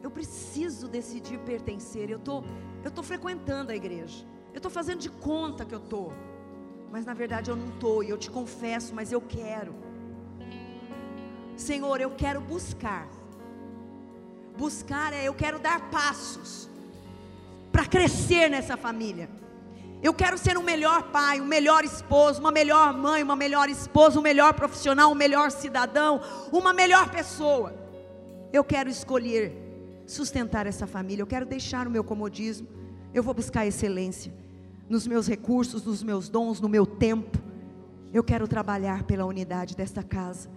eu 0.02 0.10
preciso 0.10 0.88
decidir 0.88 1.38
pertencer. 1.40 2.10
Eu 2.10 2.18
tô, 2.18 2.42
eu 2.82 2.90
tô 2.90 3.02
frequentando 3.02 3.72
a 3.72 3.76
igreja. 3.76 4.26
Eu 4.52 4.60
tô 4.60 4.68
fazendo 4.68 4.98
de 4.98 5.10
conta 5.10 5.64
que 5.64 5.74
eu 5.74 5.80
tô, 5.80 6.12
mas 6.90 7.06
na 7.06 7.14
verdade 7.14 7.50
eu 7.50 7.56
não 7.56 7.70
tô. 7.78 8.02
E 8.02 8.10
eu 8.10 8.18
te 8.18 8.30
confesso, 8.30 8.94
mas 8.94 9.12
eu 9.12 9.20
quero. 9.20 9.74
Senhor, 11.56 12.00
eu 12.00 12.10
quero 12.10 12.40
buscar. 12.40 13.08
Buscar 14.56 15.12
é 15.12 15.24
eu 15.24 15.34
quero 15.34 15.58
dar 15.58 15.90
passos 15.90 16.68
para 17.70 17.86
crescer 17.86 18.50
nessa 18.50 18.76
família. 18.76 19.41
Eu 20.02 20.12
quero 20.12 20.36
ser 20.36 20.58
um 20.58 20.62
melhor 20.62 21.10
pai, 21.12 21.40
um 21.40 21.44
melhor 21.44 21.84
esposo, 21.84 22.40
uma 22.40 22.50
melhor 22.50 22.92
mãe, 22.92 23.22
uma 23.22 23.36
melhor 23.36 23.68
esposa, 23.68 24.18
um 24.18 24.22
melhor 24.22 24.52
profissional, 24.52 25.12
um 25.12 25.14
melhor 25.14 25.50
cidadão, 25.52 26.20
uma 26.50 26.72
melhor 26.72 27.08
pessoa. 27.08 27.72
Eu 28.52 28.64
quero 28.64 28.90
escolher 28.90 29.52
sustentar 30.04 30.66
essa 30.66 30.88
família. 30.88 31.22
Eu 31.22 31.26
quero 31.26 31.46
deixar 31.46 31.86
o 31.86 31.90
meu 31.90 32.02
comodismo. 32.02 32.66
Eu 33.14 33.22
vou 33.22 33.32
buscar 33.32 33.64
excelência 33.64 34.34
nos 34.88 35.06
meus 35.06 35.28
recursos, 35.28 35.84
nos 35.84 36.02
meus 36.02 36.28
dons, 36.28 36.60
no 36.60 36.68
meu 36.68 36.84
tempo. 36.84 37.38
Eu 38.12 38.24
quero 38.24 38.48
trabalhar 38.48 39.04
pela 39.04 39.24
unidade 39.24 39.76
desta 39.76 40.02
casa. 40.02 40.50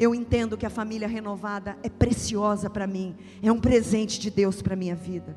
Eu 0.00 0.14
entendo 0.14 0.56
que 0.56 0.66
a 0.66 0.70
família 0.70 1.06
renovada 1.06 1.76
é 1.82 1.88
preciosa 1.88 2.68
para 2.68 2.86
mim, 2.86 3.14
é 3.42 3.52
um 3.52 3.60
presente 3.60 4.18
de 4.18 4.30
Deus 4.30 4.60
para 4.60 4.74
minha 4.74 4.94
vida. 4.94 5.36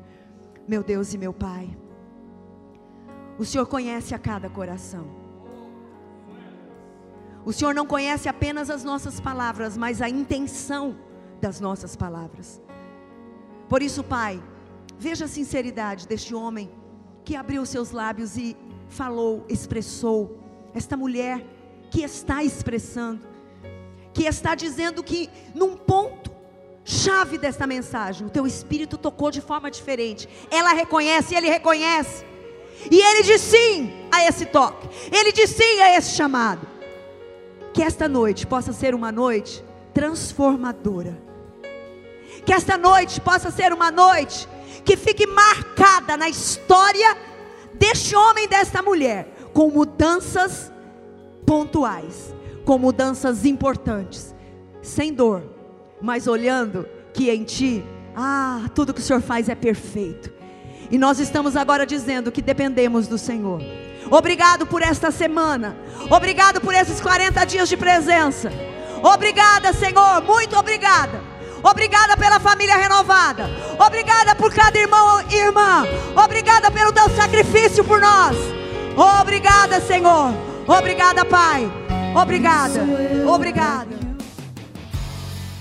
Meu 0.66 0.82
Deus 0.82 1.12
e 1.14 1.18
meu 1.18 1.32
Pai. 1.32 1.83
O 3.38 3.44
Senhor 3.44 3.66
conhece 3.66 4.14
a 4.14 4.18
cada 4.18 4.48
coração. 4.48 5.06
O 7.44 7.52
Senhor 7.52 7.74
não 7.74 7.86
conhece 7.86 8.28
apenas 8.28 8.70
as 8.70 8.84
nossas 8.84 9.20
palavras, 9.20 9.76
mas 9.76 10.00
a 10.00 10.08
intenção 10.08 10.96
das 11.40 11.60
nossas 11.60 11.94
palavras. 11.94 12.60
Por 13.68 13.82
isso, 13.82 14.02
Pai, 14.02 14.42
veja 14.98 15.26
a 15.26 15.28
sinceridade 15.28 16.06
deste 16.08 16.34
homem 16.34 16.70
que 17.24 17.36
abriu 17.36 17.66
seus 17.66 17.90
lábios 17.90 18.36
e 18.36 18.56
falou, 18.88 19.44
expressou, 19.48 20.38
esta 20.74 20.96
mulher 20.96 21.44
que 21.90 22.02
está 22.02 22.42
expressando, 22.42 23.26
que 24.12 24.24
está 24.24 24.54
dizendo 24.54 25.02
que 25.02 25.28
num 25.54 25.76
ponto 25.76 26.30
chave 26.84 27.38
desta 27.38 27.66
mensagem, 27.66 28.26
o 28.26 28.30
teu 28.30 28.46
espírito 28.46 28.96
tocou 28.96 29.30
de 29.30 29.40
forma 29.40 29.70
diferente. 29.70 30.28
Ela 30.50 30.72
reconhece, 30.72 31.34
ele 31.34 31.48
reconhece. 31.48 32.24
E 32.90 33.00
ele 33.00 33.22
diz 33.22 33.40
sim 33.40 33.92
a 34.10 34.26
esse 34.26 34.46
toque. 34.46 34.88
Ele 35.10 35.32
diz 35.32 35.50
sim 35.50 35.80
a 35.80 35.96
esse 35.96 36.14
chamado. 36.14 36.66
Que 37.72 37.82
esta 37.82 38.06
noite 38.08 38.46
possa 38.46 38.72
ser 38.72 38.94
uma 38.94 39.10
noite 39.10 39.64
transformadora. 39.92 41.16
Que 42.44 42.52
esta 42.52 42.76
noite 42.76 43.20
possa 43.20 43.50
ser 43.50 43.72
uma 43.72 43.90
noite 43.90 44.48
que 44.84 44.96
fique 44.96 45.26
marcada 45.26 46.16
na 46.16 46.28
história 46.28 47.16
deste 47.72 48.14
homem 48.14 48.44
e 48.44 48.48
desta 48.48 48.82
mulher, 48.82 49.28
com 49.52 49.70
mudanças 49.70 50.70
pontuais, 51.46 52.34
com 52.64 52.78
mudanças 52.78 53.44
importantes, 53.44 54.34
sem 54.82 55.12
dor, 55.12 55.42
mas 56.00 56.26
olhando 56.26 56.86
que 57.12 57.30
em 57.30 57.44
ti, 57.44 57.84
ah, 58.14 58.68
tudo 58.74 58.92
que 58.92 59.00
o 59.00 59.02
Senhor 59.02 59.22
faz 59.22 59.48
é 59.48 59.54
perfeito. 59.54 60.32
E 60.90 60.98
nós 60.98 61.18
estamos 61.18 61.56
agora 61.56 61.86
dizendo 61.86 62.30
que 62.30 62.42
dependemos 62.42 63.06
do 63.06 63.18
Senhor. 63.18 63.60
Obrigado 64.10 64.66
por 64.66 64.82
esta 64.82 65.10
semana. 65.10 65.76
Obrigado 66.10 66.60
por 66.60 66.74
esses 66.74 67.00
40 67.00 67.44
dias 67.44 67.68
de 67.68 67.76
presença. 67.76 68.52
Obrigada, 69.02 69.72
Senhor. 69.72 70.22
Muito 70.22 70.56
obrigada. 70.56 71.20
Obrigada 71.62 72.16
pela 72.16 72.38
família 72.38 72.76
renovada. 72.76 73.48
Obrigada 73.78 74.34
por 74.34 74.52
cada 74.52 74.78
irmão 74.78 75.22
e 75.30 75.34
irmã. 75.34 75.84
Obrigada 76.22 76.70
pelo 76.70 76.92
teu 76.92 77.08
sacrifício 77.10 77.82
por 77.82 78.00
nós. 78.00 78.36
Obrigada, 79.20 79.80
Senhor. 79.80 80.34
Obrigada, 80.68 81.24
Pai. 81.24 81.70
Obrigada. 82.14 82.80
Obrigada. 83.26 84.03